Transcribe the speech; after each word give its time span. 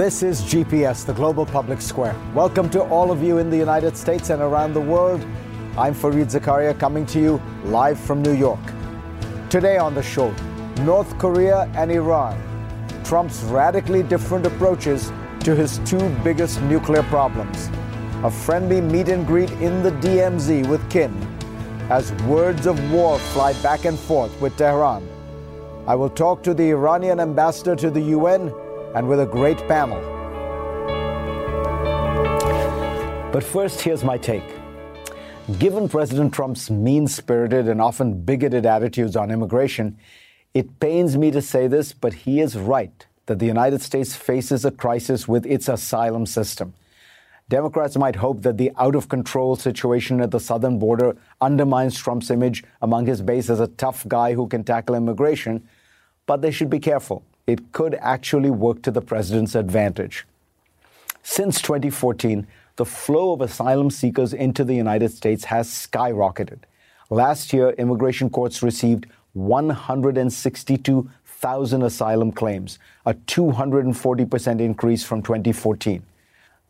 This 0.00 0.22
is 0.22 0.40
GPS, 0.40 1.04
the 1.04 1.12
Global 1.12 1.44
Public 1.44 1.82
Square. 1.82 2.16
Welcome 2.34 2.70
to 2.70 2.80
all 2.84 3.12
of 3.12 3.22
you 3.22 3.36
in 3.36 3.50
the 3.50 3.58
United 3.58 3.98
States 3.98 4.30
and 4.30 4.40
around 4.40 4.72
the 4.72 4.80
world. 4.80 5.20
I'm 5.76 5.94
Fareed 5.94 6.30
Zakaria 6.30 6.72
coming 6.80 7.04
to 7.04 7.20
you 7.20 7.42
live 7.64 8.00
from 8.00 8.22
New 8.22 8.32
York. 8.32 8.64
Today 9.50 9.76
on 9.76 9.94
the 9.94 10.02
show, 10.02 10.34
North 10.86 11.18
Korea 11.18 11.70
and 11.74 11.92
Iran. 11.92 12.40
Trump's 13.04 13.42
radically 13.42 14.02
different 14.02 14.46
approaches 14.46 15.12
to 15.40 15.54
his 15.54 15.76
two 15.84 16.08
biggest 16.24 16.62
nuclear 16.62 17.02
problems. 17.02 17.68
A 18.24 18.30
friendly 18.30 18.80
meet 18.80 19.10
and 19.10 19.26
greet 19.26 19.50
in 19.60 19.82
the 19.82 19.92
DMZ 19.92 20.66
with 20.66 20.80
Kim 20.90 21.12
as 21.90 22.10
words 22.22 22.64
of 22.64 22.90
war 22.90 23.18
fly 23.18 23.52
back 23.62 23.84
and 23.84 23.98
forth 23.98 24.32
with 24.40 24.56
Tehran. 24.56 25.06
I 25.86 25.94
will 25.94 26.08
talk 26.08 26.42
to 26.44 26.54
the 26.54 26.70
Iranian 26.70 27.20
ambassador 27.20 27.76
to 27.76 27.90
the 27.90 28.16
UN 28.16 28.50
and 28.94 29.08
with 29.08 29.20
a 29.20 29.26
great 29.26 29.58
panel. 29.68 30.00
But 33.32 33.44
first, 33.44 33.80
here's 33.80 34.02
my 34.02 34.18
take. 34.18 34.44
Given 35.58 35.88
President 35.88 36.34
Trump's 36.34 36.70
mean 36.70 37.06
spirited 37.06 37.68
and 37.68 37.80
often 37.80 38.22
bigoted 38.22 38.66
attitudes 38.66 39.16
on 39.16 39.30
immigration, 39.30 39.96
it 40.54 40.80
pains 40.80 41.16
me 41.16 41.30
to 41.30 41.40
say 41.40 41.68
this, 41.68 41.92
but 41.92 42.12
he 42.12 42.40
is 42.40 42.56
right 42.56 43.06
that 43.26 43.38
the 43.38 43.46
United 43.46 43.80
States 43.80 44.16
faces 44.16 44.64
a 44.64 44.70
crisis 44.72 45.28
with 45.28 45.46
its 45.46 45.68
asylum 45.68 46.26
system. 46.26 46.74
Democrats 47.48 47.96
might 47.96 48.16
hope 48.16 48.42
that 48.42 48.58
the 48.58 48.72
out 48.76 48.94
of 48.96 49.08
control 49.08 49.56
situation 49.56 50.20
at 50.20 50.30
the 50.30 50.40
southern 50.40 50.78
border 50.78 51.16
undermines 51.40 51.98
Trump's 51.98 52.30
image 52.30 52.64
among 52.82 53.06
his 53.06 53.22
base 53.22 53.50
as 53.50 53.60
a 53.60 53.66
tough 53.66 54.06
guy 54.08 54.34
who 54.34 54.46
can 54.48 54.64
tackle 54.64 54.94
immigration, 54.94 55.68
but 56.26 56.42
they 56.42 56.50
should 56.50 56.70
be 56.70 56.78
careful 56.78 57.24
it 57.50 57.72
could 57.72 57.96
actually 58.00 58.50
work 58.50 58.80
to 58.82 58.90
the 58.90 59.02
president's 59.02 59.54
advantage. 59.54 60.26
Since 61.22 61.60
2014, 61.62 62.46
the 62.76 62.84
flow 62.84 63.32
of 63.32 63.40
asylum 63.40 63.90
seekers 63.90 64.32
into 64.32 64.62
the 64.64 64.74
United 64.74 65.10
States 65.10 65.44
has 65.44 65.68
skyrocketed. 65.68 66.60
Last 67.10 67.52
year, 67.52 67.70
immigration 67.70 68.30
courts 68.30 68.62
received 68.62 69.06
162,000 69.34 71.82
asylum 71.82 72.32
claims, 72.32 72.78
a 73.04 73.14
240% 73.14 74.60
increase 74.60 75.04
from 75.04 75.22
2014. 75.22 76.02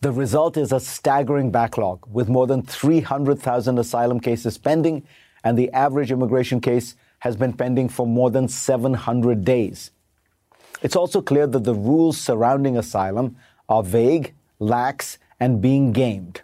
The 0.00 0.12
result 0.12 0.56
is 0.56 0.72
a 0.72 0.80
staggering 0.80 1.50
backlog, 1.50 2.06
with 2.10 2.28
more 2.28 2.46
than 2.46 2.62
300,000 2.62 3.78
asylum 3.78 4.18
cases 4.18 4.56
pending, 4.58 5.02
and 5.44 5.58
the 5.58 5.70
average 5.72 6.10
immigration 6.10 6.60
case 6.60 6.96
has 7.20 7.36
been 7.36 7.52
pending 7.52 7.90
for 7.90 8.06
more 8.06 8.30
than 8.30 8.48
700 8.48 9.44
days. 9.44 9.90
It's 10.82 10.96
also 10.96 11.20
clear 11.20 11.46
that 11.46 11.64
the 11.64 11.74
rules 11.74 12.18
surrounding 12.18 12.76
asylum 12.76 13.36
are 13.68 13.82
vague, 13.82 14.32
lax, 14.58 15.18
and 15.38 15.60
being 15.60 15.92
gamed. 15.92 16.42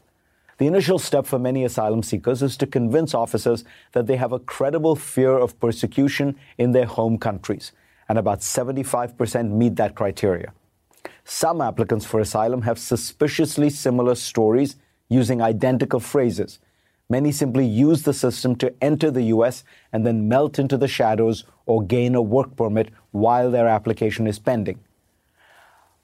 The 0.59 0.67
initial 0.67 0.99
step 0.99 1.27
for 1.27 1.39
many 1.39 1.65
asylum 1.65 2.03
seekers 2.03 2.43
is 2.43 2.57
to 2.59 2.67
convince 2.67 3.15
officers 3.15 3.65
that 3.93 4.07
they 4.07 4.17
have 4.17 4.33
a 4.33 4.39
credible 4.39 4.97
fear 4.97 5.37
of 5.37 5.59
persecution 5.61 6.37
in 6.57 6.73
their 6.73 6.87
home 6.87 7.19
countries, 7.19 7.73
and 8.09 8.19
about 8.19 8.41
75% 8.41 9.51
meet 9.51 9.77
that 9.77 9.95
criteria. 9.95 10.53
Some 11.25 11.61
applicants 11.61 12.07
for 12.07 12.21
asylum 12.21 12.63
have 12.63 12.79
suspiciously 12.79 13.69
similar 13.69 14.15
stories 14.15 14.77
using 15.09 15.43
identical 15.43 16.01
phrases, 16.01 16.59
Many 17.09 17.31
simply 17.31 17.65
use 17.65 18.03
the 18.03 18.13
system 18.13 18.57
to 18.57 18.75
enter 18.83 19.11
the 19.11 19.23
US 19.35 19.63
and 19.93 20.05
then 20.05 20.29
melt 20.29 20.59
into 20.59 20.77
the 20.77 20.89
shadows 20.89 21.45
or 21.65 21.83
gain 21.83 22.15
a 22.15 22.23
work 22.23 22.57
permit 22.57 22.91
while 23.13 23.51
their 23.51 23.69
application 23.69 24.27
is 24.27 24.41
pending. 24.41 24.81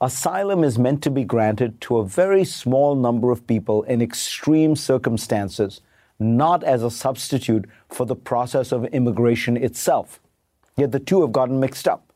Asylum 0.00 0.64
is 0.64 0.78
meant 0.78 1.02
to 1.02 1.10
be 1.10 1.24
granted 1.24 1.80
to 1.82 1.98
a 1.98 2.04
very 2.04 2.44
small 2.44 2.94
number 2.94 3.30
of 3.30 3.46
people 3.46 3.82
in 3.84 4.02
extreme 4.02 4.74
circumstances, 4.74 5.80
not 6.18 6.64
as 6.64 6.82
a 6.82 6.90
substitute 6.90 7.68
for 7.88 8.06
the 8.06 8.16
process 8.16 8.72
of 8.72 8.84
immigration 8.86 9.56
itself. 9.56 10.20
Yet 10.76 10.92
the 10.92 11.00
two 11.00 11.20
have 11.20 11.32
gotten 11.32 11.60
mixed 11.60 11.86
up. 11.86 12.12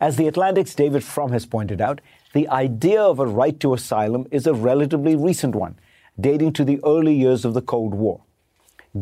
As 0.00 0.16
The 0.16 0.26
Atlantic's 0.26 0.74
David 0.74 1.04
Frum 1.04 1.32
has 1.32 1.46
pointed 1.46 1.80
out, 1.80 2.00
the 2.32 2.48
idea 2.48 3.00
of 3.00 3.18
a 3.18 3.26
right 3.26 3.58
to 3.60 3.74
asylum 3.74 4.26
is 4.30 4.46
a 4.46 4.54
relatively 4.54 5.14
recent 5.14 5.54
one 5.54 5.76
dating 6.20 6.52
to 6.54 6.64
the 6.64 6.80
early 6.84 7.14
years 7.14 7.44
of 7.44 7.54
the 7.54 7.62
Cold 7.62 7.94
War. 7.94 8.20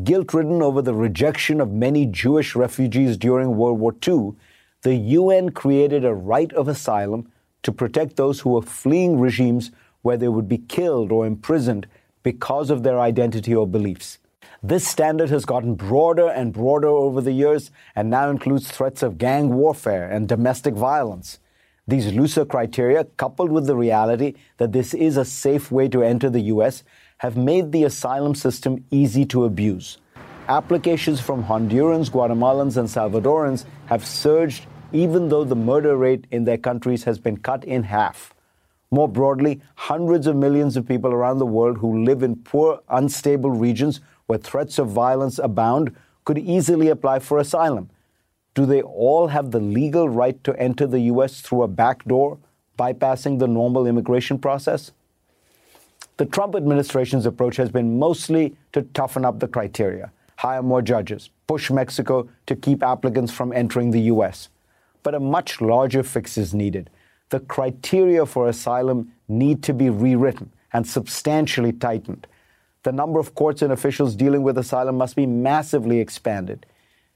Guilt 0.05 0.33
ridden 0.33 0.63
over 0.63 0.81
the 0.81 0.95
rejection 0.95 1.61
of 1.61 1.73
many 1.73 2.07
Jewish 2.07 2.55
refugees 2.55 3.17
during 3.17 3.57
World 3.57 3.81
War 3.81 3.95
II, 4.07 4.35
the 4.83 4.95
UN 4.95 5.51
created 5.51 6.05
a 6.05 6.15
right 6.15 6.53
of 6.53 6.69
asylum 6.69 7.31
to 7.63 7.73
protect 7.73 8.17
those 8.17 8.41
who 8.41 8.51
were 8.51 8.63
fleeing 8.63 9.19
regimes 9.19 9.71
where 10.03 10.17
they 10.17 10.29
would 10.29 10.49
be 10.49 10.59
killed 10.59 11.13
or 11.13 11.27
imprisoned 11.27 11.87
because 12.23 12.71
of 12.71 12.83
their 12.83 13.01
identity 13.01 13.55
or 13.55 13.67
beliefs. 13.67 14.19
This 14.63 14.87
standard 14.87 15.31
has 15.31 15.45
gotten 15.45 15.75
broader 15.75 16.29
and 16.29 16.53
broader 16.53 16.89
over 16.89 17.21
the 17.21 17.33
years 17.33 17.71
and 17.97 18.11
now 18.11 18.31
includes 18.31 18.71
threats 18.71 19.03
of 19.03 19.19
gang 19.19 19.55
warfare 19.55 20.09
and 20.09 20.29
domestic 20.29 20.75
violence. 20.75 21.39
These 21.89 22.13
looser 22.13 22.45
criteria, 22.45 23.05
coupled 23.05 23.51
with 23.51 23.67
the 23.67 23.75
reality 23.75 24.35
that 24.59 24.73
this 24.73 24.95
is 24.95 25.17
a 25.17 25.25
safe 25.25 25.73
way 25.73 25.89
to 25.89 26.03
enter 26.03 26.31
the 26.31 26.43
U.S., 26.43 26.85
have 27.21 27.37
made 27.37 27.71
the 27.71 27.85
asylum 27.85 28.35
system 28.35 28.83
easy 28.91 29.27
to 29.27 29.45
abuse. 29.45 29.99
Applications 30.49 31.21
from 31.21 31.45
Hondurans, 31.45 32.09
Guatemalans, 32.11 32.79
and 32.79 32.89
Salvadorans 32.89 33.67
have 33.87 34.07
surged 34.07 34.65
even 34.91 35.29
though 35.29 35.45
the 35.45 35.55
murder 35.55 35.99
rate 35.99 36.27
in 36.31 36.45
their 36.45 36.57
countries 36.57 37.05
has 37.05 37.19
been 37.19 37.37
cut 37.37 37.63
in 37.63 37.83
half. 37.83 38.33
More 38.91 39.07
broadly, 39.07 39.61
hundreds 39.75 40.27
of 40.27 40.35
millions 40.35 40.79
of 40.79 40.89
people 40.89 41.13
around 41.13 41.37
the 41.37 41.45
world 41.45 41.77
who 41.77 42.05
live 42.05 42.23
in 42.23 42.37
poor, 42.37 42.81
unstable 42.89 43.51
regions 43.51 44.01
where 44.27 44.39
threats 44.39 44.79
of 44.79 44.89
violence 44.89 45.39
abound 45.39 45.95
could 46.25 46.39
easily 46.39 46.89
apply 46.89 47.19
for 47.19 47.37
asylum. 47.37 47.91
Do 48.55 48.65
they 48.65 48.81
all 48.81 49.27
have 49.27 49.51
the 49.51 49.61
legal 49.61 50.09
right 50.09 50.43
to 50.45 50.59
enter 50.59 50.87
the 50.87 51.01
U.S. 51.13 51.43
through 51.43 51.65
a 51.65 51.69
back 51.69 52.03
door, 52.07 52.39
bypassing 52.79 53.41
the 53.41 53.47
normal 53.47 53.87
immigration 53.87 54.39
process? 54.39 54.93
The 56.21 56.27
Trump 56.27 56.55
administration's 56.55 57.25
approach 57.25 57.57
has 57.57 57.71
been 57.71 57.99
mostly 57.99 58.55
to 58.75 58.83
toughen 58.83 59.25
up 59.25 59.41
the 59.41 59.49
criteria, 59.49 60.13
hire 60.37 60.63
more 60.63 60.83
judges, 60.83 61.31
push 61.47 61.71
Mexico 61.71 62.29
to 62.45 62.55
keep 62.55 62.83
applicants 62.83 63.33
from 63.33 63.55
entering 63.55 63.91
the 63.91 64.03
U.S. 64.13 64.51
But 65.03 65.15
a 65.15 65.19
much 65.19 65.63
larger 65.63 66.03
fix 66.03 66.37
is 66.37 66.53
needed. 66.53 66.91
The 67.31 67.41
criteria 67.41 68.27
for 68.27 68.49
asylum 68.49 69.13
need 69.29 69.63
to 69.63 69.73
be 69.73 69.89
rewritten 69.89 70.53
and 70.75 70.87
substantially 70.87 71.73
tightened. 71.73 72.27
The 72.83 72.93
number 72.93 73.19
of 73.19 73.35
courts 73.35 73.63
and 73.63 73.73
officials 73.73 74.15
dealing 74.15 74.43
with 74.43 74.59
asylum 74.59 74.99
must 74.99 75.17
be 75.17 75.25
massively 75.25 76.01
expanded. 76.01 76.67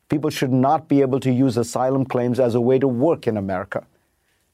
People 0.08 0.30
should 0.30 0.50
not 0.50 0.88
be 0.88 1.02
able 1.02 1.20
to 1.20 1.30
use 1.30 1.58
asylum 1.58 2.06
claims 2.06 2.40
as 2.40 2.54
a 2.54 2.60
way 2.62 2.78
to 2.78 2.88
work 2.88 3.26
in 3.26 3.36
America. 3.36 3.84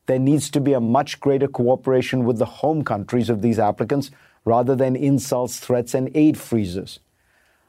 There 0.06 0.19
needs 0.19 0.50
to 0.50 0.61
be 0.61 0.73
a 0.73 0.81
much 0.81 1.20
greater 1.20 1.47
cooperation 1.47 2.25
with 2.25 2.38
the 2.38 2.47
home 2.47 2.82
countries 2.82 3.31
of 3.31 3.43
these 3.43 3.61
applicants 3.61 4.11
rather 4.44 4.75
than 4.75 4.96
insults, 4.96 5.60
threats, 5.60 5.94
and 5.94 6.10
aid 6.14 6.38
freezes. 6.38 7.00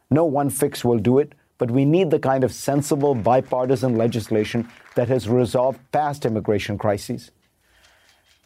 No 0.10 0.26
one 0.26 0.50
fix 0.50 0.84
will 0.84 1.00
do 1.00 1.20
it, 1.20 1.34
but 1.58 1.72
we 1.72 1.86
need 1.86 2.10
the 2.10 2.20
kind 2.20 2.44
of 2.44 2.54
sensible 2.54 3.14
bipartisan 3.14 3.96
legislation 3.96 4.68
that 4.96 5.08
has 5.08 5.30
resolved 5.30 5.80
past 5.92 6.26
immigration 6.26 6.78
crises. 6.78 7.32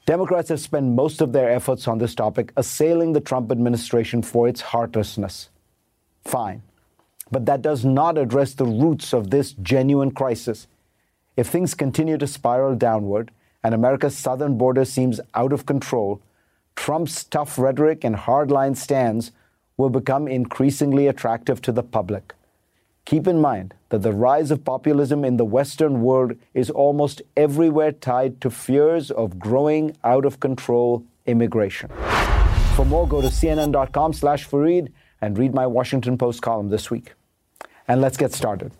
Democrats 0.06 0.50
have 0.50 0.60
spent 0.60 0.94
most 0.94 1.22
of 1.22 1.32
their 1.32 1.50
efforts 1.50 1.88
on 1.88 1.98
this 1.98 2.14
topic 2.14 2.52
assailing 2.56 3.14
the 3.14 3.22
Trump 3.22 3.52
administration 3.52 4.22
for 4.22 4.48
its 4.48 4.62
heartlessness. 4.62 5.50
Fine. 6.24 6.62
But 7.32 7.48
that 7.48 7.64
does 7.64 7.84
not 7.84 8.18
address 8.18 8.54
the 8.54 8.66
roots 8.66 9.14
of 9.14 9.32
this 9.32 9.54
genuine 9.54 10.12
crisis. 10.12 10.68
If 11.36 11.48
things 11.48 11.74
continue 11.74 12.18
to 12.18 12.28
spiral 12.28 12.76
downward 12.76 13.32
and 13.64 13.74
America's 13.74 14.16
southern 14.16 14.58
border 14.58 14.86
seems 14.86 15.20
out 15.34 15.52
of 15.52 15.66
control, 15.66 16.22
Trump's 16.76 17.24
tough 17.24 17.58
rhetoric 17.58 18.04
and 18.04 18.16
hardline 18.16 18.76
stands 18.76 19.32
will 19.78 19.90
become 19.90 20.28
increasingly 20.28 21.08
attractive 21.08 21.62
to 21.62 21.72
the 21.72 21.84
public. 21.84 22.34
Keep 23.06 23.28
in 23.28 23.40
mind 23.40 23.74
that 23.90 24.02
the 24.02 24.12
rise 24.12 24.50
of 24.50 24.66
populism 24.66 25.24
in 25.24 25.38
the 25.38 25.46
Western 25.46 26.02
world 26.02 26.34
is 26.54 26.70
almost 26.72 27.22
everywhere 27.38 27.92
tied 27.92 28.42
to 28.42 28.50
fears 28.50 29.12
of 29.12 29.38
growing 29.38 29.96
out 30.04 30.26
of 30.26 30.40
control 30.40 31.04
immigration. 31.26 31.92
For 32.76 32.86
more, 32.86 33.08
go 33.08 33.22
to 33.22 33.28
cnn.com 33.28 34.14
slash 34.14 34.48
Fareed 34.48 34.92
and 35.22 35.38
read 35.38 35.54
my 35.54 35.68
Washington 35.68 36.18
Post 36.18 36.42
column 36.42 36.70
this 36.70 36.90
week. 36.90 37.14
And 37.88 38.02
let's 38.02 38.18
get 38.18 38.34
started. 38.34 38.72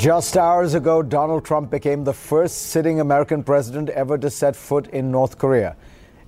Just 0.00 0.38
hours 0.38 0.72
ago, 0.72 1.02
Donald 1.02 1.44
Trump 1.44 1.70
became 1.70 2.04
the 2.04 2.14
first 2.14 2.70
sitting 2.70 3.00
American 3.00 3.44
president 3.44 3.90
ever 3.90 4.16
to 4.16 4.30
set 4.30 4.56
foot 4.56 4.86
in 4.86 5.10
North 5.10 5.36
Korea. 5.36 5.76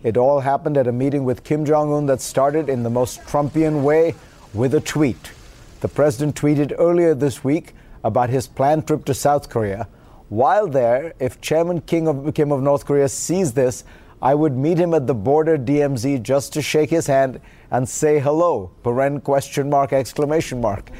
It 0.03 0.19
all 0.19 0.41
happened 0.41 0.77
at 0.77 0.87
a 0.87 0.93
meeting 0.93 1.25
with 1.25 1.43
Kim 1.43 1.65
Jong 1.65 1.91
un 1.91 2.05
that 2.05 2.21
started 2.21 2.69
in 2.69 2.83
the 2.83 2.91
most 2.91 3.23
Trumpian 3.23 3.83
way 3.83 4.15
with 4.53 4.75
a 4.75 4.81
tweet. 4.83 5.33
The 5.81 5.89
president 5.89 6.37
tweeted 6.37 6.75
earlier 6.79 7.15
this 7.15 7.43
week 7.43 7.73
about 8.05 8.29
his 8.29 8.47
planned 8.47 8.87
trip 8.87 9.07
to 9.07 9.15
South 9.15 9.49
Korea. 9.49 9.89
While 10.29 10.69
there, 10.69 11.15
if 11.19 11.41
Chairman 11.41 11.81
Kim 11.81 12.07
of, 12.07 12.35
Kim 12.35 12.53
of 12.53 12.61
North 12.61 12.85
Korea 12.85 13.09
sees 13.09 13.55
this, 13.55 13.85
I 14.21 14.35
would 14.35 14.55
meet 14.55 14.77
him 14.77 14.93
at 14.93 15.07
the 15.07 15.15
border 15.15 15.57
DMZ 15.57 16.23
just 16.23 16.53
to 16.53 16.61
shake 16.61 16.91
his 16.91 17.07
hand 17.07 17.41
and 17.71 17.89
say 17.89 18.21
hello, 18.21 18.71
paren 18.85 19.23
question 19.23 19.71
mark 19.71 19.95
exclamation 19.95 20.61
mark. 20.61 20.91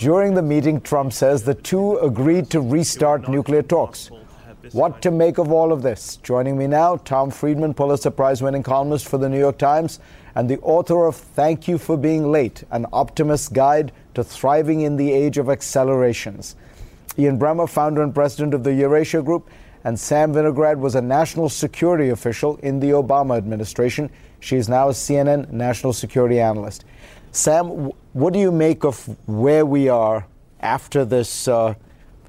During 0.00 0.32
the 0.32 0.40
meeting, 0.40 0.80
Trump 0.80 1.12
says 1.12 1.42
the 1.42 1.52
two 1.52 1.98
agreed 1.98 2.48
to 2.52 2.62
restart 2.62 3.28
nuclear 3.28 3.60
talks. 3.60 4.10
What 4.72 5.02
to 5.02 5.10
make 5.10 5.36
of 5.36 5.52
all 5.52 5.74
of 5.74 5.82
this? 5.82 6.16
Joining 6.22 6.56
me 6.56 6.66
now, 6.66 6.96
Tom 6.96 7.30
Friedman, 7.30 7.74
Pulitzer 7.74 8.10
Prize 8.10 8.40
winning 8.40 8.62
columnist 8.62 9.06
for 9.06 9.18
the 9.18 9.28
New 9.28 9.38
York 9.38 9.58
Times, 9.58 10.00
and 10.34 10.48
the 10.48 10.58
author 10.60 11.04
of 11.04 11.16
Thank 11.16 11.68
You 11.68 11.76
for 11.76 11.98
Being 11.98 12.32
Late 12.32 12.64
An 12.70 12.86
Optimist's 12.94 13.48
Guide 13.48 13.92
to 14.14 14.24
Thriving 14.24 14.80
in 14.80 14.96
the 14.96 15.12
Age 15.12 15.36
of 15.36 15.50
Accelerations. 15.50 16.56
Ian 17.18 17.38
Bremmer, 17.38 17.68
founder 17.68 18.02
and 18.02 18.14
president 18.14 18.54
of 18.54 18.64
the 18.64 18.72
Eurasia 18.72 19.20
Group, 19.20 19.50
and 19.84 20.00
Sam 20.00 20.32
Vinograd 20.32 20.78
was 20.78 20.94
a 20.94 21.02
national 21.02 21.50
security 21.50 22.08
official 22.08 22.56
in 22.62 22.80
the 22.80 22.92
Obama 22.92 23.36
administration. 23.36 24.08
She 24.38 24.56
is 24.56 24.66
now 24.66 24.88
a 24.88 24.92
CNN 24.92 25.50
national 25.50 25.92
security 25.92 26.40
analyst. 26.40 26.86
Sam, 27.32 27.92
what 28.12 28.32
do 28.32 28.38
you 28.38 28.50
make 28.50 28.84
of 28.84 29.16
where 29.26 29.64
we 29.64 29.88
are 29.88 30.26
after 30.60 31.04
this 31.04 31.48
uh, 31.48 31.74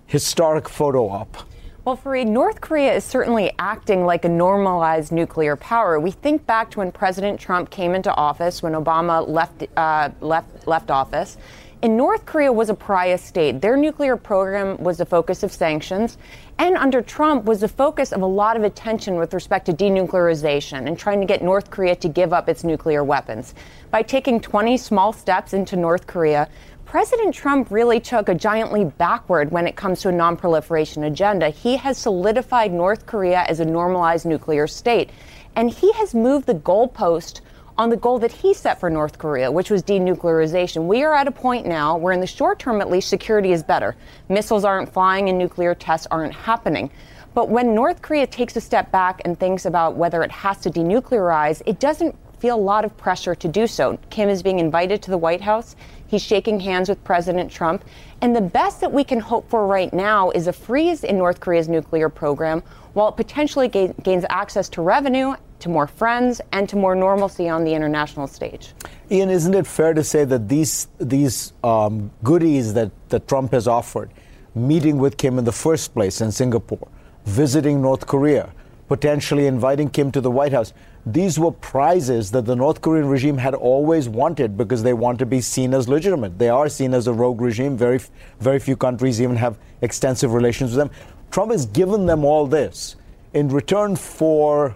historic 0.06 0.70
photo 0.70 1.10
op? 1.10 1.48
Well, 1.84 1.98
Fareed, 1.98 2.28
North 2.28 2.62
Korea 2.62 2.94
is 2.94 3.04
certainly 3.04 3.52
acting 3.58 4.06
like 4.06 4.24
a 4.24 4.30
normalized 4.30 5.12
nuclear 5.12 5.56
power. 5.56 6.00
We 6.00 6.12
think 6.12 6.46
back 6.46 6.70
to 6.72 6.80
when 6.80 6.92
President 6.92 7.40
Trump 7.40 7.72
came 7.72 7.96
into 7.96 8.14
office, 8.14 8.62
when 8.62 8.74
Obama 8.74 9.28
left 9.28 9.66
uh, 9.76 10.10
left 10.22 10.68
left 10.68 10.92
office. 10.92 11.38
And 11.84 11.98
North 11.98 12.28
Korea 12.28 12.54
was 12.54 12.70
a 12.70 12.76
pariah 12.76 13.18
state. 13.18 13.60
Their 13.60 13.76
nuclear 13.76 14.16
program 14.16 14.78
was 14.78 15.00
the 15.00 15.06
focus 15.06 15.42
of 15.42 15.52
sanctions, 15.52 16.20
and 16.60 16.78
under 16.78 17.02
Trump 17.02 17.46
was 17.46 17.62
the 17.62 17.68
focus 17.68 18.12
of 18.12 18.22
a 18.22 18.26
lot 18.28 18.56
of 18.56 18.64
attention 18.64 19.16
with 19.16 19.34
respect 19.34 19.66
to 19.66 19.74
denuclearization 19.74 20.86
and 20.86 20.96
trying 20.96 21.22
to 21.22 21.26
get 21.26 21.42
North 21.42 21.72
Korea 21.72 21.96
to 21.96 22.08
give 22.08 22.34
up 22.34 22.48
its 22.48 22.64
nuclear 22.64 23.04
weapons. 23.04 23.56
By 23.90 24.04
taking 24.04 24.40
20 24.40 24.78
small 24.78 25.12
steps 25.12 25.54
into 25.54 25.76
North 25.76 26.06
Korea, 26.06 26.48
President 26.86 27.34
Trump 27.34 27.72
really 27.72 28.00
took 28.00 28.30
a 28.30 28.36
giant 28.36 28.72
leap 28.72 28.96
backward 29.00 29.50
when 29.50 29.66
it 29.66 29.76
comes 29.76 30.02
to 30.02 30.10
a 30.10 30.12
nonproliferation 30.12 31.08
agenda. 31.08 31.50
He 31.50 31.78
has 31.78 31.98
solidified 31.98 32.72
North 32.72 33.08
Korea 33.08 33.44
as 33.48 33.60
a 33.60 33.66
normalized 33.66 34.28
nuclear 34.28 34.68
state, 34.68 35.10
and 35.56 35.72
he 35.72 35.92
has 35.94 36.14
moved 36.14 36.46
the 36.46 36.54
goalpost 36.54 37.42
on 37.82 37.90
the 37.90 37.98
goal 37.98 38.20
that 38.20 38.32
he 38.32 38.54
set 38.54 38.80
for 38.80 38.92
North 38.92 39.18
Korea, 39.18 39.52
which 39.52 39.72
was 39.72 39.82
denuclearization. 39.82 40.86
We 40.86 41.02
are 41.02 41.16
at 41.16 41.28
a 41.28 41.32
point 41.32 41.66
now 41.66 41.98
where, 41.98 42.14
in 42.14 42.20
the 42.20 42.28
short 42.28 42.60
term 42.60 42.80
at 42.80 42.92
least, 42.92 43.10
security 43.10 43.54
is 43.54 43.64
better. 43.64 43.96
Missiles 44.30 44.64
aren't 44.64 44.94
flying 44.94 45.30
and 45.30 45.40
nuclear 45.40 45.74
tests 45.74 46.06
aren't 46.12 46.32
happening. 46.32 46.92
But 47.34 47.50
when 47.50 47.74
North 47.74 48.04
Korea 48.04 48.28
takes 48.28 48.56
a 48.56 48.62
step 48.62 48.92
back 48.92 49.24
and 49.26 49.40
thinks 49.40 49.66
about 49.66 49.96
whether 49.96 50.22
it 50.22 50.30
has 50.30 50.60
to 50.60 50.70
denuclearize, 50.70 51.64
it 51.66 51.80
doesn't 51.80 52.16
feel 52.38 52.56
a 52.56 52.62
lot 52.62 52.86
of 52.86 52.96
pressure 52.98 53.34
to 53.34 53.48
do 53.48 53.66
so. 53.66 53.98
Kim 54.12 54.30
is 54.30 54.44
being 54.44 54.60
invited 54.60 55.02
to 55.02 55.10
the 55.10 55.18
White 55.18 55.42
House. 55.42 55.76
He's 56.06 56.22
shaking 56.22 56.60
hands 56.60 56.88
with 56.88 57.04
President 57.04 57.52
Trump. 57.52 57.84
And 58.22 58.36
the 58.36 58.42
best 58.42 58.82
that 58.82 58.94
we 58.94 59.04
can 59.04 59.20
hope 59.20 59.50
for 59.50 59.66
right 59.66 59.92
now 59.92 60.30
is 60.30 60.46
a 60.46 60.54
freeze 60.54 61.04
in 61.04 61.18
North 61.18 61.40
Korea's 61.40 61.68
nuclear 61.68 62.10
program 62.10 62.62
while 62.94 63.08
it 63.08 63.16
potentially 63.16 63.70
gains 63.70 64.26
access 64.30 64.70
to 64.70 64.84
revenue 64.84 65.34
to 65.62 65.70
more 65.70 65.88
friends, 65.88 66.42
and 66.52 66.68
to 66.70 66.76
more 66.76 66.96
normalcy 66.96 67.48
on 67.48 67.64
the 67.64 67.74
international 67.74 68.28
stage. 68.28 68.74
Ian, 69.10 69.30
isn't 69.30 69.54
it 69.54 69.68
fair 69.68 69.94
to 69.94 70.04
say 70.04 70.26
that 70.26 70.50
these 70.50 70.88
these 71.00 71.54
um, 71.64 72.12
goodies 72.24 72.74
that, 72.74 72.92
that 73.10 73.28
Trump 73.28 73.52
has 73.52 73.68
offered, 73.68 74.12
meeting 74.56 74.98
with 74.98 75.18
Kim 75.18 75.38
in 75.38 75.46
the 75.46 75.52
first 75.52 75.94
place 75.94 76.22
in 76.22 76.32
Singapore, 76.32 76.88
visiting 77.26 77.82
North 77.82 78.08
Korea, 78.08 78.52
potentially 78.88 79.48
inviting 79.48 79.90
Kim 79.90 80.12
to 80.12 80.22
the 80.22 80.32
White 80.32 80.52
House, 80.52 80.74
these 81.06 81.40
were 81.40 81.52
prizes 81.52 82.32
that 82.32 82.46
the 82.46 82.56
North 82.56 82.82
Korean 82.82 83.08
regime 83.08 83.38
had 83.38 83.56
always 83.56 84.08
wanted 84.08 84.56
because 84.56 84.84
they 84.84 84.94
want 84.94 85.18
to 85.20 85.26
be 85.26 85.42
seen 85.42 85.74
as 85.74 85.88
legitimate. 85.88 86.38
They 86.38 86.50
are 86.50 86.70
seen 86.70 86.94
as 86.94 87.08
a 87.08 87.14
rogue 87.14 87.42
regime. 87.42 87.76
Very, 87.76 88.00
very 88.40 88.60
few 88.60 88.76
countries 88.76 89.20
even 89.22 89.36
have 89.36 89.58
extensive 89.82 90.34
relations 90.34 90.72
with 90.72 90.78
them. 90.78 90.92
Trump 91.32 91.52
has 91.52 91.66
given 91.66 92.06
them 92.06 92.24
all 92.24 92.46
this 92.46 92.98
in 93.34 93.50
return 93.50 93.96
for 93.96 94.76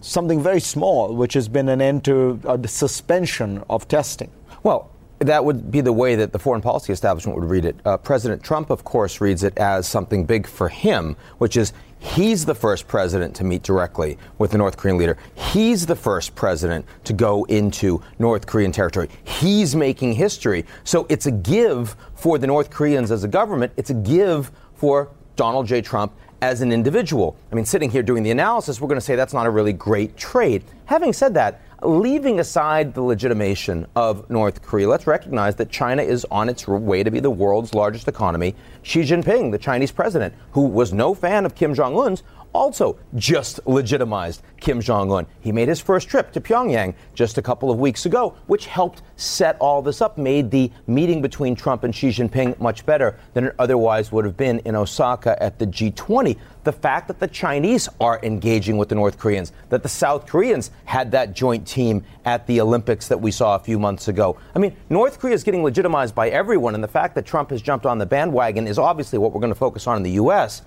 something 0.00 0.42
very 0.42 0.60
small, 0.60 1.14
which 1.14 1.34
has 1.34 1.48
been 1.48 1.68
an 1.68 1.80
end 1.80 2.04
to 2.04 2.40
a 2.44 2.68
suspension 2.68 3.62
of 3.70 3.88
testing. 3.88 4.30
Well, 4.62 4.90
that 5.20 5.44
would 5.44 5.70
be 5.70 5.80
the 5.80 5.92
way 5.92 6.16
that 6.16 6.32
the 6.32 6.38
foreign 6.38 6.60
policy 6.60 6.92
establishment 6.92 7.38
would 7.38 7.48
read 7.48 7.64
it. 7.64 7.76
Uh, 7.84 7.96
President 7.96 8.42
Trump, 8.42 8.70
of 8.70 8.84
course, 8.84 9.20
reads 9.20 9.42
it 9.42 9.56
as 9.56 9.86
something 9.86 10.24
big 10.24 10.46
for 10.46 10.68
him, 10.68 11.16
which 11.38 11.56
is 11.56 11.72
he's 11.98 12.44
the 12.44 12.54
first 12.54 12.86
president 12.86 13.34
to 13.36 13.44
meet 13.44 13.62
directly 13.62 14.18
with 14.38 14.50
the 14.50 14.58
North 14.58 14.76
Korean 14.76 14.98
leader. 14.98 15.16
He's 15.34 15.86
the 15.86 15.96
first 15.96 16.34
president 16.34 16.84
to 17.04 17.12
go 17.12 17.44
into 17.44 18.02
North 18.18 18.46
Korean 18.46 18.72
territory. 18.72 19.08
He's 19.24 19.74
making 19.74 20.14
history. 20.14 20.66
So 20.82 21.06
it's 21.08 21.26
a 21.26 21.30
give 21.30 21.96
for 22.14 22.36
the 22.36 22.46
North 22.46 22.70
Koreans 22.70 23.10
as 23.10 23.24
a 23.24 23.28
government, 23.28 23.72
it's 23.76 23.90
a 23.90 23.94
give 23.94 24.50
for 24.74 25.10
Donald 25.36 25.66
J. 25.66 25.80
Trump 25.80 26.12
as 26.44 26.60
an 26.60 26.72
individual. 26.72 27.36
I 27.50 27.54
mean, 27.54 27.64
sitting 27.64 27.90
here 27.90 28.02
doing 28.02 28.22
the 28.22 28.30
analysis, 28.30 28.78
we're 28.78 28.88
going 28.88 29.00
to 29.00 29.04
say 29.04 29.16
that's 29.16 29.32
not 29.32 29.46
a 29.46 29.50
really 29.50 29.72
great 29.72 30.14
trade. 30.14 30.62
Having 30.84 31.14
said 31.14 31.32
that, 31.34 31.62
leaving 31.80 32.38
aside 32.38 32.92
the 32.92 33.00
legitimation 33.00 33.86
of 33.96 34.28
North 34.28 34.60
Korea, 34.60 34.86
let's 34.86 35.06
recognize 35.06 35.56
that 35.56 35.70
China 35.70 36.02
is 36.02 36.26
on 36.30 36.50
its 36.50 36.68
way 36.68 37.02
to 37.02 37.10
be 37.10 37.18
the 37.18 37.30
world's 37.30 37.72
largest 37.72 38.08
economy. 38.08 38.54
Xi 38.82 39.00
Jinping, 39.00 39.52
the 39.52 39.58
Chinese 39.58 39.90
president, 39.90 40.34
who 40.52 40.66
was 40.66 40.92
no 40.92 41.14
fan 41.14 41.46
of 41.46 41.54
Kim 41.54 41.74
Jong 41.74 41.98
un's, 41.98 42.22
also 42.54 42.96
just 43.16 43.60
legitimized 43.66 44.42
Kim 44.60 44.80
Jong 44.80 45.12
un. 45.12 45.26
He 45.40 45.52
made 45.52 45.68
his 45.68 45.80
first 45.80 46.08
trip 46.08 46.32
to 46.32 46.40
Pyongyang 46.40 46.94
just 47.12 47.36
a 47.36 47.42
couple 47.42 47.70
of 47.70 47.78
weeks 47.78 48.06
ago, 48.06 48.34
which 48.46 48.66
helped 48.66 49.02
set 49.16 49.56
all 49.60 49.82
this 49.82 50.00
up, 50.00 50.16
made 50.16 50.50
the 50.50 50.70
meeting 50.86 51.20
between 51.20 51.54
Trump 51.54 51.84
and 51.84 51.94
Xi 51.94 52.08
Jinping 52.08 52.58
much 52.58 52.86
better 52.86 53.18
than 53.34 53.44
it 53.44 53.54
otherwise 53.58 54.10
would 54.12 54.24
have 54.24 54.36
been 54.36 54.60
in 54.60 54.74
Osaka 54.74 55.40
at 55.42 55.58
the 55.58 55.66
G20. 55.66 56.38
The 56.62 56.72
fact 56.72 57.08
that 57.08 57.20
the 57.20 57.28
Chinese 57.28 57.90
are 58.00 58.20
engaging 58.22 58.78
with 58.78 58.88
the 58.88 58.94
North 58.94 59.18
Koreans, 59.18 59.52
that 59.68 59.82
the 59.82 59.88
South 59.88 60.26
Koreans 60.26 60.70
had 60.86 61.10
that 61.12 61.34
joint 61.34 61.66
team 61.66 62.02
at 62.24 62.46
the 62.46 62.60
Olympics 62.60 63.08
that 63.08 63.20
we 63.20 63.30
saw 63.30 63.56
a 63.56 63.58
few 63.58 63.78
months 63.78 64.08
ago. 64.08 64.38
I 64.54 64.58
mean, 64.58 64.74
North 64.88 65.18
Korea 65.18 65.34
is 65.34 65.44
getting 65.44 65.62
legitimized 65.62 66.14
by 66.14 66.30
everyone, 66.30 66.74
and 66.74 66.82
the 66.82 66.88
fact 66.88 67.14
that 67.16 67.26
Trump 67.26 67.50
has 67.50 67.60
jumped 67.60 67.84
on 67.84 67.98
the 67.98 68.06
bandwagon 68.06 68.66
is 68.66 68.78
obviously 68.78 69.18
what 69.18 69.32
we're 69.32 69.40
going 69.40 69.52
to 69.52 69.58
focus 69.58 69.86
on 69.86 69.98
in 69.98 70.02
the 70.02 70.12
U.S. 70.12 70.62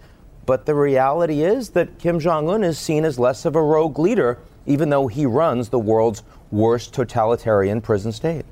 But 0.47 0.65
the 0.65 0.73
reality 0.73 1.43
is 1.43 1.71
that 1.71 1.99
Kim 1.99 2.19
Jong 2.21 2.49
un 2.49 2.63
is 2.63 2.79
seen 2.79 3.03
as 3.03 3.19
less 3.19 3.43
of 3.43 3.57
a 3.57 3.61
rogue 3.61 3.99
leader, 3.99 4.39
even 4.65 4.89
though 4.89 5.07
he 5.07 5.25
runs 5.25 5.67
the 5.67 5.77
world's 5.77 6.23
worst 6.51 6.93
totalitarian 6.93 7.81
prison 7.81 8.13
state. 8.13 8.45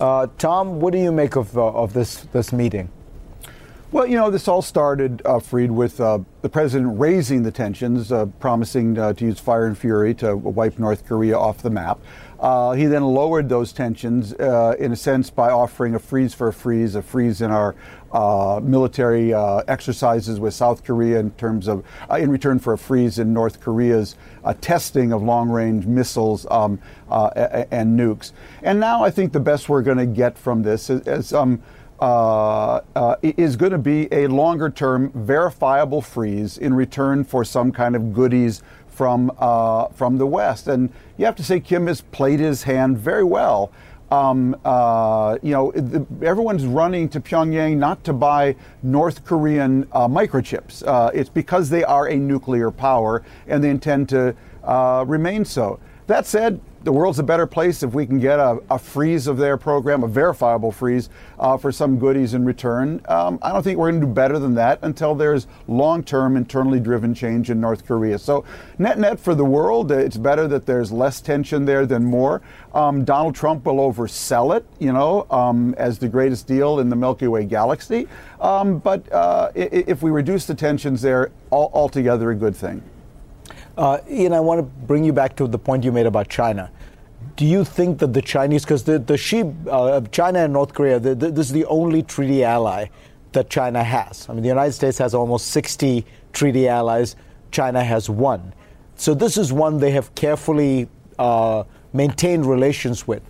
Uh, 0.00 0.28
Tom, 0.38 0.80
what 0.80 0.94
do 0.94 0.98
you 0.98 1.12
make 1.12 1.36
of, 1.36 1.56
uh, 1.56 1.66
of 1.66 1.92
this, 1.92 2.22
this 2.32 2.54
meeting? 2.54 2.88
Well, 3.92 4.06
you 4.06 4.16
know, 4.16 4.30
this 4.30 4.48
all 4.48 4.62
started, 4.62 5.22
uh, 5.24 5.34
Fareed, 5.34 5.70
with 5.70 6.00
uh, 6.00 6.20
the 6.40 6.48
president 6.48 6.98
raising 6.98 7.42
the 7.42 7.52
tensions, 7.52 8.10
uh, 8.10 8.26
promising 8.40 8.98
uh, 8.98 9.12
to 9.12 9.24
use 9.24 9.38
fire 9.38 9.66
and 9.66 9.76
fury 9.76 10.14
to 10.14 10.36
wipe 10.36 10.78
North 10.78 11.06
Korea 11.06 11.38
off 11.38 11.58
the 11.62 11.70
map. 11.70 12.00
Uh, 12.40 12.72
he 12.72 12.86
then 12.86 13.04
lowered 13.04 13.48
those 13.48 13.72
tensions, 13.72 14.32
uh, 14.34 14.74
in 14.78 14.92
a 14.92 14.96
sense, 14.96 15.30
by 15.30 15.50
offering 15.50 15.94
a 15.94 15.98
freeze 15.98 16.34
for 16.34 16.48
a 16.48 16.52
freeze, 16.52 16.94
a 16.94 17.02
freeze 17.02 17.40
in 17.40 17.50
our 17.50 17.74
uh, 18.16 18.60
military 18.62 19.34
uh, 19.34 19.58
exercises 19.68 20.40
with 20.40 20.54
South 20.54 20.82
Korea 20.84 21.20
in 21.20 21.30
terms 21.32 21.68
of, 21.68 21.84
uh, 22.10 22.14
in 22.14 22.30
return 22.30 22.58
for 22.58 22.72
a 22.72 22.78
freeze 22.78 23.18
in 23.18 23.34
North 23.34 23.60
Korea's 23.60 24.16
uh, 24.42 24.54
testing 24.60 25.12
of 25.12 25.22
long-range 25.22 25.84
missiles 25.84 26.46
um, 26.50 26.80
and 27.10 27.98
nukes. 27.98 28.32
And 28.62 28.80
now 28.80 29.04
I 29.04 29.10
think 29.10 29.32
the 29.32 29.40
best 29.40 29.68
we're 29.68 29.82
going 29.82 29.98
to 29.98 30.06
get 30.06 30.38
from 30.38 30.62
this 30.62 30.88
is, 30.88 31.06
is 31.06 31.34
um, 31.34 31.62
uh, 32.00 32.80
uh, 32.94 33.16
is 33.22 33.56
going 33.56 33.72
to 33.72 33.78
be 33.78 34.08
a 34.12 34.26
longer 34.26 34.70
term 34.70 35.10
verifiable 35.14 36.02
freeze 36.02 36.58
in 36.58 36.74
return 36.74 37.24
for 37.24 37.44
some 37.44 37.72
kind 37.72 37.96
of 37.96 38.12
goodies 38.12 38.62
from 38.88 39.30
uh, 39.38 39.88
from 39.88 40.18
the 40.18 40.26
West. 40.26 40.68
And 40.68 40.90
you 41.16 41.24
have 41.24 41.36
to 41.36 41.44
say 41.44 41.60
Kim 41.60 41.86
has 41.86 42.00
played 42.00 42.40
his 42.40 42.62
hand 42.64 42.98
very 42.98 43.24
well. 43.24 43.72
Um, 44.10 44.56
uh, 44.64 45.38
you 45.42 45.52
know, 45.52 45.72
the, 45.72 46.06
everyone's 46.24 46.64
running 46.64 47.08
to 47.08 47.20
Pyongyang 47.20 47.76
not 47.76 48.04
to 48.04 48.12
buy 48.12 48.54
North 48.82 49.24
Korean 49.24 49.88
uh, 49.92 50.06
microchips. 50.06 50.86
Uh, 50.86 51.10
it's 51.12 51.28
because 51.28 51.70
they 51.70 51.82
are 51.82 52.08
a 52.08 52.16
nuclear 52.16 52.70
power 52.70 53.24
and 53.48 53.64
they 53.64 53.70
intend 53.70 54.08
to 54.10 54.34
remain 55.06 55.44
so. 55.44 55.80
That 56.06 56.24
said, 56.24 56.60
the 56.86 56.92
world's 56.92 57.18
a 57.18 57.22
better 57.22 57.48
place 57.48 57.82
if 57.82 57.92
we 57.94 58.06
can 58.06 58.20
get 58.20 58.38
a, 58.38 58.58
a 58.70 58.78
freeze 58.78 59.26
of 59.26 59.38
their 59.38 59.56
program, 59.56 60.04
a 60.04 60.08
verifiable 60.08 60.70
freeze 60.70 61.10
uh, 61.40 61.56
for 61.56 61.72
some 61.72 61.98
goodies 61.98 62.32
in 62.32 62.44
return. 62.44 63.02
Um, 63.08 63.40
I 63.42 63.52
don't 63.52 63.64
think 63.64 63.76
we're 63.76 63.90
going 63.90 64.00
to 64.00 64.06
do 64.06 64.12
better 64.12 64.38
than 64.38 64.54
that 64.54 64.78
until 64.82 65.16
there's 65.16 65.48
long 65.66 66.04
term 66.04 66.36
internally 66.36 66.78
driven 66.78 67.12
change 67.12 67.50
in 67.50 67.60
North 67.60 67.84
Korea. 67.84 68.20
So, 68.20 68.44
net 68.78 69.00
net 69.00 69.18
for 69.18 69.34
the 69.34 69.44
world, 69.44 69.90
it's 69.90 70.16
better 70.16 70.46
that 70.46 70.64
there's 70.64 70.92
less 70.92 71.20
tension 71.20 71.64
there 71.64 71.86
than 71.86 72.04
more. 72.04 72.40
Um, 72.72 73.04
Donald 73.04 73.34
Trump 73.34 73.64
will 73.64 73.92
oversell 73.92 74.56
it, 74.56 74.64
you 74.78 74.92
know, 74.92 75.26
um, 75.28 75.74
as 75.78 75.98
the 75.98 76.08
greatest 76.08 76.46
deal 76.46 76.78
in 76.78 76.88
the 76.88 76.96
Milky 76.96 77.26
Way 77.26 77.46
galaxy. 77.46 78.06
Um, 78.40 78.78
but 78.78 79.12
uh, 79.12 79.50
if 79.56 80.02
we 80.02 80.12
reduce 80.12 80.46
the 80.46 80.54
tensions 80.54 81.02
there, 81.02 81.32
altogether 81.50 82.30
a 82.30 82.36
good 82.36 82.54
thing. 82.54 82.80
Uh, 83.76 83.98
Ian, 84.10 84.32
I 84.32 84.40
want 84.40 84.58
to 84.58 84.62
bring 84.86 85.04
you 85.04 85.12
back 85.12 85.36
to 85.36 85.46
the 85.46 85.58
point 85.58 85.84
you 85.84 85.92
made 85.92 86.06
about 86.06 86.28
China 86.28 86.70
do 87.36 87.44
you 87.44 87.64
think 87.64 87.98
that 87.98 88.12
the 88.12 88.22
Chinese, 88.22 88.64
because 88.64 88.84
the, 88.84 88.98
the 88.98 89.16
Xi, 89.16 89.44
uh, 89.70 90.00
China 90.10 90.40
and 90.40 90.52
North 90.52 90.72
Korea, 90.72 90.98
the, 90.98 91.14
the, 91.14 91.30
this 91.30 91.46
is 91.46 91.52
the 91.52 91.66
only 91.66 92.02
treaty 92.02 92.42
ally 92.42 92.86
that 93.32 93.50
China 93.50 93.84
has. 93.84 94.26
I 94.28 94.32
mean, 94.32 94.42
the 94.42 94.48
United 94.48 94.72
States 94.72 94.96
has 94.98 95.14
almost 95.14 95.48
60 95.48 96.04
treaty 96.32 96.68
allies, 96.68 97.16
China 97.50 97.84
has 97.84 98.08
one. 98.08 98.54
So 98.96 99.12
this 99.12 99.36
is 99.36 99.52
one 99.52 99.78
they 99.78 99.90
have 99.90 100.14
carefully 100.14 100.88
uh, 101.18 101.64
maintained 101.92 102.46
relations 102.46 103.06
with. 103.06 103.22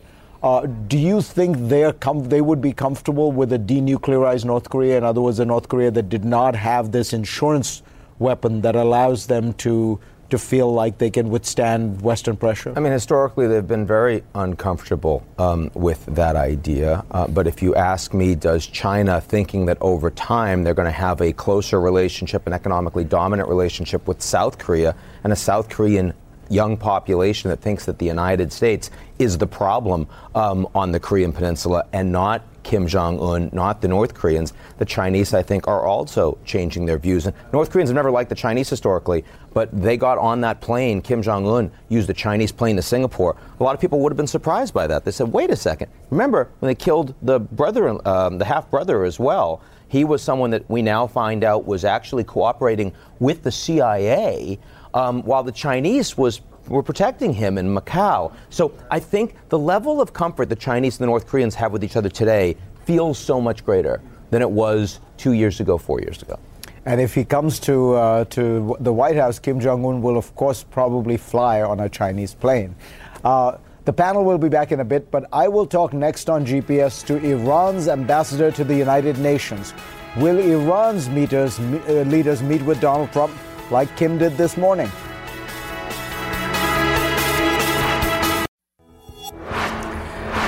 Uh, 0.43 0.67
do 0.67 0.97
you 0.97 1.21
think 1.21 1.57
they're 1.59 1.93
com- 1.93 2.29
they 2.29 2.41
would 2.41 2.61
be 2.61 2.73
comfortable 2.73 3.33
with 3.33 3.53
a 3.53 3.59
denuclearized 3.59 4.45
North 4.45 4.71
Korea? 4.71 4.97
In 4.97 5.03
other 5.03 5.21
words, 5.21 5.41
a 5.41 5.45
North 5.45 5.69
Korea 5.69 5.91
that 5.91 6.09
did 6.09 6.25
not 6.25 6.55
have 6.55 6.93
this 6.93 7.13
insurance 7.13 7.83
weapon 8.21 8.61
that 8.61 8.77
allows 8.77 9.27
them 9.27 9.53
to 9.55 9.99
to 10.31 10.39
feel 10.39 10.73
like 10.73 10.99
they 10.99 11.11
can 11.11 11.31
withstand 11.31 12.01
Western 12.01 12.37
pressure? 12.37 12.73
I 12.77 12.81
mean, 12.81 12.93
historically, 12.93 13.47
they've 13.47 13.67
been 13.67 13.87
very 13.87 14.23
uncomfortable 14.35 15.27
um, 15.39 15.71
with 15.75 16.05
that 16.07 16.37
idea. 16.37 17.05
Uh, 17.11 17.27
but 17.29 17.47
if 17.47 17.63
you 17.63 17.75
ask 17.75 18.13
me, 18.13 18.35
does 18.35 18.67
China, 18.67 19.21
thinking 19.21 19.67
that 19.67 19.79
over 19.81 20.11
time 20.11 20.65
they're 20.65 20.75
going 20.75 20.87
to 20.87 20.91
have 20.93 21.21
a 21.21 21.33
closer 21.33 21.81
relationship, 21.81 22.47
an 22.47 22.53
economically 22.53 23.05
dominant 23.05 23.49
relationship 23.49 24.07
with 24.07 24.23
South 24.23 24.59
Korea, 24.59 24.95
and 25.25 25.33
a 25.33 25.37
South 25.37 25.69
Korean 25.69 26.13
young 26.49 26.77
population 26.77 27.51
that 27.51 27.61
thinks 27.61 27.87
that 27.87 27.99
the 27.99 28.07
United 28.07 28.53
States 28.53 28.91
is 29.19 29.39
the 29.39 29.47
problem 29.47 30.07
um, 30.35 30.69
on 30.75 30.93
the 30.93 31.01
Korean 31.01 31.33
Peninsula 31.33 31.85
and 31.93 32.13
not 32.13 32.43
Kim 32.67 32.89
Jong 32.89 33.21
un, 33.21 33.49
not 33.53 33.81
the 33.81 33.87
North 33.87 34.13
Koreans. 34.13 34.53
The 34.79 34.85
Chinese, 34.85 35.33
I 35.33 35.43
think, 35.45 35.69
are 35.69 35.87
also 35.87 36.37
changing 36.45 36.85
their 36.85 36.99
views. 36.99 37.25
And 37.25 37.37
North 37.53 37.71
Koreans 37.71 37.91
have 37.91 37.95
never 37.95 38.11
liked 38.11 38.29
the 38.29 38.35
Chinese 38.35 38.69
historically, 38.69 39.25
but 39.55 39.71
they 39.71 39.97
got 39.97 40.19
on 40.19 40.41
that 40.41 40.61
plane. 40.61 41.01
Kim 41.01 41.23
Jong 41.23 41.47
un 41.47 41.71
used 41.89 42.11
a 42.11 42.13
Chinese 42.13 42.51
plane 42.51 42.75
to 42.75 42.83
Singapore. 42.83 43.37
A 43.61 43.63
lot 43.63 43.77
of 43.77 43.81
people 43.81 44.01
would 44.01 44.11
have 44.11 44.17
been 44.17 44.27
surprised 44.27 44.75
by 44.75 44.89
that. 44.89 45.05
They 45.05 45.13
said, 45.13 45.33
wait 45.33 45.51
a 45.51 45.55
second. 45.55 45.93
Remember 46.11 46.51
when 46.59 46.67
they 46.67 46.75
killed 46.75 47.15
the 47.23 47.39
brother, 47.39 47.89
um, 48.09 48.39
the 48.39 48.45
half 48.45 48.69
brother 48.69 49.05
as 49.05 49.21
well? 49.21 49.63
He 49.87 50.03
was 50.03 50.21
someone 50.21 50.51
that 50.51 50.69
we 50.69 50.83
now 50.83 51.07
find 51.07 51.45
out 51.45 51.67
was 51.67 51.85
actually 51.85 52.25
cooperating 52.25 52.93
with 53.21 53.45
the 53.45 53.53
CIA, 53.53 54.59
um, 54.93 55.23
while 55.23 55.45
the 55.45 55.53
Chinese 55.53 56.19
was 56.19 56.41
were 56.69 56.83
protecting 56.83 57.33
him 57.33 57.59
in 57.59 57.75
Macau. 57.75 58.33
So 58.51 58.73
I 58.91 58.99
think 58.99 59.35
the 59.49 59.59
level 59.59 60.01
of 60.01 60.13
comfort 60.13 60.49
the 60.49 60.57
Chinese 60.57 60.97
and 60.99 61.05
the 61.05 61.07
North 61.07 61.27
Koreans 61.27 61.55
have 61.57 61.73
with 61.73 61.85
each 61.85 61.97
other 61.97 62.09
today 62.09 62.57
feels 62.85 63.19
so 63.19 63.41
much 63.41 63.65
greater 63.65 64.01
than 64.31 64.43
it 64.43 64.51
was 64.51 65.01
two 65.17 65.33
years 65.33 65.61
ago, 65.61 65.79
four 65.79 66.01
years 66.01 66.23
ago. 66.23 66.39
And 66.85 67.01
if 67.01 67.15
he 67.15 67.25
comes 67.25 67.59
to 67.61 67.95
uh, 67.95 68.25
to 68.27 68.77
the 68.79 68.93
White 68.93 69.17
House, 69.17 69.41
Kim 69.41 69.59
Jong 69.59 69.85
Un 69.85 70.03
will, 70.03 70.17
of 70.17 70.35
course, 70.37 70.63
probably 70.63 71.17
fly 71.17 71.63
on 71.63 71.81
a 71.81 71.89
Chinese 71.89 72.33
plane. 72.33 72.77
Uh, 73.25 73.59
the 73.85 73.93
panel 73.93 74.25
will 74.25 74.39
be 74.39 74.49
back 74.49 74.73
in 74.73 74.81
a 74.81 74.85
bit, 74.85 75.11
but 75.11 75.29
I 75.33 75.49
will 75.49 75.67
talk 75.67 75.93
next 75.93 76.29
on 76.29 76.45
GPS 76.45 77.07
to 77.07 77.17
Iran's 77.25 77.89
ambassador 77.89 78.51
to 78.53 78.65
the 78.65 78.75
United 78.75 79.19
Nations. 79.19 79.75
Will 80.17 80.39
Iran's 80.39 81.09
meters, 81.09 81.59
uh, 81.61 82.05
leaders 82.07 82.43
meet 82.43 82.63
with 82.63 82.81
Donald 82.81 83.13
Trump 83.13 83.33
like 83.71 83.95
Kim 83.97 84.19
did 84.19 84.37
this 84.37 84.57
morning? 84.57 84.91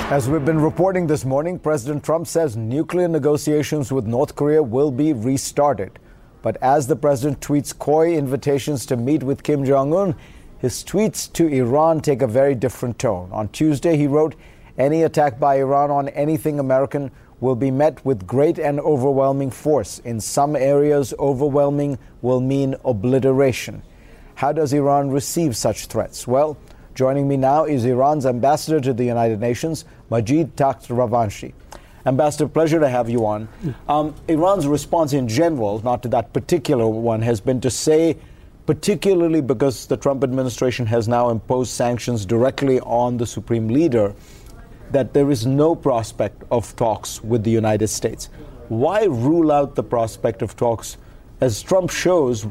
As 0.09 0.27
we've 0.27 0.43
been 0.43 0.59
reporting 0.59 1.05
this 1.05 1.23
morning, 1.23 1.59
President 1.59 2.03
Trump 2.03 2.25
says 2.25 2.57
nuclear 2.57 3.07
negotiations 3.07 3.91
with 3.91 4.07
North 4.07 4.35
Korea 4.35 4.63
will 4.63 4.89
be 4.89 5.13
restarted. 5.13 5.99
But 6.41 6.57
as 6.63 6.87
the 6.87 6.95
president 6.95 7.41
tweets 7.41 7.77
coy 7.77 8.15
invitations 8.15 8.87
to 8.87 8.97
meet 8.97 9.21
with 9.21 9.43
Kim 9.43 9.63
Jong 9.63 9.93
un, 9.93 10.15
his 10.57 10.83
tweets 10.83 11.31
to 11.33 11.47
Iran 11.47 12.01
take 12.01 12.23
a 12.23 12.27
very 12.27 12.55
different 12.55 12.97
tone. 12.97 13.29
On 13.31 13.49
Tuesday, 13.49 13.97
he 13.97 14.07
wrote, 14.07 14.33
Any 14.79 15.03
attack 15.03 15.39
by 15.39 15.59
Iran 15.59 15.91
on 15.91 16.09
anything 16.09 16.57
American 16.57 17.11
will 17.39 17.55
be 17.55 17.69
met 17.69 18.03
with 18.03 18.25
great 18.25 18.57
and 18.57 18.79
overwhelming 18.79 19.51
force. 19.51 19.99
In 19.99 20.19
some 20.19 20.55
areas, 20.55 21.13
overwhelming 21.19 21.99
will 22.23 22.41
mean 22.41 22.73
obliteration. 22.83 23.83
How 24.33 24.53
does 24.53 24.73
Iran 24.73 25.11
receive 25.11 25.55
such 25.55 25.85
threats? 25.85 26.25
Well, 26.25 26.57
Joining 26.95 27.27
me 27.27 27.37
now 27.37 27.65
is 27.65 27.85
Iran's 27.85 28.25
ambassador 28.25 28.81
to 28.81 28.93
the 28.93 29.05
United 29.05 29.39
Nations, 29.39 29.85
Majid 30.09 30.55
Takht 30.55 30.87
Ravanchi. 30.87 31.53
Ambassador, 32.05 32.47
pleasure 32.47 32.79
to 32.79 32.89
have 32.89 33.09
you 33.09 33.25
on. 33.25 33.47
Um, 33.87 34.15
Iran's 34.27 34.67
response 34.67 35.13
in 35.13 35.27
general, 35.27 35.81
not 35.83 36.01
to 36.03 36.09
that 36.09 36.33
particular 36.33 36.87
one, 36.87 37.21
has 37.21 37.39
been 37.39 37.61
to 37.61 37.69
say, 37.69 38.17
particularly 38.65 39.41
because 39.41 39.85
the 39.85 39.97
Trump 39.97 40.23
administration 40.23 40.85
has 40.87 41.07
now 41.07 41.29
imposed 41.29 41.71
sanctions 41.71 42.25
directly 42.25 42.79
on 42.81 43.17
the 43.17 43.25
supreme 43.25 43.67
leader, 43.67 44.13
that 44.91 45.13
there 45.13 45.29
is 45.29 45.45
no 45.45 45.75
prospect 45.75 46.43
of 46.51 46.75
talks 46.75 47.23
with 47.23 47.43
the 47.43 47.51
United 47.51 47.87
States. 47.87 48.29
Why 48.69 49.03
rule 49.03 49.51
out 49.51 49.75
the 49.75 49.83
prospect 49.83 50.41
of 50.41 50.55
talks? 50.55 50.97
As 51.41 51.61
Trump 51.61 51.91
shows, 51.91 52.47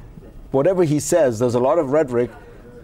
whatever 0.53 0.85
he 0.85 1.01
says, 1.01 1.39
there's 1.39 1.55
a 1.55 1.61
lot 1.61 1.79
of 1.79 1.91
rhetoric 1.91 2.31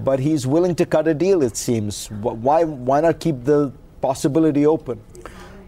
but 0.01 0.19
he's 0.21 0.47
willing 0.47 0.75
to 0.77 0.87
cut 0.87 1.07
a 1.09 1.15
deal, 1.15 1.43
it 1.43 1.57
seems. 1.57 2.09
Why, 2.11 2.65
why 2.65 3.01
not 3.01 3.21
keep 3.21 3.45
the 3.45 3.73
possibility 4.01 4.67
open? 4.67 5.01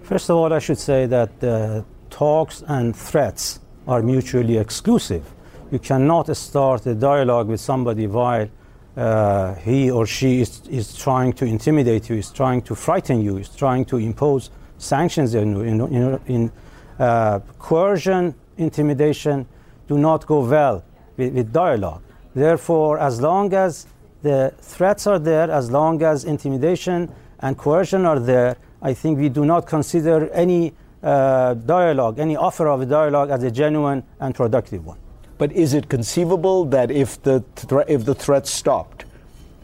First 0.03 0.31
of 0.31 0.37
all, 0.37 0.53
I 0.53 0.59
should 0.59 0.79
say 0.79 1.07
that 1.07 1.45
uh, 1.45 1.83
talks 2.11 2.63
and 2.67 2.95
threats 2.95 3.61
are 3.87 4.03
mutually 4.03 4.59
exclusive. 4.59 5.25
You 5.71 5.79
cannot 5.79 6.35
start 6.37 6.87
a 6.87 6.95
dialogue 6.95 7.49
with 7.49 7.61
somebody 7.61 8.07
while 8.07 8.49
uh, 8.97 9.55
he 9.57 9.91
or 9.91 10.07
she 10.07 10.41
is, 10.41 10.63
is 10.69 10.97
trying 10.97 11.33
to 11.35 11.45
intimidate 11.45 12.09
you, 12.09 12.17
is 12.17 12.31
trying 12.31 12.63
to 12.63 12.75
frighten 12.75 13.21
you, 13.21 13.37
is 13.39 13.49
trying 13.49 13.85
to 13.87 13.99
impose 13.99 14.51
sanctions 14.79 15.35
in, 15.35 15.57
in, 15.67 15.81
in, 15.81 16.21
in 16.27 16.53
uh, 16.99 17.41
coercion, 17.59 18.35
intimidation 18.57 19.47
do 19.89 19.99
not 19.99 20.27
go 20.27 20.45
well 20.45 20.85
with, 21.17 21.35
with 21.35 21.53
dialogue. 21.53 22.03
Therefore, 22.35 22.99
as 22.99 23.21
long 23.21 23.53
as 23.55 23.87
the 24.23 24.53
threats 24.61 25.07
are 25.07 25.19
there 25.19 25.51
as 25.51 25.71
long 25.71 26.03
as 26.03 26.25
intimidation 26.25 27.13
and 27.41 27.57
coercion 27.57 28.07
are 28.07 28.19
there. 28.19 28.57
I 28.83 28.95
think 28.95 29.19
we 29.19 29.29
do 29.29 29.45
not 29.45 29.67
consider 29.67 30.29
any 30.31 30.75
uh, 31.03 31.55
dialogue, 31.55 32.19
any 32.19 32.37
offer 32.37 32.69
of 32.69 32.81
a 32.81 32.87
dialogue, 32.87 33.31
as 33.31 33.43
a 33.43 33.51
genuine 33.51 34.03
and 34.21 34.35
productive 34.35 34.85
one. 34.85 34.99
But 35.39 35.53
is 35.53 35.75
it 35.75 35.89
conceivable 35.89 36.65
that 36.67 36.91
if 36.91 37.23
the 37.23 37.45
thre- 37.57 37.89
if 37.89 38.05
the 38.05 38.15
threats 38.15 38.51
stopped, 38.51 39.05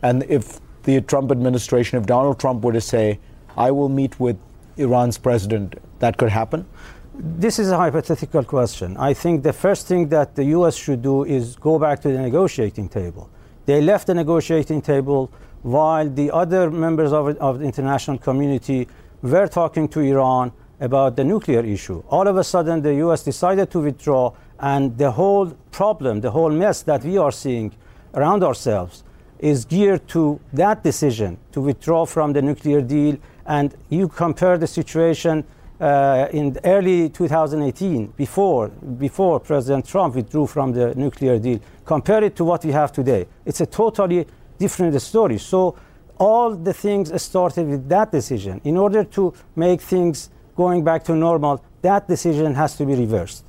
and 0.03 0.23
if 0.29 0.61
the 0.83 1.01
Trump 1.01 1.31
administration, 1.31 1.99
if 1.99 2.07
Donald 2.07 2.39
Trump 2.39 2.63
were 2.63 2.73
to 2.73 2.81
say, 2.81 3.19
"I 3.57 3.71
will 3.71 3.89
meet 3.89 4.21
with 4.21 4.37
Iran's 4.77 5.19
president," 5.19 5.77
that 6.01 6.19
could 6.19 6.31
happen? 6.31 6.67
This 7.15 7.59
is 7.59 7.71
a 7.71 7.77
hypothetical 7.77 8.45
question. 8.45 8.97
I 8.97 9.15
think 9.15 9.43
the 9.43 9.53
first 9.53 9.87
thing 9.87 10.09
that 10.09 10.35
the 10.35 10.45
U.S. 10.57 10.77
should 10.77 11.03
do 11.03 11.25
is 11.25 11.57
go 11.57 11.79
back 11.79 12.01
to 12.03 12.09
the 12.09 12.19
negotiating 12.19 12.89
table 12.89 13.29
they 13.67 13.81
left 13.81 14.07
the 14.07 14.15
negotiating 14.15 14.83
table 14.83 15.31
while 15.63 16.09
the 16.09 16.31
other 16.31 16.71
members 16.71 17.13
of, 17.13 17.37
of 17.39 17.61
the 17.61 17.65
international 17.65 18.19
community 18.19 18.89
were 19.23 19.47
talking 19.47 19.89
to 19.89 20.01
Iran 20.01 20.53
about 20.81 21.15
the 21.15 21.23
nuclear 21.23 21.61
issue. 21.61 22.03
All 22.09 22.27
of 22.27 22.37
a 22.37 22.45
sudden, 22.45 22.83
the 22.83 22.95
US 23.07 23.23
decided 23.23 23.71
to 23.71 23.81
withdraw, 23.81 24.33
and 24.59 24.99
the 24.99 25.13
whole 25.13 25.57
problem, 25.71 26.21
the 26.21 26.33
whole 26.33 26.51
mess 26.51 26.83
that 26.83 27.05
we 27.05 27.17
are 27.17 27.31
seeing 27.31 27.73
around 28.15 28.43
ourselves, 28.43 29.05
is 29.39 29.65
geared 29.65 30.07
to 30.09 30.41
that 30.53 30.83
decision 30.83 31.39
to 31.53 31.61
withdraw 31.61 32.05
from 32.05 32.33
the 32.33 32.43
nuclear 32.43 32.81
deal. 32.81 33.17
And 33.47 33.75
you 33.91 34.09
compare 34.09 34.59
the 34.59 34.67
situation 34.67 35.45
uh, 35.83 36.29
in 36.33 36.57
early 36.65 37.09
2018, 37.09 38.07
before, 38.17 38.69
before 38.69 39.41
President 39.41 39.85
Trump 39.85 40.15
withdrew 40.15 40.47
from 40.47 40.73
the 40.73 40.95
nuclear 40.95 41.41
deal, 41.41 41.59
compare 41.85 42.23
it 42.23 42.37
to 42.37 42.45
what 42.45 42.65
we 42.65 42.71
have 42.71 42.93
today. 42.93 43.27
It's 43.45 43.61
a 43.61 43.67
totally 43.67 44.27
different 44.59 45.03
story. 45.03 45.39
So 45.39 45.77
all 46.19 46.55
the 46.55 46.73
things 46.73 47.21
started 47.21 47.67
with 47.67 47.89
that 47.89 48.13
decision. 48.13 48.61
In 48.63 48.77
order 48.77 49.03
to 49.03 49.35
make 49.57 49.81
things 49.81 50.31
going 50.57 50.85
back 50.85 51.03
to 51.05 51.17
normal, 51.17 51.65
that 51.83 52.07
decision 52.07 52.55
has 52.55 52.77
to 52.77 52.87
be 52.87 52.95
reversed. 52.95 53.45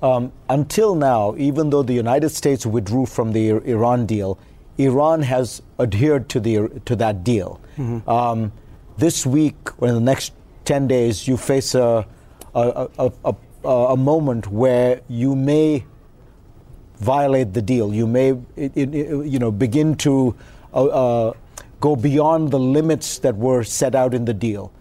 Um, 0.00 0.32
until 0.48 0.94
now, 0.94 1.34
even 1.36 1.68
though 1.68 1.82
the 1.82 1.92
United 1.92 2.30
States 2.30 2.64
withdrew 2.64 3.04
from 3.04 3.32
the 3.32 3.50
Iran 3.50 4.06
deal, 4.06 4.38
Iran 4.78 5.22
has 5.22 5.60
adhered 5.78 6.28
to 6.30 6.40
the 6.40 6.68
to 6.84 6.96
that 6.96 7.24
deal. 7.24 7.60
Mm-hmm. 7.76 8.08
Um, 8.08 8.52
this 8.98 9.26
week 9.26 9.56
or 9.78 9.88
in 9.88 9.94
the 9.94 10.00
next 10.00 10.32
10 10.66 10.88
days, 10.88 11.26
you 11.26 11.36
face 11.36 11.74
a, 11.74 12.06
a, 12.54 12.88
a, 12.98 13.12
a, 13.24 13.68
a 13.68 13.96
moment 13.96 14.48
where 14.48 15.00
you 15.08 15.34
may 15.34 15.84
violate 16.98 17.52
the 17.54 17.62
deal. 17.62 17.94
You 17.94 18.06
may, 18.06 18.30
it, 18.56 18.76
it, 18.76 18.92
you 19.26 19.38
know, 19.38 19.50
begin 19.50 19.94
to 19.96 20.34
uh, 20.74 20.84
uh, 20.84 21.32
go 21.80 21.96
beyond 21.96 22.50
the 22.50 22.58
limits 22.58 23.18
that 23.20 23.36
were 23.36 23.64
set 23.64 23.94
out 23.94 24.12
in 24.12 24.24
the 24.24 24.34
deal. 24.34 24.72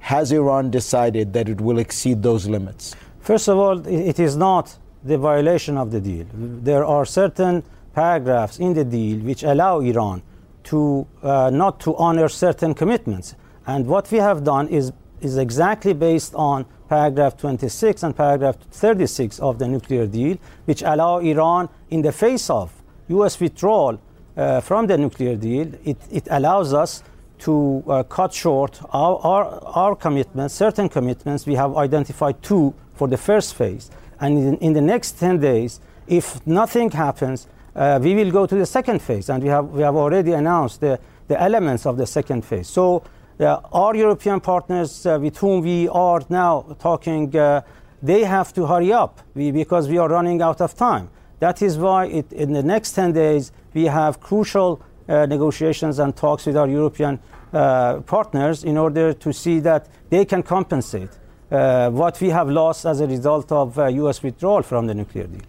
Has 0.00 0.32
Iran 0.32 0.70
decided 0.70 1.32
that 1.32 1.48
it 1.48 1.60
will 1.60 1.78
exceed 1.78 2.22
those 2.22 2.46
limits? 2.46 2.94
First 3.20 3.48
of 3.48 3.58
all, 3.58 3.86
it 3.86 4.18
is 4.18 4.36
not 4.36 4.76
the 5.02 5.18
violation 5.18 5.76
of 5.78 5.90
the 5.90 6.00
deal. 6.00 6.26
There 6.34 6.84
are 6.84 7.04
certain 7.04 7.62
paragraphs 7.94 8.58
in 8.58 8.74
the 8.74 8.84
deal 8.84 9.18
which 9.20 9.42
allow 9.42 9.80
Iran 9.80 10.22
to 10.64 11.06
uh, 11.22 11.50
not 11.50 11.80
to 11.80 11.96
honor 11.96 12.28
certain 12.28 12.74
commitments. 12.74 13.34
And 13.66 13.86
what 13.86 14.10
we 14.10 14.18
have 14.18 14.44
done 14.44 14.68
is 14.68 14.92
is 15.24 15.38
exactly 15.38 15.92
based 15.92 16.34
on 16.34 16.66
paragraph 16.88 17.36
26 17.36 18.02
and 18.02 18.16
paragraph 18.16 18.56
36 18.70 19.38
of 19.40 19.58
the 19.58 19.66
nuclear 19.66 20.06
deal, 20.06 20.36
which 20.66 20.82
allow 20.82 21.18
Iran, 21.18 21.68
in 21.90 22.02
the 22.02 22.12
face 22.12 22.50
of 22.50 22.70
U.S. 23.08 23.40
withdrawal 23.40 24.00
uh, 24.36 24.60
from 24.60 24.86
the 24.86 24.98
nuclear 24.98 25.36
deal, 25.36 25.72
it, 25.84 25.96
it 26.10 26.28
allows 26.30 26.74
us 26.74 27.02
to 27.40 27.84
uh, 27.88 28.02
cut 28.04 28.32
short 28.32 28.80
our, 28.92 29.18
our, 29.18 29.44
our, 29.64 29.96
commitments, 29.96 30.54
certain 30.54 30.88
commitments. 30.88 31.46
We 31.46 31.54
have 31.54 31.76
identified 31.76 32.42
two 32.42 32.74
for 32.94 33.08
the 33.08 33.16
first 33.16 33.54
phase. 33.54 33.90
And 34.20 34.38
in, 34.38 34.56
in 34.58 34.72
the 34.72 34.80
next 34.80 35.18
10 35.18 35.40
days, 35.40 35.80
if 36.06 36.46
nothing 36.46 36.90
happens, 36.90 37.46
uh, 37.74 37.98
we 38.00 38.14
will 38.14 38.30
go 38.30 38.46
to 38.46 38.54
the 38.54 38.66
second 38.66 39.02
phase. 39.02 39.28
And 39.28 39.42
we 39.42 39.48
have, 39.48 39.68
we 39.68 39.82
have 39.82 39.96
already 39.96 40.32
announced 40.32 40.80
the, 40.80 40.98
the 41.28 41.40
elements 41.40 41.86
of 41.86 41.96
the 41.96 42.06
second 42.06 42.44
phase. 42.44 42.68
So 42.68 43.02
our 43.40 43.96
European 43.96 44.40
partners 44.40 45.06
uh, 45.06 45.18
with 45.20 45.36
whom 45.38 45.62
we 45.62 45.88
are 45.88 46.22
now 46.28 46.76
talking, 46.78 47.34
uh, 47.36 47.62
they 48.02 48.22
have 48.22 48.52
to 48.52 48.66
hurry 48.66 48.92
up 48.92 49.20
because 49.34 49.88
we 49.88 49.98
are 49.98 50.08
running 50.08 50.40
out 50.40 50.60
of 50.60 50.74
time. 50.74 51.10
That 51.40 51.62
is 51.62 51.76
why 51.76 52.06
in 52.06 52.52
the 52.52 52.62
next 52.62 52.92
10 52.92 53.12
days 53.12 53.50
we 53.72 53.84
have 53.84 54.20
crucial 54.20 54.80
uh, 55.08 55.26
negotiations 55.26 55.98
and 55.98 56.14
talks 56.14 56.46
with 56.46 56.56
our 56.56 56.68
European 56.68 57.18
uh, 57.52 58.00
partners 58.00 58.64
in 58.64 58.78
order 58.78 59.12
to 59.12 59.32
see 59.32 59.58
that 59.60 59.88
they 60.10 60.24
can 60.24 60.42
compensate 60.42 61.10
uh, 61.50 61.90
what 61.90 62.20
we 62.20 62.30
have 62.30 62.48
lost 62.48 62.86
as 62.86 63.00
a 63.00 63.06
result 63.06 63.50
of 63.50 63.76
US 63.76 64.22
withdrawal 64.22 64.62
from 64.62 64.86
the 64.86 64.94
nuclear 64.94 65.26
deal. 65.26 65.42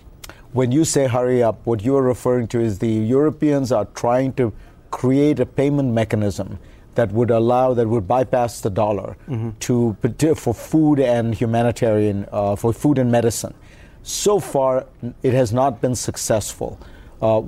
When 0.54 0.72
you 0.72 0.86
say 0.86 1.08
hurry 1.08 1.44
up, 1.44 1.60
what 1.66 1.84
you 1.84 1.96
are 1.98 2.02
referring 2.02 2.48
to 2.48 2.60
is 2.60 2.80
the 2.80 2.88
Europeans 2.88 3.72
are 3.72 3.86
trying 3.94 4.34
to 4.34 4.54
create 4.90 5.40
a 5.40 5.46
payment 5.46 5.94
mechanism 5.94 6.58
that 6.96 7.12
would 7.12 7.32
allow 7.32 7.74
that 7.74 7.88
would 7.88 8.08
bypass 8.08 8.62
the 8.62 8.70
dollar 8.70 9.16
mm-hmm. 9.28 9.52
to 9.60 10.36
for 10.36 10.54
food 10.54 11.00
and 11.00 11.36
humanitarian 11.36 12.26
uh, 12.32 12.56
for 12.56 12.74
food 12.74 12.98
and 12.98 13.12
medicine. 13.12 13.54
So 14.04 14.40
far, 14.40 14.86
it 15.24 15.34
has 15.34 15.52
not 15.52 15.82
been 15.82 15.96
successful. 15.96 16.80
Uh, 17.22 17.42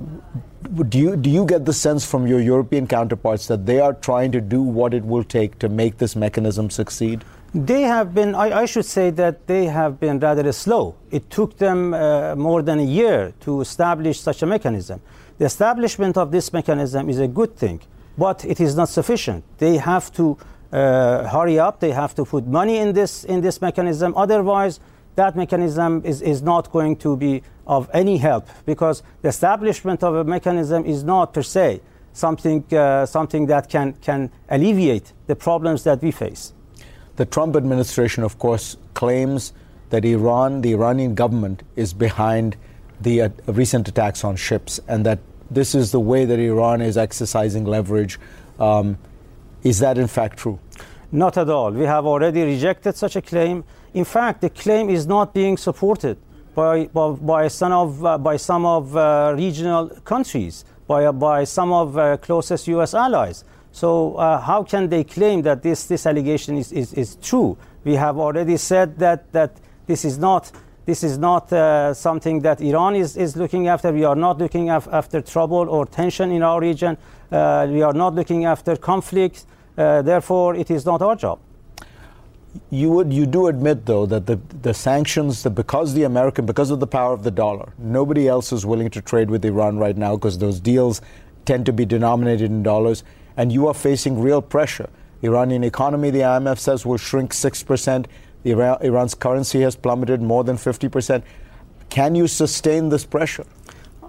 do 0.88 0.98
you 0.98 1.16
do 1.16 1.30
you 1.30 1.44
get 1.46 1.64
the 1.64 1.72
sense 1.72 2.04
from 2.04 2.26
your 2.26 2.40
European 2.40 2.86
counterparts 2.86 3.46
that 3.46 3.66
they 3.66 3.80
are 3.80 3.94
trying 3.94 4.32
to 4.32 4.40
do 4.40 4.62
what 4.62 4.94
it 4.94 5.04
will 5.04 5.24
take 5.24 5.58
to 5.60 5.68
make 5.68 5.98
this 5.98 6.16
mechanism 6.16 6.70
succeed? 6.70 7.24
They 7.54 7.82
have 7.82 8.12
been, 8.12 8.34
I, 8.34 8.62
I 8.62 8.64
should 8.66 8.84
say 8.84 9.08
that 9.10 9.46
they 9.46 9.64
have 9.66 9.98
been 9.98 10.18
rather 10.18 10.52
slow. 10.52 10.96
It 11.10 11.30
took 11.30 11.56
them 11.56 11.94
uh, 11.94 12.34
more 12.36 12.60
than 12.60 12.78
a 12.78 12.84
year 12.84 13.32
to 13.40 13.62
establish 13.62 14.20
such 14.20 14.42
a 14.42 14.46
mechanism. 14.46 15.00
The 15.38 15.46
establishment 15.46 16.18
of 16.18 16.30
this 16.30 16.52
mechanism 16.52 17.08
is 17.08 17.20
a 17.20 17.28
good 17.28 17.56
thing 17.56 17.80
but 18.18 18.44
it 18.44 18.60
is 18.60 18.74
not 18.74 18.88
sufficient. 18.88 19.44
They 19.58 19.76
have 19.78 20.12
to 20.14 20.36
uh, 20.72 21.28
hurry 21.28 21.58
up. 21.58 21.80
They 21.80 21.92
have 21.92 22.14
to 22.16 22.24
put 22.24 22.46
money 22.46 22.76
in 22.76 22.92
this 22.92 23.24
in 23.24 23.40
this 23.40 23.62
mechanism. 23.62 24.12
Otherwise, 24.16 24.80
that 25.14 25.36
mechanism 25.36 26.02
is, 26.04 26.20
is 26.20 26.42
not 26.42 26.70
going 26.70 26.96
to 26.96 27.16
be 27.16 27.42
of 27.66 27.88
any 27.94 28.18
help 28.18 28.48
because 28.66 29.02
the 29.22 29.28
establishment 29.28 30.02
of 30.02 30.14
a 30.14 30.24
mechanism 30.24 30.84
is 30.84 31.04
not 31.04 31.32
per 31.32 31.42
se 31.42 31.80
something 32.12 32.64
uh, 32.74 33.06
something 33.06 33.46
that 33.46 33.68
can 33.68 33.94
can 34.02 34.30
alleviate 34.48 35.12
the 35.26 35.36
problems 35.36 35.84
that 35.84 36.02
we 36.02 36.10
face. 36.10 36.52
The 37.16 37.26
Trump 37.26 37.56
administration, 37.56 38.22
of 38.24 38.38
course, 38.38 38.76
claims 38.94 39.52
that 39.90 40.04
Iran, 40.04 40.60
the 40.60 40.72
Iranian 40.72 41.14
government, 41.14 41.62
is 41.76 41.92
behind 41.92 42.56
the 43.00 43.22
uh, 43.22 43.28
recent 43.46 43.88
attacks 43.88 44.24
on 44.24 44.36
ships, 44.36 44.80
and 44.88 45.06
that 45.06 45.18
this 45.50 45.74
is 45.74 45.92
the 45.92 46.00
way 46.00 46.24
that 46.24 46.38
Iran 46.38 46.80
is 46.80 46.96
exercising 46.96 47.64
leverage. 47.64 48.18
Um, 48.58 48.98
is 49.62 49.78
that 49.80 49.98
in 49.98 50.08
fact 50.08 50.38
true? 50.38 50.58
Not 51.10 51.38
at 51.38 51.48
all. 51.48 51.70
We 51.70 51.84
have 51.84 52.04
already 52.04 52.42
rejected 52.42 52.96
such 52.96 53.16
a 53.16 53.22
claim. 53.22 53.64
In 53.94 54.04
fact, 54.04 54.42
the 54.42 54.50
claim 54.50 54.90
is 54.90 55.06
not 55.06 55.32
being 55.32 55.56
supported 55.56 56.18
by, 56.54 56.86
by, 56.86 57.10
by 57.12 57.48
some 57.48 57.72
of, 57.72 58.04
uh, 58.04 58.18
by 58.18 58.36
some 58.36 58.66
of 58.66 58.96
uh, 58.96 59.34
regional 59.36 59.88
countries, 60.04 60.64
by, 60.86 61.10
by 61.12 61.44
some 61.44 61.72
of 61.72 61.96
uh, 61.96 62.16
closest 62.18 62.68
U.S. 62.68 62.94
allies. 62.94 63.44
So 63.72 64.16
uh, 64.16 64.40
how 64.40 64.64
can 64.64 64.88
they 64.88 65.04
claim 65.04 65.42
that 65.42 65.62
this, 65.62 65.86
this 65.86 66.04
allegation 66.04 66.56
is, 66.58 66.72
is, 66.72 66.92
is 66.94 67.16
true? 67.22 67.56
We 67.84 67.94
have 67.94 68.18
already 68.18 68.56
said 68.56 68.98
that, 68.98 69.32
that 69.32 69.56
this 69.86 70.04
is 70.04 70.18
not 70.18 70.52
this 70.88 71.04
is 71.04 71.18
not 71.18 71.52
uh, 71.52 71.92
something 71.92 72.40
that 72.40 72.62
Iran 72.62 72.96
is, 72.96 73.14
is 73.14 73.36
looking 73.36 73.68
after. 73.68 73.92
We 73.92 74.04
are 74.04 74.16
not 74.16 74.38
looking 74.38 74.70
af- 74.70 74.88
after 74.90 75.20
trouble 75.20 75.68
or 75.68 75.84
tension 75.84 76.32
in 76.32 76.42
our 76.42 76.62
region. 76.62 76.96
Uh, 77.30 77.66
we 77.70 77.82
are 77.82 77.92
not 77.92 78.14
looking 78.14 78.46
after 78.46 78.74
conflict. 78.74 79.44
Uh, 79.76 80.00
therefore, 80.00 80.54
it 80.54 80.70
is 80.70 80.86
not 80.86 81.02
our 81.02 81.14
job. 81.14 81.40
You 82.70 82.90
would 82.92 83.12
you 83.12 83.26
do 83.26 83.48
admit 83.48 83.84
though 83.84 84.06
that 84.06 84.24
the, 84.24 84.40
the 84.62 84.72
sanctions 84.72 85.42
that 85.42 85.50
because 85.50 85.92
the 85.92 86.04
American 86.04 86.46
because 86.46 86.70
of 86.70 86.80
the 86.80 86.86
power 86.86 87.12
of 87.12 87.22
the 87.22 87.30
dollar, 87.30 87.74
nobody 87.76 88.26
else 88.26 88.50
is 88.50 88.64
willing 88.64 88.88
to 88.88 89.02
trade 89.02 89.28
with 89.28 89.44
Iran 89.44 89.76
right 89.76 89.96
now 89.96 90.16
because 90.16 90.38
those 90.38 90.58
deals 90.58 91.02
tend 91.44 91.66
to 91.66 91.72
be 91.72 91.84
denominated 91.84 92.50
in 92.50 92.62
dollars, 92.62 93.04
and 93.36 93.52
you 93.52 93.68
are 93.68 93.74
facing 93.74 94.18
real 94.18 94.40
pressure. 94.40 94.88
Iranian 95.22 95.64
economy, 95.64 96.10
the 96.10 96.20
IMF 96.20 96.58
says, 96.58 96.86
will 96.86 96.96
shrink 96.96 97.34
six 97.34 97.62
percent. 97.62 98.08
Iran, 98.44 98.78
Iran's 98.82 99.14
currency 99.14 99.60
has 99.62 99.76
plummeted 99.76 100.22
more 100.22 100.44
than 100.44 100.56
50%. 100.56 101.22
Can 101.88 102.14
you 102.14 102.26
sustain 102.26 102.88
this 102.88 103.04
pressure? 103.04 103.44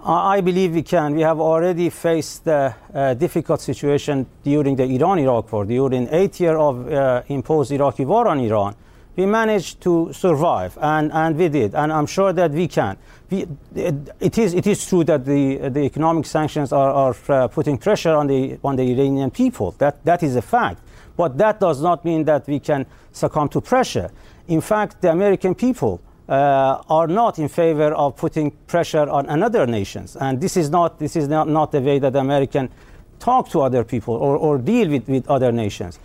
I 0.02 0.40
believe 0.40 0.74
we 0.74 0.82
can. 0.82 1.14
We 1.14 1.22
have 1.22 1.40
already 1.40 1.90
faced 1.90 2.46
a 2.46 3.14
difficult 3.18 3.60
situation 3.60 4.26
during 4.42 4.76
the 4.76 4.84
Iran-Iraq 4.84 5.52
war. 5.52 5.64
During 5.66 6.08
eight 6.10 6.40
years 6.40 6.56
of 6.56 6.90
uh, 6.90 7.22
imposed 7.28 7.70
Iraqi 7.70 8.06
war 8.06 8.26
on 8.28 8.40
Iran, 8.40 8.74
we 9.16 9.26
managed 9.26 9.80
to 9.82 10.12
survive, 10.12 10.78
and, 10.80 11.12
and 11.12 11.36
we 11.36 11.48
did. 11.48 11.74
And 11.74 11.92
I'm 11.92 12.06
sure 12.06 12.32
that 12.32 12.52
we 12.52 12.68
can. 12.68 12.96
We, 13.30 13.46
it, 13.74 13.94
it, 14.20 14.38
is, 14.38 14.54
it 14.54 14.66
is 14.66 14.86
true 14.86 15.04
that 15.04 15.26
the, 15.26 15.68
the 15.68 15.80
economic 15.80 16.24
sanctions 16.24 16.72
are, 16.72 16.90
are 16.90 17.16
uh, 17.28 17.48
putting 17.48 17.76
pressure 17.76 18.14
on 18.14 18.28
the, 18.28 18.58
on 18.64 18.76
the 18.76 18.82
Iranian 18.82 19.30
people. 19.30 19.72
That, 19.78 20.02
that 20.04 20.22
is 20.22 20.36
a 20.36 20.42
fact. 20.42 20.80
But 21.20 21.36
that 21.36 21.60
does 21.60 21.82
not 21.82 22.02
mean 22.02 22.24
that 22.24 22.46
we 22.46 22.58
can 22.58 22.86
succumb 23.12 23.50
to 23.50 23.60
pressure. 23.60 24.10
In 24.48 24.62
fact, 24.62 25.02
the 25.02 25.10
American 25.10 25.54
people 25.54 26.00
uh, 26.30 26.80
are 26.88 27.06
not 27.06 27.38
in 27.38 27.46
favor 27.46 27.92
of 27.92 28.16
putting 28.16 28.52
pressure 28.66 29.06
on 29.06 29.26
another 29.26 29.66
nations. 29.66 30.16
And 30.16 30.40
this 30.40 30.56
is 30.56 30.70
not, 30.70 30.98
this 30.98 31.16
is 31.16 31.28
not, 31.28 31.46
not 31.46 31.72
the 31.72 31.82
way 31.82 31.98
that 31.98 32.14
the 32.14 32.20
American 32.20 32.70
talk 33.18 33.50
to 33.50 33.60
other 33.60 33.84
people 33.84 34.14
or, 34.14 34.38
or 34.38 34.56
deal 34.56 34.88
with, 34.88 35.10
with 35.10 35.28
other 35.28 35.52
nations. 35.52 35.98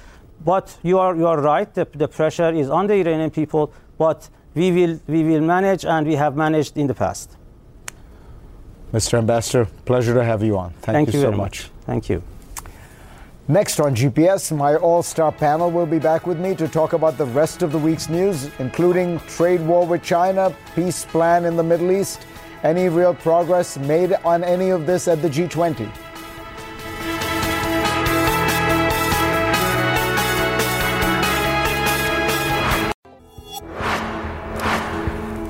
But 0.44 0.78
you 0.84 1.00
are, 1.00 1.16
you 1.16 1.28
are 1.28 1.40
right, 1.40 1.74
the, 1.74 1.88
the 1.94 2.10
pressure 2.10 2.52
is 2.52 2.70
on 2.70 2.88
the 2.88 2.96
Iranian 2.96 3.32
people, 3.32 3.72
but 3.98 4.28
we 4.54 4.70
will, 4.74 5.00
we 5.08 5.24
will 5.24 5.40
manage 5.40 5.86
and 5.86 6.06
we 6.06 6.16
have 6.16 6.36
managed 6.36 6.76
in 6.78 6.88
the 6.88 6.94
past. 6.94 7.38
Mr. 8.92 9.18
Ambassador, 9.18 9.64
pleasure 9.86 10.14
to 10.14 10.26
have 10.26 10.44
you 10.44 10.58
on. 10.58 10.72
Thank, 10.72 10.96
Thank 10.96 11.14
you, 11.14 11.20
you 11.22 11.26
so 11.26 11.32
much. 11.32 11.38
much. 11.38 11.86
Thank 11.86 12.10
you. 12.10 12.22
Next 13.48 13.80
on 13.80 13.94
GPS, 13.96 14.52
my 14.58 14.76
all 14.76 15.04
star 15.04 15.32
panel 15.32 15.70
will 15.70 15.86
be 15.86 16.00
back 16.00 16.26
with 16.26 16.40
me 16.40 16.56
to 16.56 16.68
talk 16.68 16.94
about 16.94 17.16
the 17.20 17.28
rest 17.28 17.62
of 17.62 17.72
the 17.72 17.78
week's 17.78 18.10
news, 18.10 18.50
including 18.58 19.20
trade 19.28 19.62
war 19.62 19.86
with 19.86 20.02
China, 20.02 20.52
peace 20.74 21.06
plan 21.06 21.46
in 21.46 21.56
the 21.56 21.62
Middle 21.62 21.92
East, 21.92 22.26
any 22.64 22.90
real 22.90 23.14
progress 23.14 23.78
made 23.78 24.14
on 24.26 24.44
any 24.44 24.72
of 24.72 24.88
this 24.88 25.08
at 25.08 25.22
the 25.22 25.30
G20. 25.30 25.88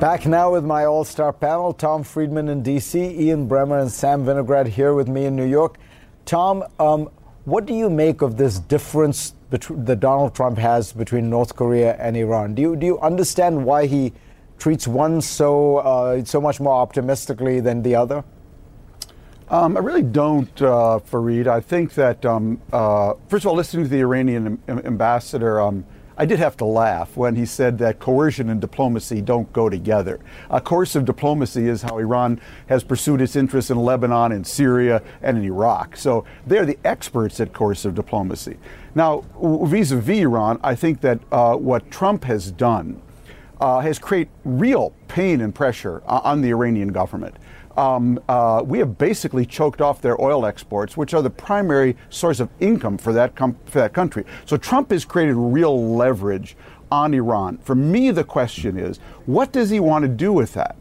Back 0.01 0.25
now 0.25 0.51
with 0.51 0.65
my 0.65 0.83
all 0.83 1.05
star 1.05 1.31
panel 1.31 1.71
Tom 1.71 2.03
Friedman 2.03 2.49
in 2.49 2.61
DC, 2.61 3.17
Ian 3.17 3.47
Bremmer, 3.47 3.81
and 3.81 3.89
Sam 3.89 4.25
Vinograd 4.25 4.67
here 4.67 4.93
with 4.93 5.07
me 5.07 5.23
in 5.23 5.37
New 5.37 5.45
York. 5.45 5.77
Tom, 6.25 6.61
um, 6.77 7.09
what 7.45 7.67
do 7.67 7.73
you 7.73 7.89
make 7.89 8.21
of 8.21 8.37
this 8.37 8.59
difference 8.59 9.33
that 9.51 9.99
Donald 9.99 10.33
Trump 10.35 10.57
has 10.57 10.91
between 10.91 11.29
North 11.29 11.55
Korea 11.55 11.95
and 11.97 12.17
Iran? 12.17 12.55
Do 12.55 12.61
you, 12.61 12.75
do 12.75 12.85
you 12.85 12.99
understand 12.99 13.63
why 13.63 13.85
he 13.85 14.13
treats 14.57 14.87
one 14.87 15.21
so, 15.21 15.77
uh, 15.77 16.25
so 16.25 16.41
much 16.41 16.59
more 16.59 16.73
optimistically 16.73 17.59
than 17.59 17.83
the 17.83 17.95
other? 17.95 18.23
Um, 19.49 19.77
I 19.77 19.79
really 19.81 20.01
don't, 20.01 20.49
uh, 20.59 20.99
Fareed. 21.07 21.45
I 21.45 21.61
think 21.61 21.93
that, 21.93 22.25
um, 22.25 22.59
uh, 22.73 23.13
first 23.27 23.45
of 23.45 23.49
all, 23.49 23.55
listening 23.55 23.85
to 23.85 23.89
the 23.89 23.99
Iranian 23.99 24.57
ambassador, 24.67 25.61
um, 25.61 25.85
I 26.17 26.25
did 26.25 26.39
have 26.39 26.55
to 26.57 26.65
laugh 26.65 27.17
when 27.17 27.35
he 27.35 27.45
said 27.45 27.77
that 27.79 27.99
coercion 27.99 28.49
and 28.49 28.61
diplomacy 28.61 29.21
don't 29.21 29.51
go 29.51 29.69
together. 29.69 30.19
A 30.49 30.61
coercive 30.61 31.03
diplomacy 31.03 31.67
is 31.67 31.81
how 31.81 31.97
Iran 31.97 32.39
has 32.67 32.83
pursued 32.83 33.19
its 33.19 33.35
interests 33.35 33.69
in 33.69 33.77
Lebanon, 33.77 34.31
in 34.31 34.43
Syria, 34.45 35.01
and 35.21 35.37
in 35.37 35.43
Iraq. 35.43 35.97
So 35.97 36.23
they're 36.47 36.65
the 36.65 36.79
experts 36.85 37.39
at 37.41 37.51
coercive 37.51 37.95
diplomacy. 37.95 38.57
Now, 38.95 39.25
vis 39.41 39.91
a 39.91 39.97
vis 39.97 40.19
Iran, 40.21 40.59
I 40.63 40.73
think 40.75 41.01
that 41.01 41.19
uh, 41.31 41.55
what 41.55 41.91
Trump 41.91 42.23
has 42.23 42.49
done 42.49 43.01
uh, 43.59 43.79
has 43.79 43.99
created 43.99 44.31
real 44.45 44.93
pain 45.07 45.41
and 45.41 45.53
pressure 45.53 46.01
on 46.05 46.41
the 46.41 46.49
Iranian 46.49 46.89
government 46.89 47.35
um, 47.77 48.19
uh, 48.29 48.61
we 48.65 48.79
have 48.79 48.97
basically 48.97 49.45
choked 49.45 49.81
off 49.81 50.01
their 50.01 50.19
oil 50.21 50.45
exports, 50.45 50.95
which 50.95 51.13
are 51.13 51.21
the 51.21 51.29
primary 51.29 51.97
source 52.09 52.39
of 52.39 52.49
income 52.59 52.97
for 52.97 53.13
that, 53.13 53.35
com- 53.35 53.57
for 53.65 53.79
that 53.79 53.93
country. 53.93 54.25
So 54.45 54.57
Trump 54.57 54.91
has 54.91 55.05
created 55.05 55.35
real 55.35 55.95
leverage 55.95 56.55
on 56.91 57.13
Iran. 57.13 57.57
For 57.59 57.75
me, 57.75 58.11
the 58.11 58.23
question 58.23 58.77
is, 58.77 58.97
what 59.25 59.51
does 59.51 59.69
he 59.69 59.79
want 59.79 60.03
to 60.03 60.09
do 60.09 60.31
with 60.31 60.53
that? 60.53 60.75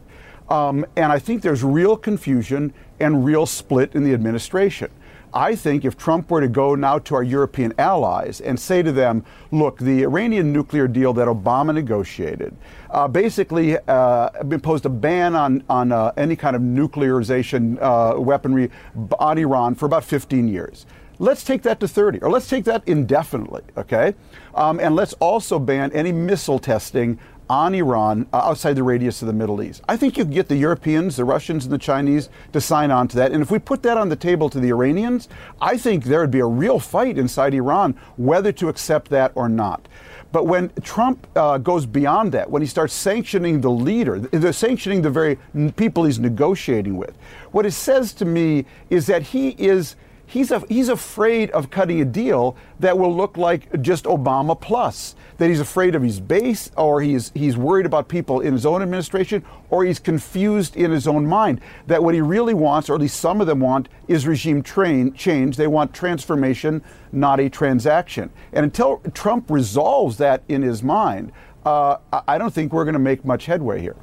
Um, 0.49 0.85
and 0.95 1.11
I 1.11 1.19
think 1.19 1.41
there's 1.41 1.63
real 1.63 1.97
confusion 1.97 2.73
and 2.99 3.25
real 3.25 3.45
split 3.45 3.95
in 3.95 4.03
the 4.03 4.13
administration. 4.13 4.91
I 5.35 5.53
think 5.53 5.83
if 5.83 5.97
Trump 5.97 6.31
were 6.31 6.39
to 6.39 6.47
go 6.47 6.75
now 6.75 6.97
to 6.99 7.15
our 7.15 7.23
European 7.23 7.73
allies 7.77 8.39
and 8.39 8.57
say 8.57 8.81
to 8.81 8.93
them, 8.93 9.25
look, 9.51 9.77
the 9.79 10.03
Iranian 10.03 10.53
nuclear 10.53 10.87
deal 10.87 11.11
that 11.13 11.27
Obama 11.27 11.73
negotiated 11.73 12.55
uh, 12.89 13.09
basically 13.09 13.77
uh, 13.77 14.29
imposed 14.49 14.85
a 14.85 14.89
ban 14.89 15.35
on, 15.35 15.61
on 15.69 15.91
uh, 15.91 16.13
any 16.15 16.37
kind 16.37 16.55
of 16.55 16.61
nuclearization 16.61 17.77
uh, 17.81 18.17
weaponry 18.17 18.71
on 19.19 19.37
Iran 19.37 19.75
for 19.75 19.85
about 19.85 20.05
15 20.05 20.47
years. 20.47 20.85
Let's 21.19 21.43
take 21.43 21.61
that 21.63 21.79
to 21.81 21.87
30, 21.87 22.19
or 22.19 22.29
let's 22.29 22.49
take 22.49 22.65
that 22.65 22.85
indefinitely, 22.87 23.63
okay? 23.77 24.15
Um, 24.53 24.79
and 24.79 24.95
let's 24.95 25.13
also 25.13 25.59
ban 25.59 25.91
any 25.93 26.11
missile 26.11 26.59
testing 26.59 27.19
on 27.49 27.75
Iran 27.75 28.27
uh, 28.33 28.37
outside 28.37 28.73
the 28.73 28.83
radius 28.83 29.21
of 29.21 29.27
the 29.27 29.33
Middle 29.33 29.61
East. 29.61 29.81
I 29.87 29.97
think 29.97 30.17
you 30.17 30.23
can 30.23 30.33
get 30.33 30.47
the 30.47 30.55
Europeans, 30.55 31.15
the 31.15 31.25
Russians, 31.25 31.65
and 31.65 31.73
the 31.73 31.77
Chinese 31.77 32.29
to 32.53 32.61
sign 32.61 32.91
on 32.91 33.07
to 33.09 33.17
that. 33.17 33.31
And 33.31 33.41
if 33.41 33.51
we 33.51 33.59
put 33.59 33.83
that 33.83 33.97
on 33.97 34.09
the 34.09 34.15
table 34.15 34.49
to 34.49 34.59
the 34.59 34.69
Iranians, 34.69 35.29
I 35.61 35.77
think 35.77 36.05
there 36.05 36.21
would 36.21 36.31
be 36.31 36.39
a 36.39 36.45
real 36.45 36.79
fight 36.79 37.17
inside 37.17 37.53
Iran 37.53 37.95
whether 38.17 38.51
to 38.53 38.69
accept 38.69 39.09
that 39.09 39.31
or 39.35 39.49
not. 39.49 39.87
But 40.31 40.47
when 40.47 40.71
Trump 40.81 41.27
uh, 41.35 41.57
goes 41.59 41.85
beyond 41.85 42.33
that, 42.33 42.49
when 42.49 42.61
he 42.61 42.67
starts 42.67 42.93
sanctioning 42.93 43.61
the 43.61 43.71
leader, 43.71 44.19
they're 44.19 44.51
sanctioning 44.51 45.01
the 45.01 45.09
very 45.09 45.37
people 45.77 46.03
he's 46.03 46.19
negotiating 46.19 46.97
with, 46.97 47.15
what 47.51 47.65
it 47.65 47.71
says 47.71 48.13
to 48.15 48.25
me 48.25 48.65
is 48.89 49.05
that 49.05 49.21
he 49.21 49.51
is 49.51 49.95
he's, 50.25 50.51
a, 50.51 50.63
he's 50.67 50.89
afraid 50.89 51.51
of 51.51 51.69
cutting 51.69 52.01
a 52.01 52.05
deal 52.05 52.55
that 52.79 52.97
will 52.97 53.15
look 53.15 53.37
like 53.37 53.81
just 53.81 54.05
Obama 54.05 54.59
plus. 54.59 55.15
That 55.37 55.49
he's 55.49 55.59
afraid 55.59 55.95
of 55.95 56.01
his 56.01 56.19
base, 56.19 56.71
or 56.77 57.01
he's, 57.01 57.31
he's 57.35 57.57
worried 57.57 57.85
about 57.85 58.07
people 58.07 58.39
in 58.39 58.53
his 58.53 58.65
own 58.65 58.81
administration, 58.81 59.43
or 59.69 59.83
he's 59.83 59.99
confused 59.99 60.77
in 60.77 60.91
his 60.91 61.07
own 61.07 61.25
mind. 61.25 61.59
That 61.87 62.03
what 62.03 62.13
he 62.13 62.21
really 62.21 62.53
wants, 62.53 62.89
or 62.89 62.95
at 62.95 63.01
least 63.01 63.19
some 63.19 63.41
of 63.41 63.47
them 63.47 63.59
want, 63.59 63.89
is 64.07 64.25
regime 64.25 64.63
train, 64.63 65.13
change. 65.13 65.57
They 65.57 65.67
want 65.67 65.93
transformation, 65.93 66.81
not 67.11 67.39
a 67.39 67.49
transaction. 67.49 68.29
And 68.53 68.63
until 68.63 69.01
Trump 69.13 69.49
resolves 69.49 70.17
that 70.17 70.43
in 70.47 70.61
his 70.61 70.81
mind, 70.81 71.31
uh, 71.65 71.97
I 72.27 72.37
don't 72.37 72.53
think 72.53 72.71
we're 72.71 72.85
going 72.85 72.93
to 72.93 72.99
make 72.99 73.25
much 73.25 73.45
headway 73.45 73.81
here. 73.81 73.95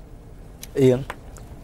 Ian? 0.76 1.04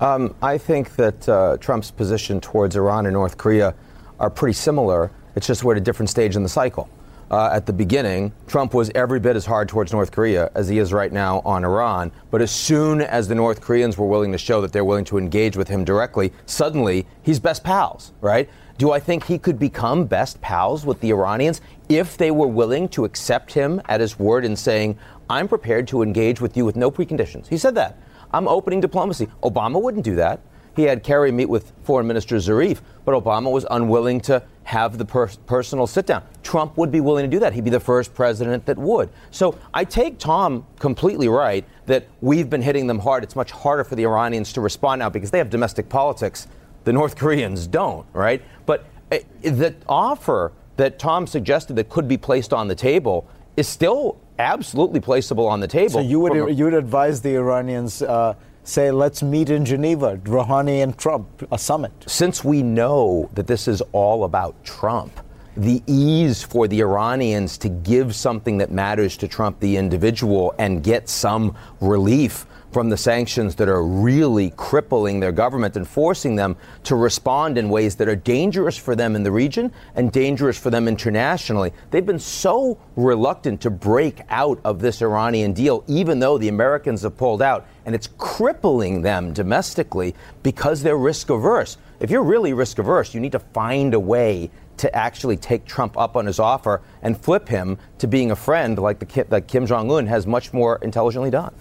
Um, 0.01 0.35
I 0.41 0.59
think 0.59 0.95
that 0.97 1.29
uh, 1.29 1.57
Trump's 1.59 1.91
position 1.91 2.41
towards 2.41 2.77
Iran 2.77 3.07
and 3.07 3.15
North 3.15 3.37
Korea 3.37 3.75
are 4.19 4.31
pretty 4.31 4.55
similar. 4.55 5.11
It's 5.37 5.47
just 5.47 5.65
we're 5.65 5.75
at 5.75 5.79
a 5.79 5.85
different 5.85 6.11
stage 6.11 6.37
in 6.37 6.43
the 6.43 6.49
cycle. 6.49 6.89
Uh, 7.31 7.51
at 7.53 7.67
the 7.67 7.73
beginning, 7.73 8.33
Trump 8.47 8.73
was 8.73 8.91
every 8.95 9.21
bit 9.21 9.37
as 9.37 9.45
hard 9.45 9.69
towards 9.69 9.93
North 9.93 10.11
Korea 10.11 10.51
as 10.55 10.67
he 10.67 10.79
is 10.79 10.95
right 10.95 11.13
now 11.13 11.43
on 11.45 11.63
Iran. 11.63 12.11
But 12.31 12.41
as 12.41 12.51
soon 12.51 13.03
as 13.03 13.29
the 13.29 13.35
North 13.35 13.61
Koreans 13.61 13.99
were 13.99 14.07
willing 14.07 14.33
to 14.33 14.39
show 14.39 14.63
that 14.63 14.73
they're 14.73 14.85
willing 14.85 15.05
to 15.07 15.19
engage 15.19 15.55
with 15.55 15.69
him 15.69 15.85
directly, 15.85 16.33
suddenly 16.47 17.07
he's 17.23 17.39
best 17.39 17.63
pals, 17.63 18.13
right? 18.23 18.49
Do 18.79 18.93
I 18.93 19.01
think 19.01 19.27
he 19.27 19.39
could 19.39 19.59
become 19.59 20.07
best 20.07 20.41
pals 20.41 20.87
with 20.87 21.01
the 21.01 21.11
Iranians 21.11 21.61
if 21.91 22.17
they 22.17 22.31
were 22.31 22.47
willing 22.47 22.89
to 22.91 23.05
accept 23.05 23.53
him 23.53 23.83
at 23.89 24.01
his 24.01 24.19
word 24.19 24.45
in 24.45 24.57
saying, 24.57 24.99
I'm 25.29 25.49
prepared 25.49 25.87
to 25.89 26.03
engage 26.03 26.41
with 26.41 26.57
you 26.57 26.65
with 26.65 26.77
no 26.77 26.91
preconditions? 26.91 27.47
He 27.49 27.59
said 27.59 27.75
that. 27.75 27.99
I'm 28.33 28.49
opening 28.49 28.81
diplomacy. 28.81 29.29
Obama 29.43 29.83
wouldn't 29.83 30.05
do 30.05 30.15
that. 30.15 30.41
He 30.79 30.85
had 30.85 31.03
Kerry 31.03 31.33
meet 31.33 31.49
with 31.49 31.73
Foreign 31.83 32.07
Minister 32.07 32.37
Zarif, 32.37 32.83
but 33.05 33.13
Obama 33.13 33.51
was 33.51 33.67
unwilling 33.69 34.21
to 34.21 34.41
have 34.63 34.97
the 34.97 35.05
per- 35.05 35.27
personal 35.45 35.89
sit 35.89 36.07
down. 36.07 36.23
Trump 36.45 36.77
would 36.77 36.93
be 36.93 37.01
willing 37.01 37.29
to 37.29 37.37
do 37.37 37.41
that. 37.41 37.53
He'd 37.53 37.65
be 37.65 37.71
the 37.71 37.81
first 37.81 38.15
president 38.15 38.65
that 38.67 38.79
would. 38.79 39.11
So 39.33 39.59
I 39.75 39.83
take 39.83 40.21
Tom 40.21 40.65
completely 40.79 41.27
right 41.27 41.65
that 41.87 42.07
we've 42.21 42.49
been 42.49 42.63
hitting 42.63 42.87
them 42.87 43.01
hard. 43.01 43.25
It's 43.25 43.35
much 43.35 43.51
harder 43.51 43.83
for 43.83 43.97
the 43.97 44.05
Iranians 44.05 44.53
to 44.53 44.61
respond 44.61 45.01
now 45.01 45.11
because 45.11 45.33
they 45.33 45.39
have 45.39 45.51
domestic 45.51 45.89
politics. 45.89 46.47
The 46.85 46.93
North 46.93 47.17
Koreans 47.17 47.67
don't, 47.67 48.07
right? 48.13 48.41
But 48.65 48.85
uh, 49.11 49.19
the 49.43 49.75
offer 49.89 50.53
that 50.77 51.01
Tom 51.01 51.27
suggested 51.27 51.75
that 51.75 51.89
could 51.89 52.07
be 52.07 52.17
placed 52.17 52.53
on 52.53 52.69
the 52.69 52.77
table 52.77 53.29
is 53.57 53.67
still 53.67 54.21
absolutely 54.39 55.01
placeable 55.01 55.49
on 55.49 55.59
the 55.59 55.67
table. 55.67 55.91
So 55.91 56.01
you 56.01 56.21
would 56.21 56.57
you 56.57 56.67
would 56.67 56.75
advise 56.75 57.21
the 57.21 57.35
Iranians 57.35 58.01
uh, 58.03 58.35
say, 58.69 58.91
let's 58.91 59.23
meet 59.23 59.49
in 59.51 59.65
Geneva, 59.65 60.19
Rouhani 60.19 60.83
and 60.83 60.97
Trump, 60.97 61.47
a 61.51 61.59
summit? 61.59 61.93
Since 62.07 62.45
we 62.45 62.63
know 62.63 63.31
that 63.35 63.47
this 63.47 63.67
is 63.67 63.81
all 63.93 64.25
about 64.25 64.63
Trump, 64.65 65.19
the 65.59 65.83
ease 65.89 66.41
for 66.45 66.69
the 66.69 66.81
Iranians 66.81 67.59
to 67.59 67.69
give 67.69 68.15
something 68.15 68.59
that 68.59 68.71
matters 68.71 69.17
to 69.17 69.27
Trump, 69.27 69.59
the 69.59 69.77
individual, 69.77 70.55
and 70.57 70.85
get 70.85 71.09
some 71.09 71.57
relief 71.81 72.47
from 72.71 72.91
the 72.91 72.97
sanctions 72.97 73.57
that 73.57 73.69
are 73.69 73.83
really 73.83 74.51
crippling 74.57 75.19
their 75.19 75.33
government 75.33 75.75
and 75.75 75.89
forcing 75.89 76.37
them 76.37 76.57
to 76.85 76.95
respond 76.95 77.59
in 77.59 77.69
ways 77.69 77.97
that 77.97 78.09
are 78.09 78.15
dangerous 78.15 78.77
for 78.77 78.95
them 78.95 79.17
in 79.17 79.25
the 79.25 79.33
region 79.33 79.73
and 79.97 80.13
dangerous 80.13 80.57
for 80.57 80.71
them 80.71 80.87
internationally. 80.87 81.73
They've 81.91 82.07
been 82.07 82.21
so 82.21 82.79
reluctant 82.95 83.61
to 83.63 83.71
break 83.71 84.21
out 84.29 84.61
of 84.65 84.81
this 84.81 85.03
Iranian 85.03 85.55
deal, 85.55 85.83
even 85.89 86.21
though 86.21 86.39
the 86.39 86.49
Americans 86.49 87.03
have 87.03 87.17
pulled 87.17 87.43
out, 87.43 87.67
and 87.85 87.97
it's 87.97 88.11
crippling 88.19 89.03
them 89.03 89.33
domestically 89.33 90.15
because 90.45 90.83
they're 90.83 90.99
risk 90.99 91.31
averse. 91.31 91.79
If 91.99 92.11
you're 92.11 92.23
really 92.23 92.53
risk 92.53 92.79
averse, 92.79 93.13
you 93.13 93.21
need 93.21 93.33
to 93.33 93.41
find 93.41 93.93
a 93.95 94.01
way 94.01 94.51
to 94.79 94.95
actually 94.95 95.37
take 95.37 95.65
Trump 95.65 95.97
up 95.99 96.17
on 96.17 96.27
his 96.27 96.39
offer 96.39 96.81
and 97.03 97.19
flip 97.19 97.49
him 97.49 97.79
to 97.99 98.07
being 98.07 98.31
a 98.31 98.37
friend 98.37 98.79
like, 98.79 98.99
the, 98.99 99.27
like 99.31 99.47
Kim 99.47 99.67
Jong 99.67 99.91
un 99.91 100.07
has 100.07 100.27
much 100.27 100.53
more 100.53 100.79
intelligently 100.83 101.31
done. 101.31 101.55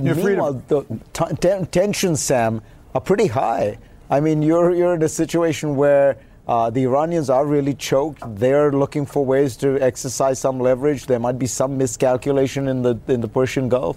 Meanwhile, 0.00 0.62
the 0.68 0.82
t- 1.12 1.34
t- 1.40 1.64
tensions, 1.70 2.20
Sam, 2.20 2.60
are 2.94 3.00
pretty 3.00 3.26
high. 3.26 3.78
I 4.10 4.20
mean, 4.20 4.42
you're, 4.42 4.74
you're 4.74 4.94
in 4.94 5.02
a 5.02 5.08
situation 5.08 5.76
where 5.76 6.16
uh, 6.46 6.70
the 6.70 6.82
Iranians 6.82 7.30
are 7.30 7.46
really 7.46 7.74
choked. 7.74 8.22
They're 8.36 8.70
looking 8.70 9.06
for 9.06 9.24
ways 9.24 9.56
to 9.58 9.80
exercise 9.80 10.38
some 10.38 10.60
leverage. 10.60 11.06
There 11.06 11.18
might 11.18 11.38
be 11.38 11.46
some 11.46 11.78
miscalculation 11.78 12.68
in 12.68 12.82
the 12.82 12.98
in 13.08 13.22
the 13.22 13.28
Persian 13.28 13.68
Gulf. 13.68 13.96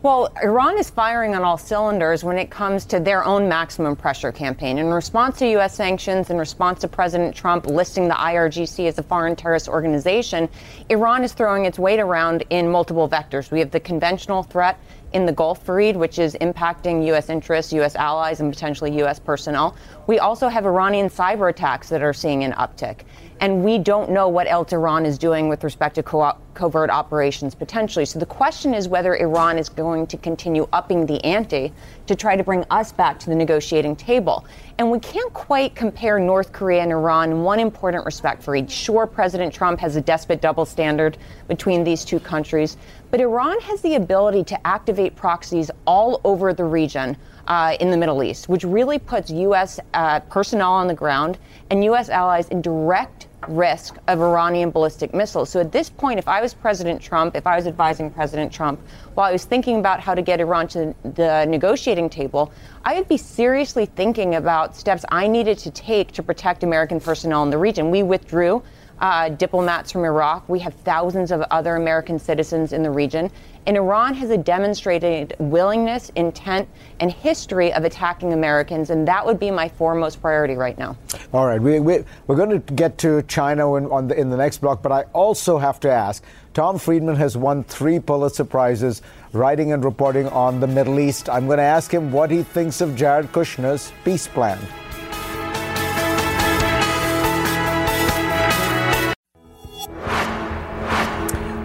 Well, 0.00 0.32
Iran 0.44 0.78
is 0.78 0.90
firing 0.90 1.34
on 1.34 1.42
all 1.42 1.58
cylinders 1.58 2.22
when 2.22 2.38
it 2.38 2.50
comes 2.50 2.84
to 2.84 3.00
their 3.00 3.24
own 3.24 3.48
maximum 3.48 3.96
pressure 3.96 4.30
campaign. 4.30 4.78
In 4.78 4.86
response 4.86 5.40
to 5.40 5.50
U.S. 5.50 5.74
sanctions, 5.74 6.30
in 6.30 6.38
response 6.38 6.78
to 6.82 6.88
President 6.88 7.34
Trump 7.34 7.66
listing 7.66 8.06
the 8.06 8.14
IRGC 8.14 8.86
as 8.86 8.96
a 8.98 9.02
foreign 9.02 9.34
terrorist 9.34 9.66
organization, 9.66 10.48
Iran 10.88 11.24
is 11.24 11.32
throwing 11.32 11.64
its 11.64 11.80
weight 11.80 11.98
around 11.98 12.44
in 12.50 12.70
multiple 12.70 13.08
vectors. 13.08 13.50
We 13.50 13.58
have 13.58 13.72
the 13.72 13.80
conventional 13.80 14.44
threat 14.44 14.78
in 15.14 15.26
the 15.26 15.32
Gulf, 15.32 15.66
Fareed, 15.66 15.96
which 15.96 16.20
is 16.20 16.36
impacting 16.40 17.04
U.S. 17.06 17.28
interests, 17.28 17.72
U.S. 17.72 17.96
allies, 17.96 18.38
and 18.38 18.52
potentially 18.52 18.96
U.S. 18.98 19.18
personnel. 19.18 19.74
We 20.06 20.20
also 20.20 20.46
have 20.46 20.64
Iranian 20.64 21.08
cyber 21.08 21.50
attacks 21.50 21.88
that 21.88 22.02
are 22.02 22.12
seeing 22.12 22.44
an 22.44 22.52
uptick. 22.52 23.00
And 23.40 23.62
we 23.62 23.78
don't 23.78 24.10
know 24.10 24.28
what 24.28 24.48
else 24.48 24.72
Iran 24.72 25.06
is 25.06 25.16
doing 25.16 25.48
with 25.48 25.62
respect 25.62 25.94
to 25.94 26.02
co- 26.02 26.36
covert 26.54 26.90
operations 26.90 27.54
potentially. 27.54 28.04
So 28.04 28.18
the 28.18 28.26
question 28.26 28.74
is 28.74 28.88
whether 28.88 29.14
Iran 29.14 29.58
is 29.58 29.68
going 29.68 30.08
to 30.08 30.16
continue 30.16 30.68
upping 30.72 31.06
the 31.06 31.24
ante 31.24 31.72
to 32.08 32.16
try 32.16 32.34
to 32.34 32.42
bring 32.42 32.64
us 32.70 32.90
back 32.90 33.20
to 33.20 33.30
the 33.30 33.36
negotiating 33.36 33.94
table. 33.94 34.44
And 34.78 34.90
we 34.90 34.98
can't 34.98 35.32
quite 35.32 35.76
compare 35.76 36.18
North 36.18 36.52
Korea 36.52 36.82
and 36.82 36.90
Iran 36.90 37.30
in 37.30 37.42
one 37.42 37.60
important 37.60 38.04
respect 38.04 38.42
for 38.42 38.56
each. 38.56 38.72
Sure, 38.72 39.06
President 39.06 39.54
Trump 39.54 39.78
has 39.78 39.94
a 39.94 40.00
despot 40.00 40.40
double 40.40 40.64
standard 40.64 41.16
between 41.46 41.84
these 41.84 42.04
two 42.04 42.18
countries, 42.18 42.76
but 43.12 43.20
Iran 43.20 43.60
has 43.60 43.80
the 43.82 43.94
ability 43.94 44.42
to 44.44 44.66
activate 44.66 45.14
proxies 45.14 45.70
all 45.86 46.20
over 46.24 46.52
the 46.52 46.64
region 46.64 47.16
uh, 47.46 47.76
in 47.80 47.90
the 47.90 47.96
Middle 47.96 48.22
East, 48.22 48.48
which 48.48 48.64
really 48.64 48.98
puts 48.98 49.30
U.S. 49.30 49.80
Uh, 49.94 50.20
personnel 50.20 50.72
on 50.72 50.86
the 50.86 50.94
ground 50.94 51.38
and 51.70 51.84
U.S. 51.84 52.08
allies 52.08 52.48
in 52.48 52.60
direct 52.60 53.27
risk 53.46 53.96
of 54.08 54.20
Iranian 54.20 54.70
ballistic 54.70 55.14
missiles. 55.14 55.50
So 55.50 55.60
at 55.60 55.70
this 55.70 55.88
point, 55.88 56.18
if 56.18 56.26
I 56.26 56.40
was 56.40 56.54
President 56.54 57.00
Trump, 57.00 57.36
if 57.36 57.46
I 57.46 57.56
was 57.56 57.66
advising 57.66 58.10
President 58.10 58.52
Trump, 58.52 58.80
while 59.14 59.28
I 59.28 59.32
was 59.32 59.44
thinking 59.44 59.78
about 59.78 60.00
how 60.00 60.14
to 60.14 60.22
get 60.22 60.40
Iran 60.40 60.66
to 60.68 60.94
the 61.02 61.44
negotiating 61.44 62.10
table, 62.10 62.52
I 62.84 62.94
would 62.96 63.08
be 63.08 63.16
seriously 63.16 63.86
thinking 63.86 64.34
about 64.34 64.74
steps 64.74 65.04
I 65.10 65.28
needed 65.28 65.58
to 65.58 65.70
take 65.70 66.12
to 66.12 66.22
protect 66.22 66.62
American 66.62 67.00
personnel 67.00 67.42
in 67.42 67.50
the 67.50 67.58
region. 67.58 67.90
We 67.90 68.02
withdrew 68.02 68.62
uh, 69.00 69.28
diplomats 69.30 69.92
from 69.92 70.04
Iraq. 70.04 70.48
We 70.48 70.58
have 70.60 70.74
thousands 70.74 71.30
of 71.30 71.42
other 71.50 71.76
American 71.76 72.18
citizens 72.18 72.72
in 72.72 72.82
the 72.82 72.90
region. 72.90 73.30
And 73.66 73.76
Iran 73.76 74.14
has 74.14 74.30
a 74.30 74.38
demonstrated 74.38 75.36
willingness, 75.38 76.10
intent, 76.16 76.68
and 77.00 77.12
history 77.12 77.70
of 77.72 77.84
attacking 77.84 78.32
Americans, 78.32 78.88
and 78.88 79.06
that 79.06 79.26
would 79.26 79.38
be 79.38 79.50
my 79.50 79.68
foremost 79.68 80.22
priority 80.22 80.54
right 80.54 80.78
now. 80.78 80.96
All 81.34 81.46
right, 81.46 81.60
we, 81.60 81.78
we, 81.78 81.96
are 81.96 82.34
going 82.34 82.62
to 82.62 82.72
get 82.72 82.96
to 82.98 83.22
China 83.24 83.74
in, 83.74 84.08
the, 84.08 84.18
in 84.18 84.30
the 84.30 84.38
next 84.38 84.58
block, 84.58 84.82
but 84.82 84.90
I 84.90 85.02
also 85.12 85.58
have 85.58 85.80
to 85.80 85.90
ask 85.90 86.24
Tom 86.54 86.78
Friedman 86.78 87.16
has 87.16 87.36
won 87.36 87.62
three 87.62 88.00
Pulitzer 88.00 88.44
Prizes 88.44 89.02
writing 89.32 89.72
and 89.72 89.84
reporting 89.84 90.28
on 90.28 90.60
the 90.60 90.66
Middle 90.66 90.98
East. 90.98 91.28
I'm 91.28 91.46
going 91.46 91.58
to 91.58 91.62
ask 91.62 91.92
him 91.92 92.10
what 92.10 92.30
he 92.30 92.42
thinks 92.42 92.80
of 92.80 92.96
Jared 92.96 93.32
Kushner's 93.32 93.92
peace 94.02 94.26
plan. 94.26 94.58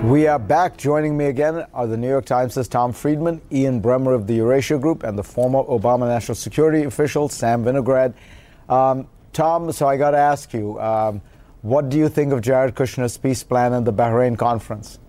We 0.03 0.27
are 0.27 0.37
back. 0.37 0.75
Joining 0.75 1.15
me 1.15 1.27
again 1.27 1.65
are 1.73 1.87
the 1.87 1.95
New 1.95 2.09
York 2.09 2.25
Times' 2.25 2.67
Tom 2.67 2.91
Friedman, 2.91 3.41
Ian 3.53 3.81
Bremmer 3.81 4.13
of 4.13 4.27
the 4.27 4.33
Eurasia 4.33 4.77
Group, 4.77 5.03
and 5.03 5.17
the 5.17 5.23
former 5.23 5.63
Obama 5.63 6.09
national 6.09 6.35
security 6.35 6.83
official, 6.83 7.29
Sam 7.29 7.63
Vinograd. 7.63 8.13
Um, 8.67 9.07
Tom, 9.31 9.71
so 9.71 9.87
I 9.87 9.95
got 9.95 10.11
to 10.11 10.17
ask 10.17 10.53
you, 10.53 10.77
um, 10.81 11.21
what 11.61 11.87
do 11.87 11.97
you 11.97 12.09
think 12.09 12.33
of 12.33 12.41
Jared 12.41 12.75
Kushner's 12.75 13.17
peace 13.17 13.43
plan 13.43 13.71
and 13.71 13.87
the 13.87 13.93
Bahrain 13.93 14.37
conference? 14.37 14.99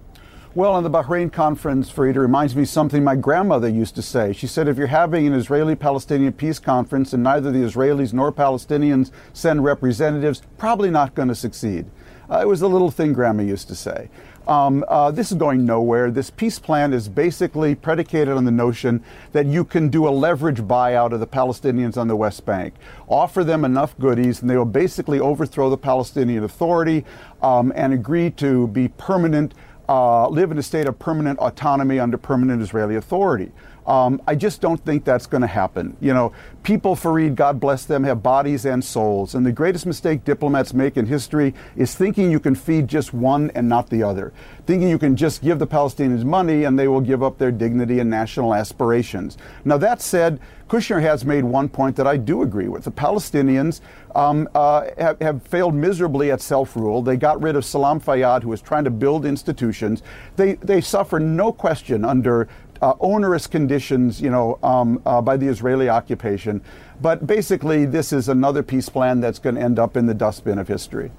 Well, 0.54 0.72
on 0.72 0.84
the 0.84 0.90
Bahrain 0.90 1.32
conference, 1.32 1.90
Fareed, 1.90 2.14
it 2.14 2.20
reminds 2.20 2.54
me 2.54 2.64
something 2.64 3.02
my 3.02 3.16
grandmother 3.16 3.68
used 3.68 3.96
to 3.96 4.02
say. 4.02 4.32
She 4.32 4.46
said, 4.46 4.68
if 4.68 4.78
you're 4.78 4.86
having 4.86 5.26
an 5.26 5.32
Israeli 5.32 5.74
Palestinian 5.74 6.32
peace 6.32 6.60
conference 6.60 7.12
and 7.12 7.24
neither 7.24 7.50
the 7.50 7.58
Israelis 7.58 8.12
nor 8.12 8.30
Palestinians 8.30 9.10
send 9.32 9.64
representatives, 9.64 10.42
probably 10.56 10.92
not 10.92 11.16
going 11.16 11.26
to 11.26 11.34
succeed. 11.34 11.86
Uh, 12.30 12.38
it 12.40 12.48
was 12.48 12.62
a 12.62 12.68
little 12.68 12.90
thing 12.90 13.12
Grandma 13.12 13.42
used 13.42 13.68
to 13.68 13.74
say. 13.74 14.08
Um, 14.46 14.84
uh, 14.88 15.10
this 15.10 15.32
is 15.32 15.38
going 15.38 15.64
nowhere. 15.64 16.10
This 16.10 16.28
peace 16.28 16.58
plan 16.58 16.92
is 16.92 17.08
basically 17.08 17.74
predicated 17.74 18.36
on 18.36 18.44
the 18.44 18.50
notion 18.50 19.02
that 19.32 19.46
you 19.46 19.64
can 19.64 19.88
do 19.88 20.06
a 20.06 20.10
leverage 20.10 20.60
buyout 20.60 21.12
of 21.12 21.20
the 21.20 21.26
Palestinians 21.26 21.96
on 21.96 22.08
the 22.08 22.16
West 22.16 22.44
Bank, 22.44 22.74
offer 23.08 23.42
them 23.42 23.64
enough 23.64 23.98
goodies, 23.98 24.42
and 24.42 24.50
they 24.50 24.56
will 24.56 24.66
basically 24.66 25.18
overthrow 25.18 25.70
the 25.70 25.78
Palestinian 25.78 26.44
Authority 26.44 27.06
um, 27.42 27.72
and 27.74 27.94
agree 27.94 28.30
to 28.32 28.66
be 28.68 28.88
permanent, 28.88 29.54
uh, 29.88 30.28
live 30.28 30.50
in 30.50 30.58
a 30.58 30.62
state 30.62 30.86
of 30.86 30.98
permanent 30.98 31.38
autonomy 31.38 31.98
under 31.98 32.18
permanent 32.18 32.60
Israeli 32.60 32.96
authority. 32.96 33.50
Um, 33.86 34.22
I 34.26 34.34
just 34.34 34.60
don't 34.60 34.82
think 34.84 35.04
that's 35.04 35.26
going 35.26 35.42
to 35.42 35.46
happen. 35.46 35.96
You 36.00 36.14
know, 36.14 36.32
people, 36.62 36.96
Fareed, 36.96 37.34
God 37.34 37.60
bless 37.60 37.84
them, 37.84 38.04
have 38.04 38.22
bodies 38.22 38.64
and 38.64 38.82
souls. 38.82 39.34
And 39.34 39.44
the 39.44 39.52
greatest 39.52 39.84
mistake 39.84 40.24
diplomats 40.24 40.72
make 40.72 40.96
in 40.96 41.06
history 41.06 41.54
is 41.76 41.94
thinking 41.94 42.30
you 42.30 42.40
can 42.40 42.54
feed 42.54 42.88
just 42.88 43.12
one 43.12 43.50
and 43.54 43.68
not 43.68 43.90
the 43.90 44.02
other. 44.02 44.32
Thinking 44.66 44.88
you 44.88 44.98
can 44.98 45.16
just 45.16 45.42
give 45.42 45.58
the 45.58 45.66
Palestinians 45.66 46.24
money 46.24 46.64
and 46.64 46.78
they 46.78 46.88
will 46.88 47.02
give 47.02 47.22
up 47.22 47.38
their 47.38 47.52
dignity 47.52 47.98
and 48.00 48.08
national 48.08 48.54
aspirations. 48.54 49.36
Now, 49.64 49.76
that 49.78 50.00
said, 50.00 50.40
Kushner 50.68 51.00
has 51.02 51.24
made 51.24 51.44
one 51.44 51.68
point 51.68 51.94
that 51.96 52.06
I 52.06 52.16
do 52.16 52.42
agree 52.42 52.68
with. 52.68 52.84
The 52.84 52.90
Palestinians 52.90 53.80
um, 54.14 54.48
uh, 54.54 54.86
have, 54.96 55.20
have, 55.20 55.42
failed 55.42 55.74
miserably 55.74 56.30
at 56.30 56.40
self 56.40 56.74
rule. 56.74 57.02
They 57.02 57.16
got 57.16 57.42
rid 57.42 57.54
of 57.54 57.64
Salam 57.64 58.00
Fayyad, 58.00 58.42
who 58.42 58.48
was 58.48 58.62
trying 58.62 58.84
to 58.84 58.90
build 58.90 59.26
institutions. 59.26 60.02
They, 60.36 60.54
they 60.54 60.80
suffer 60.80 61.20
no 61.20 61.52
question 61.52 62.04
under 62.04 62.48
uh, 62.84 62.94
onerous 63.00 63.46
conditions, 63.46 64.20
you 64.20 64.28
know, 64.28 64.58
um, 64.62 65.00
uh, 65.06 65.22
by 65.22 65.38
the 65.38 65.46
Israeli 65.46 65.88
occupation. 65.88 66.60
But 67.00 67.26
basically, 67.26 67.86
this 67.86 68.12
is 68.12 68.28
another 68.28 68.62
peace 68.62 68.90
plan 68.90 69.20
that's 69.20 69.38
going 69.38 69.54
to 69.54 69.62
end 69.62 69.78
up 69.78 69.96
in 69.96 70.04
the 70.04 70.12
dustbin 70.12 70.58
of 70.58 70.68
history. 70.68 71.10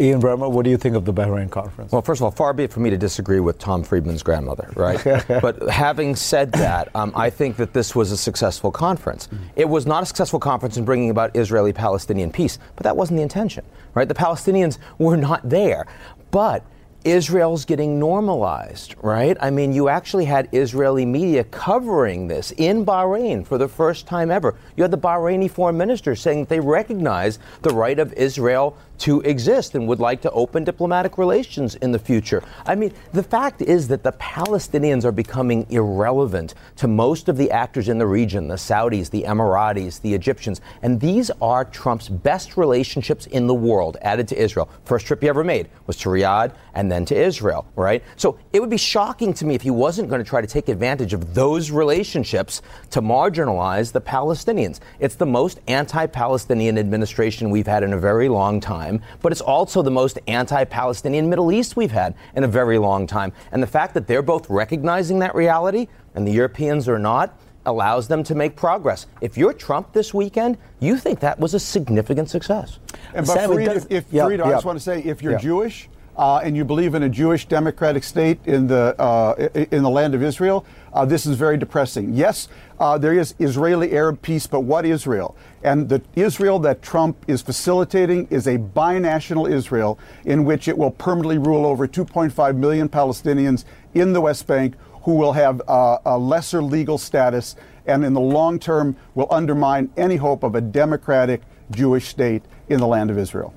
Ian 0.00 0.22
Bremmer, 0.22 0.50
what 0.50 0.64
do 0.64 0.70
you 0.70 0.78
think 0.78 0.96
of 0.96 1.04
the 1.04 1.12
Bahrain 1.12 1.50
conference? 1.50 1.92
Well, 1.92 2.00
first 2.00 2.20
of 2.20 2.24
all, 2.24 2.30
far 2.30 2.54
be 2.54 2.64
it 2.64 2.72
for 2.72 2.80
me 2.80 2.88
to 2.88 2.96
disagree 2.96 3.40
with 3.40 3.58
Tom 3.58 3.84
Friedman's 3.84 4.22
grandmother, 4.22 4.72
right? 4.74 4.98
but 5.42 5.68
having 5.68 6.16
said 6.16 6.50
that, 6.52 6.88
um, 6.96 7.12
I 7.14 7.28
think 7.28 7.56
that 7.56 7.74
this 7.74 7.94
was 7.94 8.10
a 8.10 8.16
successful 8.16 8.70
conference. 8.70 9.26
Mm-hmm. 9.26 9.44
It 9.56 9.68
was 9.68 9.84
not 9.84 10.02
a 10.02 10.06
successful 10.06 10.40
conference 10.40 10.78
in 10.78 10.86
bringing 10.86 11.10
about 11.10 11.36
Israeli 11.36 11.74
Palestinian 11.74 12.32
peace, 12.32 12.58
but 12.76 12.84
that 12.84 12.96
wasn't 12.96 13.18
the 13.18 13.22
intention, 13.22 13.66
right? 13.92 14.08
The 14.08 14.14
Palestinians 14.14 14.78
were 14.96 15.18
not 15.18 15.46
there. 15.46 15.86
But 16.30 16.64
Israel's 17.04 17.64
getting 17.64 17.98
normalized, 17.98 18.94
right? 19.02 19.36
I 19.40 19.50
mean, 19.50 19.72
you 19.72 19.88
actually 19.88 20.24
had 20.24 20.48
Israeli 20.52 21.04
media 21.04 21.44
covering 21.44 22.28
this 22.28 22.52
in 22.52 22.84
Bahrain 22.84 23.46
for 23.46 23.58
the 23.58 23.68
first 23.68 24.06
time 24.06 24.30
ever. 24.30 24.54
You 24.76 24.82
had 24.82 24.90
the 24.90 24.98
Bahraini 24.98 25.50
foreign 25.50 25.76
minister 25.76 26.14
saying 26.14 26.46
they 26.46 26.60
recognize 26.60 27.38
the 27.62 27.74
right 27.74 27.98
of 27.98 28.12
Israel 28.14 28.76
to 28.98 29.20
exist 29.22 29.74
and 29.74 29.88
would 29.88 29.98
like 29.98 30.20
to 30.22 30.30
open 30.30 30.64
diplomatic 30.64 31.18
relations 31.18 31.74
in 31.76 31.92
the 31.92 31.98
future. 31.98 32.42
I 32.66 32.74
mean, 32.74 32.92
the 33.12 33.22
fact 33.22 33.60
is 33.60 33.88
that 33.88 34.02
the 34.02 34.12
Palestinians 34.12 35.04
are 35.04 35.12
becoming 35.12 35.66
irrelevant 35.70 36.54
to 36.76 36.86
most 36.86 37.28
of 37.28 37.36
the 37.36 37.50
actors 37.50 37.88
in 37.88 37.98
the 37.98 38.06
region 38.06 38.48
the 38.48 38.54
Saudis, 38.54 39.10
the 39.10 39.24
Emiratis, 39.24 40.00
the 40.00 40.14
Egyptians. 40.14 40.60
And 40.82 41.00
these 41.00 41.30
are 41.40 41.64
Trump's 41.64 42.08
best 42.08 42.56
relationships 42.56 43.26
in 43.26 43.46
the 43.46 43.54
world 43.54 43.96
added 44.02 44.28
to 44.28 44.40
Israel. 44.40 44.68
First 44.84 45.06
trip 45.06 45.22
he 45.22 45.28
ever 45.28 45.44
made 45.44 45.68
was 45.86 45.96
to 45.98 46.08
Riyadh 46.08 46.54
and 46.74 46.90
then 46.90 47.04
to 47.06 47.16
Israel, 47.16 47.66
right? 47.76 48.02
So 48.16 48.38
it 48.52 48.60
would 48.60 48.70
be 48.70 48.76
shocking 48.76 49.34
to 49.34 49.44
me 49.44 49.54
if 49.54 49.62
he 49.62 49.70
wasn't 49.70 50.08
going 50.08 50.22
to 50.22 50.28
try 50.28 50.40
to 50.40 50.46
take 50.46 50.68
advantage 50.68 51.12
of 51.12 51.34
those 51.34 51.70
relationships 51.70 52.62
to 52.90 53.02
marginalize 53.02 53.92
the 53.92 54.00
Palestinians. 54.00 54.80
It's 55.00 55.16
the 55.16 55.26
most 55.26 55.60
anti 55.66 56.06
Palestinian 56.06 56.78
administration 56.78 57.50
we've 57.50 57.66
had 57.66 57.82
in 57.82 57.92
a 57.92 57.98
very 57.98 58.28
long 58.28 58.60
time 58.60 58.81
time, 58.82 59.02
but 59.20 59.32
it's 59.32 59.40
also 59.40 59.82
the 59.82 59.90
most 59.90 60.18
anti 60.26 60.64
Palestinian 60.64 61.28
Middle 61.28 61.52
East 61.52 61.76
we've 61.76 61.90
had 61.90 62.14
in 62.34 62.44
a 62.44 62.48
very 62.48 62.78
long 62.78 63.06
time. 63.06 63.32
And 63.52 63.62
the 63.62 63.66
fact 63.66 63.94
that 63.94 64.06
they're 64.06 64.22
both 64.22 64.48
recognizing 64.50 65.18
that 65.20 65.34
reality 65.34 65.88
and 66.14 66.26
the 66.26 66.32
Europeans 66.32 66.88
are 66.88 66.98
not 66.98 67.38
allows 67.64 68.08
them 68.08 68.24
to 68.24 68.34
make 68.34 68.56
progress. 68.56 69.06
If 69.20 69.38
you're 69.38 69.52
Trump 69.52 69.92
this 69.92 70.12
weekend, 70.12 70.58
you 70.80 70.96
think 70.96 71.20
that 71.20 71.38
was 71.38 71.54
a 71.54 71.60
significant 71.60 72.28
success. 72.28 72.80
And 73.14 73.24
but 73.24 73.34
Sam, 73.34 73.50
Fareed, 73.50 73.76
if, 73.76 73.86
if 73.90 74.04
yeah, 74.10 74.24
Fareed, 74.24 74.38
yeah. 74.38 74.46
I 74.46 74.50
just 74.50 74.64
want 74.64 74.78
to 74.78 74.82
say, 74.82 75.00
if 75.04 75.22
you're 75.22 75.32
yeah. 75.32 75.38
Jewish, 75.38 75.88
uh, 76.16 76.38
and 76.38 76.56
you 76.56 76.64
believe 76.64 76.94
in 76.94 77.02
a 77.02 77.08
Jewish 77.08 77.46
democratic 77.46 78.04
state 78.04 78.38
in 78.44 78.66
the 78.66 78.94
uh, 79.00 79.48
in 79.70 79.82
the 79.82 79.90
land 79.90 80.14
of 80.14 80.22
Israel, 80.22 80.64
uh, 80.92 81.04
this 81.04 81.24
is 81.24 81.36
very 81.36 81.56
depressing. 81.56 82.12
Yes, 82.12 82.48
uh, 82.78 82.98
there 82.98 83.14
is 83.14 83.34
Israeli-Arab 83.38 84.20
peace, 84.20 84.46
but 84.46 84.60
what 84.60 84.84
Israel? 84.84 85.36
And 85.62 85.88
the 85.88 86.02
Israel 86.14 86.58
that 86.60 86.82
Trump 86.82 87.16
is 87.26 87.40
facilitating 87.40 88.26
is 88.28 88.46
a 88.46 88.58
binational 88.58 89.50
Israel 89.50 89.98
in 90.24 90.44
which 90.44 90.68
it 90.68 90.76
will 90.76 90.90
permanently 90.90 91.38
rule 91.38 91.64
over 91.64 91.88
2.5 91.88 92.56
million 92.56 92.88
Palestinians 92.88 93.64
in 93.94 94.12
the 94.12 94.20
West 94.20 94.46
Bank 94.46 94.74
who 95.04 95.14
will 95.14 95.32
have 95.32 95.62
uh, 95.68 95.98
a 96.04 96.18
lesser 96.18 96.62
legal 96.62 96.98
status 96.98 97.56
and 97.86 98.04
in 98.04 98.12
the 98.12 98.20
long 98.20 98.58
term 98.58 98.96
will 99.14 99.28
undermine 99.30 99.90
any 99.96 100.16
hope 100.16 100.42
of 100.42 100.54
a 100.54 100.60
democratic 100.60 101.42
Jewish 101.70 102.08
state 102.08 102.42
in 102.68 102.78
the 102.78 102.86
land 102.86 103.10
of 103.10 103.18
Israel. 103.18 103.54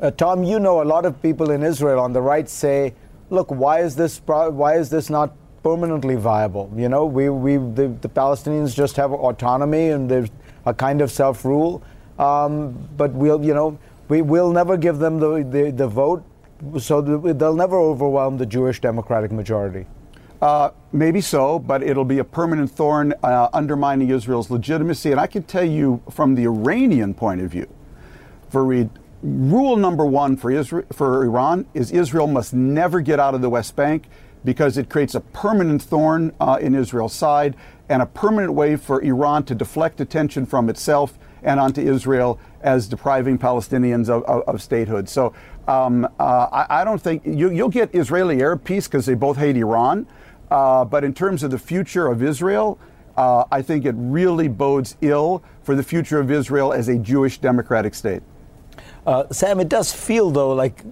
Uh, 0.00 0.12
Tom, 0.12 0.44
you 0.44 0.60
know 0.60 0.80
a 0.80 0.84
lot 0.84 1.04
of 1.04 1.20
people 1.22 1.50
in 1.50 1.64
Israel 1.64 1.98
on 1.98 2.12
the 2.12 2.22
right 2.22 2.48
say, 2.48 2.94
look, 3.30 3.50
why 3.50 3.80
is 3.80 3.96
this, 3.96 4.20
why 4.24 4.76
is 4.76 4.90
this 4.90 5.10
not 5.10 5.34
permanently 5.64 6.14
viable? 6.14 6.72
You 6.76 6.88
know, 6.88 7.04
we, 7.04 7.28
we, 7.28 7.56
the, 7.56 7.88
the 8.00 8.08
Palestinians 8.08 8.76
just 8.76 8.94
have 8.94 9.12
autonomy 9.12 9.88
and 9.88 10.08
there's 10.08 10.30
a 10.66 10.72
kind 10.72 11.00
of 11.00 11.10
self-rule. 11.10 11.82
Um, 12.16 12.88
but 12.96 13.12
we'll, 13.12 13.44
you 13.44 13.54
know, 13.54 13.76
we 14.08 14.22
will 14.22 14.52
never 14.52 14.76
give 14.76 14.98
them 14.98 15.18
the, 15.18 15.42
the, 15.42 15.72
the 15.72 15.88
vote, 15.88 16.24
so 16.78 17.00
they'll 17.00 17.56
never 17.56 17.76
overwhelm 17.76 18.38
the 18.38 18.46
Jewish 18.46 18.80
democratic 18.80 19.32
majority. 19.32 19.86
Uh, 20.40 20.70
maybe 20.92 21.20
so, 21.20 21.58
but 21.58 21.82
it'll 21.82 22.04
be 22.04 22.20
a 22.20 22.24
permanent 22.24 22.70
thorn 22.70 23.12
uh, 23.24 23.48
undermining 23.52 24.10
Israel's 24.10 24.48
legitimacy. 24.48 25.10
And 25.10 25.20
I 25.20 25.26
can 25.26 25.42
tell 25.42 25.64
you 25.64 26.00
from 26.08 26.36
the 26.36 26.44
Iranian 26.44 27.14
point 27.14 27.40
of 27.40 27.50
view, 27.50 27.68
Fareed, 28.52 28.90
rule 29.22 29.76
number 29.76 30.06
one 30.06 30.36
for, 30.36 30.50
Israel, 30.50 30.84
for 30.92 31.24
Iran 31.24 31.66
is 31.74 31.90
Israel 31.90 32.26
must 32.26 32.54
never 32.54 33.00
get 33.00 33.18
out 33.18 33.34
of 33.34 33.40
the 33.40 33.50
West 33.50 33.74
Bank 33.76 34.04
because 34.44 34.78
it 34.78 34.88
creates 34.88 35.14
a 35.14 35.20
permanent 35.20 35.82
thorn 35.82 36.32
uh, 36.40 36.58
in 36.60 36.74
Israel's 36.74 37.12
side 37.12 37.56
and 37.88 38.02
a 38.02 38.06
permanent 38.06 38.52
way 38.54 38.76
for 38.76 39.02
Iran 39.02 39.44
to 39.44 39.54
deflect 39.54 40.00
attention 40.00 40.46
from 40.46 40.68
itself 40.68 41.18
and 41.42 41.58
onto 41.58 41.80
Israel 41.80 42.38
as 42.60 42.86
depriving 42.88 43.38
Palestinians 43.38 44.08
of, 44.08 44.22
of, 44.24 44.42
of 44.42 44.62
statehood. 44.62 45.08
So 45.08 45.32
um, 45.66 46.04
uh, 46.18 46.46
I, 46.52 46.80
I, 46.80 46.84
don't 46.84 47.00
think 47.00 47.22
you, 47.24 47.50
will 47.50 47.68
get 47.68 47.94
Israeli 47.94 48.40
Arab 48.40 48.64
peace 48.64 48.88
because 48.88 49.06
they 49.06 49.14
both 49.14 49.36
hate 49.36 49.56
Iran. 49.56 50.06
Uh, 50.50 50.84
but 50.84 51.04
in 51.04 51.12
terms 51.12 51.42
of 51.42 51.50
the 51.50 51.58
future 51.58 52.06
of 52.06 52.22
Israel, 52.22 52.78
uh, 53.16 53.44
I 53.50 53.62
think 53.62 53.84
it 53.84 53.94
really 53.98 54.48
bodes 54.48 54.96
ill 55.00 55.42
for 55.62 55.74
the 55.74 55.82
future 55.82 56.20
of 56.20 56.30
Israel 56.30 56.72
as 56.72 56.88
a 56.88 56.96
Jewish 56.96 57.38
democratic 57.38 57.94
state. 57.94 58.22
Uh, 59.08 59.26
Sam, 59.30 59.58
it 59.58 59.70
does 59.70 59.90
feel, 59.90 60.30
though, 60.30 60.52
like 60.52 60.82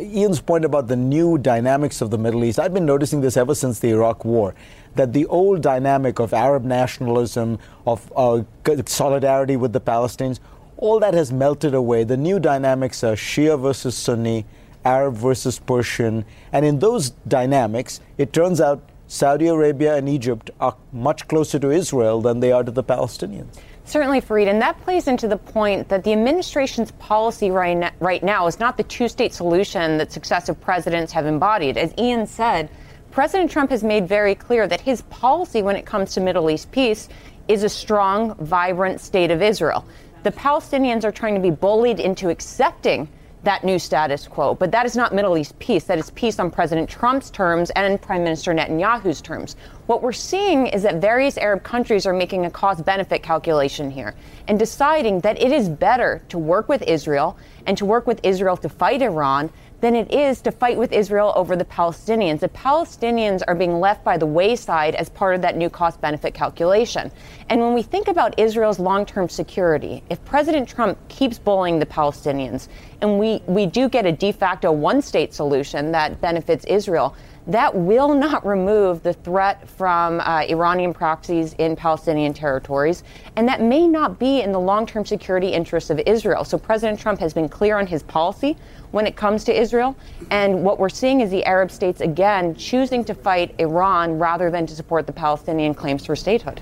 Ian's 0.00 0.40
point 0.40 0.64
about 0.64 0.88
the 0.88 0.96
new 0.96 1.36
dynamics 1.36 2.00
of 2.00 2.10
the 2.10 2.16
Middle 2.16 2.42
East. 2.42 2.58
I've 2.58 2.72
been 2.72 2.86
noticing 2.86 3.20
this 3.20 3.36
ever 3.36 3.54
since 3.54 3.78
the 3.78 3.90
Iraq 3.90 4.24
War 4.24 4.54
that 4.94 5.12
the 5.12 5.26
old 5.26 5.60
dynamic 5.60 6.18
of 6.18 6.32
Arab 6.32 6.64
nationalism, 6.64 7.58
of 7.86 8.10
uh, 8.16 8.40
solidarity 8.86 9.58
with 9.58 9.74
the 9.74 9.82
Palestinians, 9.82 10.40
all 10.78 10.98
that 11.00 11.12
has 11.12 11.30
melted 11.30 11.74
away. 11.74 12.04
The 12.04 12.16
new 12.16 12.40
dynamics 12.40 13.04
are 13.04 13.16
Shia 13.16 13.60
versus 13.60 13.94
Sunni, 13.94 14.46
Arab 14.82 15.16
versus 15.16 15.58
Persian. 15.58 16.24
And 16.52 16.64
in 16.64 16.78
those 16.78 17.10
dynamics, 17.28 18.00
it 18.16 18.32
turns 18.32 18.62
out 18.62 18.80
Saudi 19.08 19.46
Arabia 19.46 19.96
and 19.96 20.08
Egypt 20.08 20.50
are 20.58 20.74
much 20.90 21.28
closer 21.28 21.58
to 21.58 21.70
Israel 21.70 22.22
than 22.22 22.40
they 22.40 22.50
are 22.50 22.64
to 22.64 22.70
the 22.70 22.82
Palestinians. 22.84 23.48
Certainly, 23.88 24.20
Fareed, 24.20 24.48
and 24.48 24.60
that 24.60 24.78
plays 24.82 25.08
into 25.08 25.26
the 25.26 25.38
point 25.38 25.88
that 25.88 26.04
the 26.04 26.12
administration's 26.12 26.90
policy 26.90 27.50
right, 27.50 27.90
right 28.00 28.22
now 28.22 28.46
is 28.46 28.60
not 28.60 28.76
the 28.76 28.82
two 28.82 29.08
state 29.08 29.32
solution 29.32 29.96
that 29.96 30.12
successive 30.12 30.60
presidents 30.60 31.10
have 31.12 31.24
embodied. 31.24 31.78
As 31.78 31.94
Ian 31.96 32.26
said, 32.26 32.68
President 33.12 33.50
Trump 33.50 33.70
has 33.70 33.82
made 33.82 34.06
very 34.06 34.34
clear 34.34 34.66
that 34.68 34.82
his 34.82 35.00
policy 35.08 35.62
when 35.62 35.74
it 35.74 35.86
comes 35.86 36.12
to 36.12 36.20
Middle 36.20 36.50
East 36.50 36.70
peace 36.70 37.08
is 37.48 37.62
a 37.62 37.68
strong, 37.70 38.34
vibrant 38.34 39.00
state 39.00 39.30
of 39.30 39.40
Israel. 39.40 39.86
The 40.22 40.32
Palestinians 40.32 41.04
are 41.04 41.10
trying 41.10 41.36
to 41.36 41.40
be 41.40 41.50
bullied 41.50 41.98
into 41.98 42.28
accepting 42.28 43.08
that 43.44 43.64
new 43.64 43.78
status 43.78 44.26
quo. 44.26 44.54
But 44.54 44.72
that 44.72 44.86
is 44.86 44.96
not 44.96 45.14
Middle 45.14 45.38
East 45.38 45.58
peace. 45.58 45.84
That 45.84 45.98
is 45.98 46.10
peace 46.10 46.38
on 46.38 46.50
President 46.50 46.88
Trump's 46.88 47.30
terms 47.30 47.70
and 47.70 48.00
Prime 48.00 48.24
Minister 48.24 48.52
Netanyahu's 48.52 49.20
terms. 49.20 49.56
What 49.86 50.02
we're 50.02 50.12
seeing 50.12 50.66
is 50.66 50.82
that 50.82 50.96
various 50.96 51.38
Arab 51.38 51.62
countries 51.62 52.04
are 52.06 52.12
making 52.12 52.44
a 52.44 52.50
cost 52.50 52.84
benefit 52.84 53.22
calculation 53.22 53.90
here 53.90 54.14
and 54.48 54.58
deciding 54.58 55.20
that 55.20 55.40
it 55.40 55.52
is 55.52 55.68
better 55.68 56.22
to 56.28 56.38
work 56.38 56.68
with 56.68 56.82
Israel 56.82 57.38
and 57.66 57.78
to 57.78 57.84
work 57.84 58.06
with 58.06 58.20
Israel 58.22 58.56
to 58.58 58.68
fight 58.68 59.02
Iran 59.02 59.50
than 59.80 59.94
it 59.94 60.12
is 60.12 60.40
to 60.42 60.50
fight 60.50 60.76
with 60.76 60.92
Israel 60.92 61.32
over 61.36 61.54
the 61.54 61.64
Palestinians. 61.64 62.40
The 62.40 62.48
Palestinians 62.48 63.42
are 63.46 63.54
being 63.54 63.78
left 63.80 64.02
by 64.02 64.16
the 64.16 64.26
wayside 64.26 64.94
as 64.94 65.08
part 65.08 65.34
of 65.34 65.42
that 65.42 65.56
new 65.56 65.70
cost 65.70 66.00
benefit 66.00 66.34
calculation. 66.34 67.10
And 67.48 67.60
when 67.60 67.74
we 67.74 67.82
think 67.82 68.08
about 68.08 68.38
Israel's 68.38 68.78
long 68.78 69.06
term 69.06 69.28
security, 69.28 70.02
if 70.10 70.24
President 70.24 70.68
Trump 70.68 70.98
keeps 71.08 71.38
bullying 71.38 71.78
the 71.78 71.86
Palestinians 71.86 72.68
and 73.00 73.18
we, 73.18 73.40
we 73.46 73.66
do 73.66 73.88
get 73.88 74.06
a 74.06 74.12
de 74.12 74.32
facto 74.32 74.72
one 74.72 75.00
state 75.00 75.32
solution 75.32 75.92
that 75.92 76.20
benefits 76.20 76.64
Israel, 76.64 77.14
that 77.48 77.74
will 77.74 78.14
not 78.14 78.44
remove 78.44 79.02
the 79.02 79.14
threat 79.14 79.66
from 79.66 80.20
uh, 80.20 80.44
Iranian 80.48 80.92
proxies 80.92 81.54
in 81.54 81.74
Palestinian 81.74 82.34
territories, 82.34 83.02
and 83.36 83.48
that 83.48 83.62
may 83.62 83.88
not 83.88 84.18
be 84.18 84.42
in 84.42 84.52
the 84.52 84.60
long 84.60 84.84
term 84.84 85.04
security 85.04 85.48
interests 85.48 85.88
of 85.88 85.98
Israel. 86.00 86.44
So 86.44 86.58
President 86.58 87.00
Trump 87.00 87.18
has 87.20 87.32
been 87.32 87.48
clear 87.48 87.78
on 87.78 87.86
his 87.86 88.02
policy 88.02 88.56
when 88.90 89.06
it 89.06 89.16
comes 89.16 89.44
to 89.44 89.58
Israel, 89.58 89.96
and 90.30 90.62
what 90.62 90.78
we're 90.78 90.88
seeing 90.88 91.20
is 91.20 91.30
the 91.30 91.44
Arab 91.44 91.70
states 91.70 92.00
again 92.00 92.54
choosing 92.54 93.04
to 93.04 93.14
fight 93.14 93.54
Iran 93.58 94.18
rather 94.18 94.50
than 94.50 94.66
to 94.66 94.74
support 94.74 95.06
the 95.06 95.12
Palestinian 95.12 95.74
claims 95.74 96.06
for 96.06 96.16
statehood. 96.16 96.60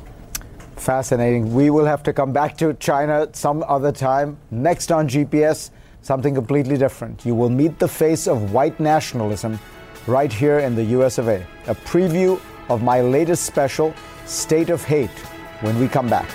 Fascinating. 0.76 1.54
We 1.54 1.70
will 1.70 1.86
have 1.86 2.02
to 2.04 2.12
come 2.12 2.32
back 2.32 2.56
to 2.58 2.74
China 2.74 3.28
some 3.32 3.64
other 3.66 3.92
time. 3.92 4.36
Next 4.50 4.92
on 4.92 5.08
GPS, 5.08 5.70
something 6.02 6.34
completely 6.34 6.76
different. 6.76 7.24
You 7.24 7.34
will 7.34 7.50
meet 7.50 7.78
the 7.78 7.88
face 7.88 8.28
of 8.28 8.52
white 8.52 8.78
nationalism 8.78 9.58
right 10.06 10.32
here 10.32 10.58
in 10.58 10.74
the 10.74 10.84
US 11.00 11.18
of 11.18 11.28
A. 11.28 11.44
A 11.66 11.74
preview 11.74 12.40
of 12.68 12.82
my 12.82 13.00
latest 13.00 13.44
special, 13.44 13.94
State 14.26 14.70
of 14.70 14.84
Hate, 14.84 15.18
when 15.60 15.78
we 15.80 15.88
come 15.88 16.08
back. 16.08 16.28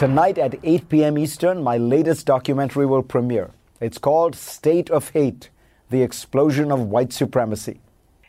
Tonight 0.00 0.38
at 0.38 0.58
8 0.62 0.88
p.m. 0.88 1.18
Eastern, 1.18 1.62
my 1.62 1.76
latest 1.76 2.24
documentary 2.24 2.86
will 2.86 3.02
premiere. 3.02 3.50
It's 3.82 3.98
called 3.98 4.34
State 4.34 4.88
of 4.88 5.10
Hate 5.10 5.50
The 5.90 6.00
Explosion 6.00 6.72
of 6.72 6.80
White 6.80 7.12
Supremacy. 7.12 7.82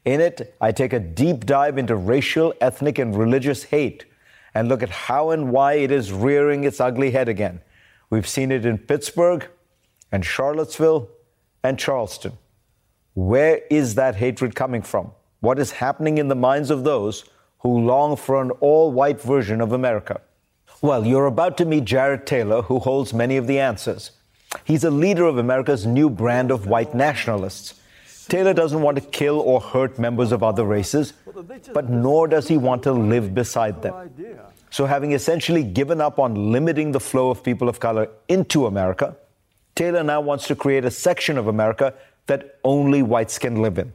In 0.03 0.19
it, 0.19 0.53
I 0.59 0.73
take 0.73 0.91
a 0.91 0.99
deep 0.99 1.45
dive 1.45 1.77
into 1.77 1.95
racial, 1.95 2.53
ethnic, 2.59 2.99
and 2.99 3.17
religious 3.17 3.63
hate 3.63 4.03
and 4.53 4.67
look 4.67 4.83
at 4.83 4.89
how 4.89 5.29
and 5.29 5.53
why 5.53 5.75
it 5.75 5.91
is 5.91 6.11
rearing 6.11 6.65
its 6.65 6.81
ugly 6.81 7.11
head 7.11 7.29
again. 7.29 7.61
We've 8.09 8.27
seen 8.27 8.51
it 8.51 8.65
in 8.65 8.77
Pittsburgh, 8.77 9.47
and 10.11 10.25
Charlottesville 10.25 11.07
and 11.63 11.79
Charleston. 11.79 12.33
Where 13.13 13.61
is 13.69 13.95
that 13.95 14.17
hatred 14.17 14.55
coming 14.55 14.81
from? 14.81 15.13
What 15.39 15.57
is 15.57 15.71
happening 15.71 16.17
in 16.17 16.27
the 16.27 16.35
minds 16.35 16.69
of 16.69 16.83
those 16.83 17.23
who 17.59 17.79
long 17.79 18.17
for 18.17 18.41
an 18.41 18.51
all 18.59 18.91
white 18.91 19.21
version 19.21 19.61
of 19.61 19.71
America? 19.71 20.19
Well, 20.83 21.05
you're 21.05 21.27
about 21.27 21.57
to 21.57 21.65
meet 21.65 21.85
Jared 21.85 22.25
Taylor, 22.25 22.63
who 22.63 22.79
holds 22.79 23.13
many 23.13 23.37
of 23.37 23.45
the 23.45 23.59
answers. 23.59 24.11
He's 24.65 24.83
a 24.83 24.89
leader 24.89 25.25
of 25.25 25.37
America's 25.37 25.85
new 25.85 26.09
brand 26.09 26.49
of 26.49 26.65
white 26.65 26.95
nationalists. 26.95 27.79
Taylor 28.27 28.53
doesn't 28.53 28.81
want 28.81 28.95
to 28.95 29.01
kill 29.01 29.39
or 29.39 29.61
hurt 29.61 29.99
members 29.99 30.31
of 30.31 30.41
other 30.41 30.65
races, 30.65 31.13
but 31.71 31.91
nor 31.91 32.27
does 32.27 32.47
he 32.47 32.57
want 32.57 32.81
to 32.83 32.91
live 32.91 33.35
beside 33.35 33.83
them. 33.83 34.09
So, 34.71 34.87
having 34.87 35.11
essentially 35.11 35.63
given 35.63 36.01
up 36.01 36.17
on 36.17 36.51
limiting 36.51 36.93
the 36.93 36.99
flow 36.99 37.29
of 37.29 37.43
people 37.43 37.69
of 37.69 37.79
color 37.79 38.09
into 38.27 38.65
America, 38.65 39.15
Taylor 39.75 40.01
now 40.01 40.19
wants 40.19 40.47
to 40.47 40.55
create 40.55 40.83
a 40.83 40.91
section 40.91 41.37
of 41.37 41.45
America 41.47 41.93
that 42.25 42.57
only 42.63 43.03
whites 43.03 43.37
can 43.37 43.61
live 43.61 43.77
in. 43.77 43.93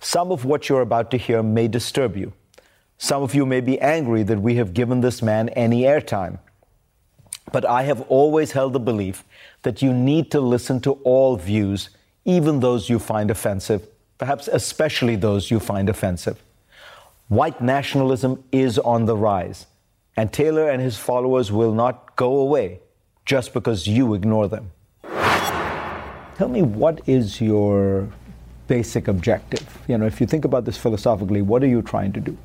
Some 0.00 0.32
of 0.32 0.44
what 0.44 0.68
you're 0.68 0.82
about 0.82 1.10
to 1.12 1.16
hear 1.16 1.42
may 1.42 1.66
disturb 1.66 2.16
you. 2.16 2.34
Some 3.02 3.24
of 3.24 3.34
you 3.34 3.44
may 3.44 3.60
be 3.60 3.80
angry 3.80 4.22
that 4.22 4.40
we 4.40 4.54
have 4.54 4.74
given 4.74 5.00
this 5.00 5.22
man 5.22 5.48
any 5.48 5.82
airtime. 5.82 6.38
But 7.50 7.64
I 7.64 7.82
have 7.82 8.02
always 8.02 8.52
held 8.52 8.74
the 8.74 8.78
belief 8.78 9.24
that 9.62 9.82
you 9.82 9.92
need 9.92 10.30
to 10.30 10.40
listen 10.40 10.78
to 10.82 10.92
all 11.02 11.34
views, 11.34 11.90
even 12.24 12.60
those 12.60 12.88
you 12.88 13.00
find 13.00 13.28
offensive, 13.28 13.88
perhaps 14.18 14.46
especially 14.46 15.16
those 15.16 15.50
you 15.50 15.58
find 15.58 15.88
offensive. 15.88 16.40
White 17.26 17.60
nationalism 17.60 18.44
is 18.52 18.78
on 18.78 19.06
the 19.06 19.16
rise, 19.16 19.66
and 20.16 20.32
Taylor 20.32 20.70
and 20.70 20.80
his 20.80 20.96
followers 20.96 21.50
will 21.50 21.74
not 21.74 22.14
go 22.14 22.36
away 22.36 22.78
just 23.24 23.52
because 23.52 23.88
you 23.88 24.14
ignore 24.14 24.46
them. 24.46 24.70
Tell 26.36 26.48
me, 26.48 26.62
what 26.62 27.00
is 27.08 27.40
your 27.40 28.08
basic 28.68 29.08
objective? 29.08 29.66
You 29.88 29.98
know, 29.98 30.06
if 30.06 30.20
you 30.20 30.28
think 30.28 30.44
about 30.44 30.66
this 30.66 30.76
philosophically, 30.76 31.42
what 31.42 31.64
are 31.64 31.72
you 31.76 31.82
trying 31.82 32.12
to 32.12 32.20
do? 32.20 32.38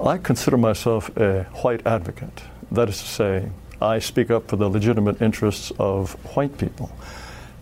I 0.00 0.18
consider 0.18 0.56
myself 0.56 1.16
a 1.16 1.44
white 1.62 1.86
advocate. 1.86 2.42
That 2.70 2.88
is 2.88 2.98
to 3.00 3.06
say, 3.06 3.50
I 3.80 3.98
speak 3.98 4.30
up 4.30 4.48
for 4.48 4.56
the 4.56 4.68
legitimate 4.68 5.20
interests 5.20 5.72
of 5.78 6.12
white 6.36 6.56
people. 6.58 6.90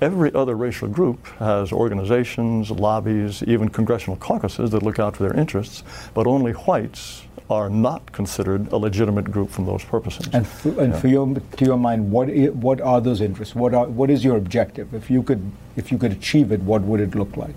Every 0.01 0.33
other 0.35 0.55
racial 0.55 0.89
group 0.89 1.27
has 1.39 1.73
organizations, 1.73 2.71
lobbies, 2.71 3.43
even 3.43 3.69
congressional 3.69 4.17
caucuses 4.17 4.71
that 4.71 4.83
look 4.83 4.99
out 4.99 5.17
for 5.17 5.25
their 5.25 5.37
interests, 5.39 5.83
but 6.15 6.27
only 6.27 6.53
whites 6.53 7.23
are 7.51 7.69
not 7.69 8.11
considered 8.13 8.73
a 8.73 8.77
legitimate 8.77 9.31
group 9.31 9.51
from 9.51 9.67
those 9.67 9.85
purposes. 9.85 10.27
And, 10.33 10.47
and 10.79 10.93
yeah. 10.95 11.01
for 11.01 11.09
your, 11.09 11.35
to 11.35 11.65
your 11.65 11.77
mind, 11.77 12.11
what, 12.11 12.31
I- 12.31 12.47
what 12.47 12.81
are 12.81 13.01
those 13.01 13.21
interests? 13.21 13.55
What, 13.55 13.75
are, 13.75 13.87
what 13.87 14.09
is 14.09 14.25
your 14.25 14.39
objective? 14.39 14.95
If 14.95 15.11
you, 15.11 15.23
could, 15.23 15.51
if 15.77 15.93
you 15.93 15.99
could 15.99 16.13
achieve 16.13 16.53
it, 16.53 16.61
what 16.61 16.81
would 16.83 17.01
it 17.01 17.15
look 17.15 17.37
like? 17.37 17.55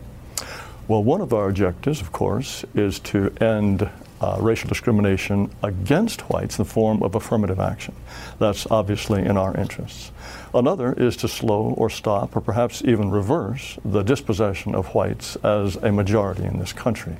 Well, 0.90 1.04
one 1.04 1.22
of 1.22 1.32
our 1.32 1.48
objectives, 1.48 2.02
of 2.02 2.12
course, 2.12 2.66
is 2.76 3.00
to 3.00 3.34
end 3.40 3.90
uh, 4.24 4.38
racial 4.40 4.70
discrimination 4.70 5.52
against 5.64 6.22
whites 6.30 6.58
in 6.58 6.64
the 6.64 6.70
form 6.70 7.04
of 7.04 7.14
affirmative 7.14 7.60
action. 7.60 7.94
That's 8.40 8.66
obviously 8.72 9.22
in 9.22 9.36
our 9.36 9.54
interests. 9.58 10.12
Another 10.54 10.94
is 10.94 11.18
to 11.18 11.28
slow 11.28 11.74
or 11.78 11.90
stop 11.90 12.34
or 12.36 12.40
perhaps 12.40 12.82
even 12.86 13.12
reverse 13.12 13.78
the 13.84 14.02
dispossession 14.02 14.76
of 14.76 14.96
whites 14.96 15.36
as 15.44 15.76
a 15.76 15.92
majority 15.92 16.46
in 16.46 16.58
this 16.58 16.72
country. 16.72 17.18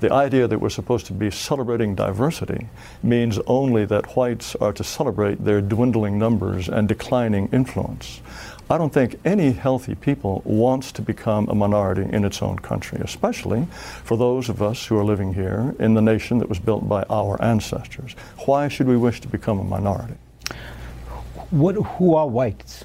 The 0.00 0.12
idea 0.12 0.48
that 0.48 0.60
we're 0.60 0.70
supposed 0.70 1.06
to 1.06 1.12
be 1.12 1.30
celebrating 1.30 1.94
diversity 1.94 2.66
means 3.02 3.38
only 3.46 3.84
that 3.84 4.16
whites 4.16 4.56
are 4.56 4.72
to 4.72 4.82
celebrate 4.82 5.44
their 5.44 5.60
dwindling 5.60 6.18
numbers 6.18 6.68
and 6.68 6.88
declining 6.88 7.48
influence. 7.52 8.22
I 8.70 8.78
don't 8.78 8.92
think 8.92 9.18
any 9.24 9.50
healthy 9.50 9.96
people 9.96 10.42
wants 10.44 10.92
to 10.92 11.02
become 11.02 11.48
a 11.48 11.56
minority 11.56 12.06
in 12.08 12.24
its 12.24 12.40
own 12.40 12.60
country, 12.60 13.00
especially 13.02 13.66
for 14.04 14.16
those 14.16 14.48
of 14.48 14.62
us 14.62 14.86
who 14.86 14.96
are 14.96 15.02
living 15.02 15.34
here 15.34 15.74
in 15.80 15.94
the 15.94 16.00
nation 16.00 16.38
that 16.38 16.48
was 16.48 16.60
built 16.60 16.88
by 16.88 17.02
our 17.10 17.42
ancestors. 17.42 18.14
Why 18.46 18.68
should 18.68 18.86
we 18.86 18.96
wish 18.96 19.20
to 19.22 19.28
become 19.28 19.58
a 19.58 19.64
minority? 19.64 20.14
What, 21.50 21.74
who 21.74 22.14
are 22.14 22.28
whites? 22.28 22.84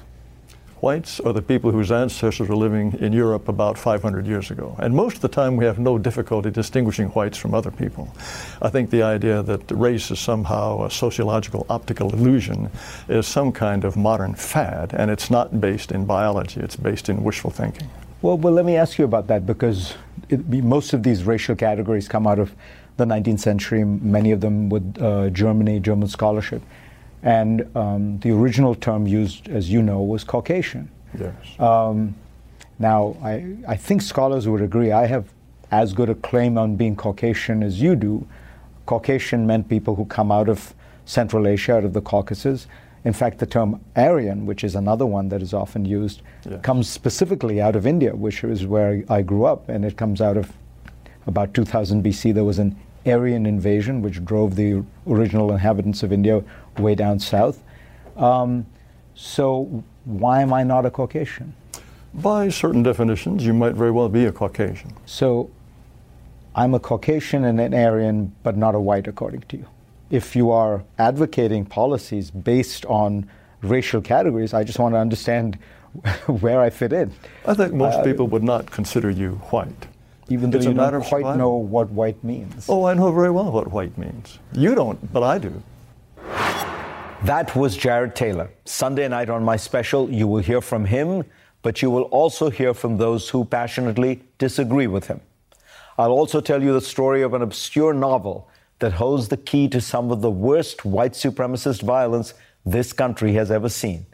Whites 0.80 1.20
are 1.20 1.32
the 1.32 1.40
people 1.40 1.70
whose 1.70 1.90
ancestors 1.90 2.50
were 2.50 2.56
living 2.56 2.92
in 3.00 3.10
Europe 3.14 3.48
about 3.48 3.78
500 3.78 4.26
years 4.26 4.50
ago. 4.50 4.76
And 4.78 4.94
most 4.94 5.16
of 5.16 5.22
the 5.22 5.28
time, 5.28 5.56
we 5.56 5.64
have 5.64 5.78
no 5.78 5.96
difficulty 5.96 6.50
distinguishing 6.50 7.08
whites 7.08 7.38
from 7.38 7.54
other 7.54 7.70
people. 7.70 8.14
I 8.60 8.68
think 8.68 8.90
the 8.90 9.02
idea 9.02 9.42
that 9.42 9.70
race 9.70 10.10
is 10.10 10.20
somehow 10.20 10.84
a 10.84 10.90
sociological 10.90 11.64
optical 11.70 12.12
illusion 12.12 12.70
is 13.08 13.26
some 13.26 13.52
kind 13.52 13.84
of 13.84 13.96
modern 13.96 14.34
fad, 14.34 14.92
and 14.92 15.10
it's 15.10 15.30
not 15.30 15.62
based 15.62 15.92
in 15.92 16.04
biology, 16.04 16.60
it's 16.60 16.76
based 16.76 17.08
in 17.08 17.24
wishful 17.24 17.50
thinking. 17.50 17.88
Well, 18.20 18.36
well 18.36 18.52
let 18.52 18.66
me 18.66 18.76
ask 18.76 18.98
you 18.98 19.06
about 19.06 19.28
that 19.28 19.46
because 19.46 19.94
it, 20.28 20.46
most 20.46 20.92
of 20.92 21.02
these 21.02 21.24
racial 21.24 21.56
categories 21.56 22.06
come 22.06 22.26
out 22.26 22.38
of 22.38 22.54
the 22.98 23.06
19th 23.06 23.40
century, 23.40 23.82
many 23.82 24.30
of 24.30 24.42
them 24.42 24.68
with 24.68 25.00
uh, 25.00 25.30
Germany, 25.30 25.80
German 25.80 26.08
scholarship. 26.08 26.60
And 27.26 27.68
um, 27.76 28.20
the 28.20 28.30
original 28.30 28.76
term 28.76 29.04
used, 29.04 29.48
as 29.48 29.68
you 29.68 29.82
know, 29.82 30.00
was 30.00 30.22
Caucasian. 30.22 30.88
Yes. 31.18 31.34
Um, 31.58 32.14
now, 32.78 33.16
I, 33.20 33.56
I 33.66 33.74
think 33.74 34.02
scholars 34.02 34.46
would 34.46 34.62
agree. 34.62 34.92
I 34.92 35.06
have 35.06 35.26
as 35.72 35.92
good 35.92 36.08
a 36.08 36.14
claim 36.14 36.56
on 36.56 36.76
being 36.76 36.94
Caucasian 36.94 37.64
as 37.64 37.82
you 37.82 37.96
do. 37.96 38.28
Caucasian 38.86 39.44
meant 39.44 39.68
people 39.68 39.96
who 39.96 40.04
come 40.04 40.30
out 40.30 40.48
of 40.48 40.72
Central 41.04 41.48
Asia, 41.48 41.78
out 41.78 41.84
of 41.84 41.94
the 41.94 42.00
Caucasus. 42.00 42.68
In 43.04 43.12
fact, 43.12 43.38
the 43.38 43.46
term 43.46 43.80
Aryan, 43.96 44.46
which 44.46 44.62
is 44.62 44.76
another 44.76 45.04
one 45.04 45.28
that 45.30 45.42
is 45.42 45.52
often 45.52 45.84
used, 45.84 46.22
yes. 46.48 46.60
comes 46.62 46.88
specifically 46.88 47.60
out 47.60 47.74
of 47.74 47.88
India, 47.88 48.14
which 48.14 48.44
is 48.44 48.66
where 48.66 49.02
I 49.08 49.22
grew 49.22 49.46
up, 49.46 49.68
and 49.68 49.84
it 49.84 49.96
comes 49.96 50.20
out 50.20 50.36
of 50.36 50.52
about 51.26 51.54
2000 51.54 52.04
BC. 52.04 52.32
There 52.34 52.44
was 52.44 52.60
an 52.60 52.76
Aryan 53.04 53.46
invasion, 53.46 54.00
which 54.02 54.24
drove 54.24 54.54
the 54.54 54.84
original 55.08 55.50
inhabitants 55.50 56.04
of 56.04 56.12
India 56.12 56.44
way 56.78 56.94
down 56.94 57.18
south. 57.18 57.62
Um, 58.16 58.66
so 59.14 59.84
why 60.04 60.42
am 60.42 60.52
I 60.52 60.62
not 60.62 60.86
a 60.86 60.90
Caucasian? 60.90 61.54
By 62.14 62.48
certain 62.48 62.82
definitions, 62.82 63.44
you 63.44 63.52
might 63.52 63.74
very 63.74 63.90
well 63.90 64.08
be 64.08 64.24
a 64.24 64.32
Caucasian. 64.32 64.92
So 65.04 65.50
I'm 66.54 66.74
a 66.74 66.80
Caucasian 66.80 67.44
and 67.44 67.60
an 67.60 67.74
Aryan, 67.74 68.34
but 68.42 68.56
not 68.56 68.74
a 68.74 68.80
white, 68.80 69.06
according 69.06 69.42
to 69.48 69.58
you. 69.58 69.66
If 70.10 70.36
you 70.36 70.50
are 70.50 70.84
advocating 70.98 71.66
policies 71.66 72.30
based 72.30 72.86
on 72.86 73.28
racial 73.62 74.00
categories, 74.00 74.54
I 74.54 74.64
just 74.64 74.78
want 74.78 74.94
to 74.94 74.98
understand 74.98 75.58
where 76.40 76.60
I 76.60 76.70
fit 76.70 76.92
in. 76.92 77.12
I 77.44 77.54
think 77.54 77.74
most 77.74 77.96
uh, 77.96 78.04
people 78.04 78.26
would 78.28 78.44
not 78.44 78.70
consider 78.70 79.10
you 79.10 79.32
white. 79.50 79.86
Even 80.28 80.50
though 80.50 80.56
it's 80.56 80.66
you 80.66 80.74
don't 80.74 81.04
quite 81.04 81.36
know 81.36 81.50
what 81.50 81.90
white 81.90 82.22
means. 82.24 82.66
Oh, 82.68 82.84
I 82.84 82.94
know 82.94 83.12
very 83.12 83.30
well 83.30 83.50
what 83.52 83.70
white 83.70 83.96
means. 83.96 84.38
You 84.52 84.74
don't, 84.74 85.12
but 85.12 85.22
I 85.22 85.38
do. 85.38 85.62
That 87.24 87.56
was 87.56 87.76
Jared 87.76 88.14
Taylor. 88.14 88.50
Sunday 88.66 89.08
night 89.08 89.30
on 89.30 89.42
my 89.42 89.56
special, 89.56 90.10
you 90.10 90.28
will 90.28 90.42
hear 90.42 90.60
from 90.60 90.84
him, 90.84 91.24
but 91.62 91.80
you 91.80 91.90
will 91.90 92.02
also 92.02 92.50
hear 92.50 92.74
from 92.74 92.98
those 92.98 93.30
who 93.30 93.44
passionately 93.46 94.22
disagree 94.36 94.86
with 94.86 95.06
him. 95.06 95.22
I'll 95.96 96.12
also 96.12 96.42
tell 96.42 96.62
you 96.62 96.74
the 96.74 96.80
story 96.80 97.22
of 97.22 97.32
an 97.32 97.40
obscure 97.40 97.94
novel 97.94 98.50
that 98.80 98.92
holds 98.92 99.28
the 99.28 99.38
key 99.38 99.66
to 99.68 99.80
some 99.80 100.10
of 100.12 100.20
the 100.20 100.30
worst 100.30 100.84
white 100.84 101.14
supremacist 101.14 101.82
violence 101.82 102.34
this 102.66 102.92
country 102.92 103.32
has 103.32 103.50
ever 103.50 103.70
seen. 103.70 104.04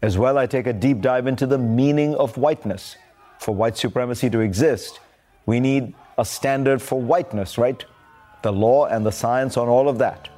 As 0.00 0.16
well, 0.16 0.38
I 0.38 0.46
take 0.46 0.66
a 0.66 0.72
deep 0.72 1.02
dive 1.02 1.26
into 1.26 1.46
the 1.46 1.58
meaning 1.58 2.14
of 2.14 2.38
whiteness. 2.38 2.96
For 3.38 3.54
white 3.54 3.76
supremacy 3.76 4.30
to 4.30 4.40
exist, 4.40 4.98
we 5.44 5.60
need 5.60 5.94
a 6.16 6.24
standard 6.24 6.80
for 6.80 7.00
whiteness, 7.00 7.58
right? 7.58 7.84
The 8.42 8.52
law 8.52 8.86
and 8.86 9.04
the 9.04 9.12
science 9.12 9.58
on 9.58 9.68
all 9.68 9.90
of 9.90 9.98
that. 9.98 10.30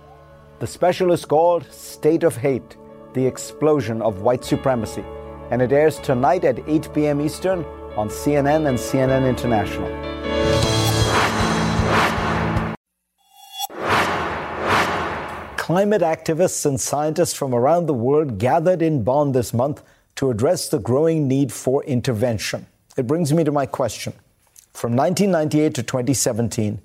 The 0.59 0.67
special 0.67 1.13
is 1.13 1.27
called 1.27 1.71
State 1.71 2.23
of 2.23 2.35
Hate 2.35 2.79
The 3.13 3.27
Explosion 3.27 4.01
of 4.01 4.23
White 4.23 4.43
Supremacy, 4.43 5.05
and 5.51 5.61
it 5.61 5.71
airs 5.71 5.99
tonight 5.99 6.45
at 6.45 6.67
8 6.67 6.95
p.m. 6.95 7.21
Eastern 7.21 7.63
on 7.95 8.09
CNN 8.09 8.67
and 8.67 8.79
CNN 8.79 9.29
International. 9.29 9.87
Climate 15.59 16.01
activists 16.01 16.65
and 16.65 16.81
scientists 16.81 17.35
from 17.35 17.55
around 17.55 17.85
the 17.85 17.93
world 17.93 18.39
gathered 18.39 18.81
in 18.81 19.05
Bonn 19.05 19.33
this 19.33 19.53
month 19.53 19.83
to 20.15 20.31
address 20.31 20.71
the 20.71 20.79
growing 20.79 21.29
need 21.29 21.53
for 21.53 21.85
intervention. 21.85 22.67
It 22.97 23.07
brings 23.07 23.31
me 23.31 23.45
to 23.45 23.53
my 23.53 23.67
question. 23.67 24.15
From 24.73 24.97
1998 24.97 25.75
to 25.75 25.83
2017, 25.83 26.81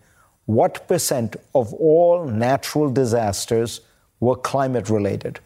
what 0.56 0.86
percent 0.88 1.38
of 1.56 1.74
all 1.76 2.26
natural 2.26 2.92
disasters 2.92 3.82
were 4.20 4.36
climate 4.36 4.90
related? 4.90 5.40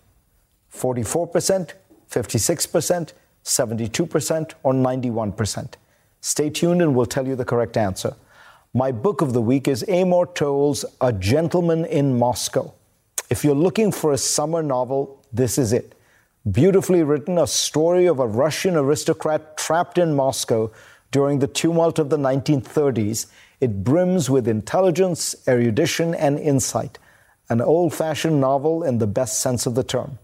44%, 0.74 1.74
56%, 2.10 3.14
72%, 3.44 4.54
or 4.64 4.74
91%? 4.74 5.74
Stay 6.22 6.50
tuned 6.50 6.82
and 6.82 6.96
we'll 6.96 7.06
tell 7.06 7.28
you 7.28 7.36
the 7.36 7.46
correct 7.46 7.78
answer. 7.78 8.16
My 8.74 8.92
book 8.92 9.22
of 9.22 9.34
the 9.34 9.42
week 9.42 9.68
is 9.68 9.86
Amor 9.88 10.26
Towles' 10.26 10.84
A 11.00 11.14
Gentleman 11.14 11.86
in 11.86 12.18
Moscow. 12.18 12.74
If 13.30 13.44
you're 13.44 13.54
looking 13.54 13.92
for 13.92 14.12
a 14.12 14.18
summer 14.18 14.64
novel, 14.64 15.22
this 15.32 15.60
is 15.60 15.72
it. 15.72 15.94
Beautifully 16.52 17.04
written, 17.04 17.38
a 17.38 17.48
story 17.48 18.08
of 18.08 18.20
a 18.20 18.28
Russian 18.28 18.76
aristocrat 18.76 19.56
trapped 19.56 20.00
in 20.00 20.16
Moscow 20.16 20.72
during 21.12 21.40
the 21.40 21.48
tumult 21.48 22.00
of 22.00 22.10
the 22.10 22.18
1930s 22.18 23.28
it 23.62 23.84
brims 23.84 24.30
with 24.30 24.48
intelligence, 24.48 25.36
erudition, 25.48 26.14
and 26.14 26.40
insight. 26.40 27.00
An 27.50 27.62
old 27.62 27.94
fashioned 27.94 28.42
novel 28.42 28.84
in 28.84 28.98
the 28.98 29.08
best 29.08 29.40
sense 29.40 29.66
of 29.66 29.76
the 29.76 29.84
term. 29.84 30.18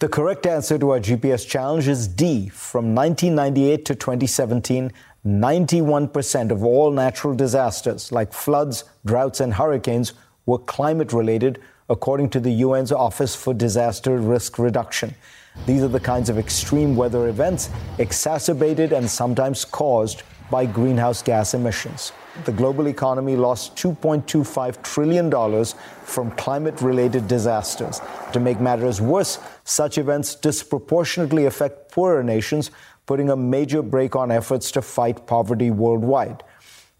The 0.00 0.08
correct 0.08 0.46
answer 0.46 0.78
to 0.78 0.90
our 0.90 0.98
GPS 0.98 1.48
challenge 1.48 1.86
is 1.86 2.08
D. 2.08 2.48
From 2.48 2.92
1998 2.94 3.84
to 3.84 3.94
2017, 3.94 4.92
91% 5.24 6.50
of 6.50 6.64
all 6.64 6.90
natural 6.90 7.34
disasters, 7.34 8.10
like 8.10 8.32
floods, 8.32 8.82
droughts, 9.04 9.38
and 9.38 9.54
hurricanes, 9.54 10.12
were 10.46 10.58
climate 10.58 11.12
related, 11.12 11.60
according 11.88 12.30
to 12.30 12.40
the 12.40 12.62
UN's 12.62 12.90
Office 12.90 13.36
for 13.36 13.54
Disaster 13.54 14.18
Risk 14.18 14.58
Reduction. 14.58 15.14
These 15.66 15.82
are 15.82 15.88
the 15.88 16.00
kinds 16.00 16.28
of 16.28 16.38
extreme 16.38 16.96
weather 16.96 17.28
events 17.28 17.70
exacerbated 17.98 18.92
and 18.92 19.08
sometimes 19.08 19.64
caused 19.64 20.24
by 20.50 20.66
greenhouse 20.66 21.22
gas 21.22 21.54
emissions. 21.54 22.12
The 22.44 22.52
global 22.52 22.88
economy 22.88 23.36
lost 23.36 23.76
$2.25 23.76 24.82
trillion 24.82 25.64
from 26.04 26.30
climate 26.32 26.80
related 26.80 27.28
disasters. 27.28 28.00
To 28.32 28.40
make 28.40 28.58
matters 28.58 29.02
worse, 29.02 29.38
such 29.64 29.98
events 29.98 30.34
disproportionately 30.34 31.44
affect 31.44 31.92
poorer 31.92 32.24
nations, 32.24 32.70
putting 33.04 33.28
a 33.28 33.36
major 33.36 33.82
brake 33.82 34.16
on 34.16 34.30
efforts 34.30 34.70
to 34.72 34.82
fight 34.82 35.26
poverty 35.26 35.70
worldwide. 35.70 36.42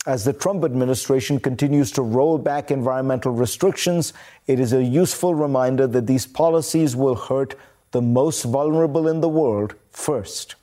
As 0.05 0.25
the 0.25 0.35
Trump 0.35 0.65
administration 0.65 1.41
continues 1.41 1.91
to 1.93 2.03
roll 2.03 2.37
back 2.37 2.71
environmental 2.71 3.33
restrictions, 3.33 4.13
it 4.47 4.61
is 4.61 4.75
a 4.75 4.85
useful 4.85 5.35
reminder 5.35 5.87
that 5.87 6.07
these 6.07 6.27
policies 6.27 6.95
will 6.95 7.15
hurt 7.15 7.55
the 7.93 8.03
most 8.03 8.43
vulnerable 8.43 9.09
in 9.09 9.23
the 9.23 9.29
world 9.29 9.77
first. 9.91 10.57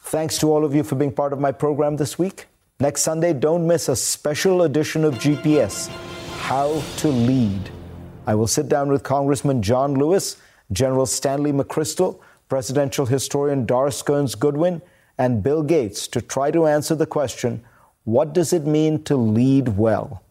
Thanks 0.00 0.38
to 0.38 0.50
all 0.50 0.64
of 0.64 0.74
you 0.74 0.82
for 0.82 0.96
being 0.96 1.12
part 1.12 1.32
of 1.32 1.38
my 1.38 1.52
program 1.52 1.96
this 1.96 2.18
week. 2.18 2.46
Next 2.80 3.02
Sunday, 3.02 3.32
don't 3.32 3.66
miss 3.66 3.88
a 3.88 3.96
special 3.96 4.62
edition 4.62 5.02
of 5.02 5.14
GPS 5.14 5.88
How 6.38 6.80
to 6.98 7.08
Lead. 7.08 7.70
I 8.24 8.36
will 8.36 8.46
sit 8.46 8.68
down 8.68 8.88
with 8.88 9.02
Congressman 9.02 9.62
John 9.62 9.94
Lewis, 9.94 10.36
General 10.70 11.04
Stanley 11.04 11.50
McChrystal, 11.50 12.20
presidential 12.48 13.04
historian 13.04 13.66
Doris 13.66 14.00
Kearns 14.00 14.36
Goodwin, 14.36 14.80
and 15.18 15.42
Bill 15.42 15.64
Gates 15.64 16.06
to 16.06 16.20
try 16.20 16.52
to 16.52 16.68
answer 16.68 16.94
the 16.94 17.04
question 17.04 17.64
what 18.04 18.32
does 18.32 18.52
it 18.52 18.64
mean 18.64 19.02
to 19.04 19.16
lead 19.16 19.76
well? 19.76 20.22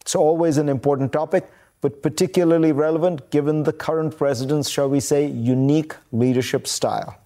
It's 0.00 0.14
always 0.14 0.58
an 0.58 0.68
important 0.68 1.12
topic, 1.12 1.50
but 1.80 2.04
particularly 2.04 2.70
relevant 2.70 3.32
given 3.32 3.64
the 3.64 3.72
current 3.72 4.16
president's, 4.16 4.70
shall 4.70 4.88
we 4.88 5.00
say, 5.00 5.26
unique 5.26 5.96
leadership 6.12 6.68
style. 6.68 7.18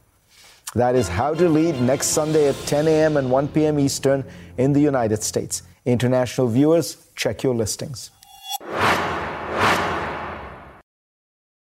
That 0.75 0.95
is 0.95 1.09
How 1.09 1.35
to 1.35 1.49
Lead 1.49 1.81
next 1.81 2.09
Sunday 2.09 2.49
at 2.49 2.55
10 2.67 2.87
a.m. 2.87 3.17
and 3.17 3.31
1 3.31 3.49
p.m. 3.49 3.79
Eastern 3.79 4.25
in 4.57 4.73
the 4.73 4.81
United 4.81 5.23
States. 5.23 5.63
International 5.85 6.47
viewers, 6.47 7.09
check 7.17 7.43
your 7.43 7.55
listings. 7.55 8.11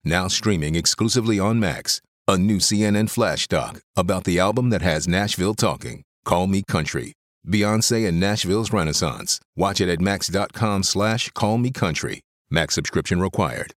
Now 0.03 0.27
streaming 0.27 0.75
exclusively 0.75 1.39
on 1.39 1.59
Max, 1.59 2.01
a 2.27 2.37
new 2.37 2.57
CNN 2.57 3.09
flash 3.09 3.47
doc 3.47 3.81
about 3.95 4.23
the 4.23 4.39
album 4.39 4.69
that 4.69 4.81
has 4.81 5.07
Nashville 5.07 5.55
talking, 5.55 6.03
Call 6.23 6.47
Me 6.47 6.63
Country. 6.67 7.13
Beyonce 7.47 8.07
and 8.07 8.19
Nashville's 8.19 8.73
Renaissance. 8.73 9.39
Watch 9.55 9.79
it 9.79 9.89
at 9.89 10.01
max.com 10.01 10.81
slash 10.83 11.29
call 11.31 11.59
me 11.59 11.69
country. 11.71 12.21
Max 12.49 12.73
subscription 12.73 13.21
required. 13.21 13.73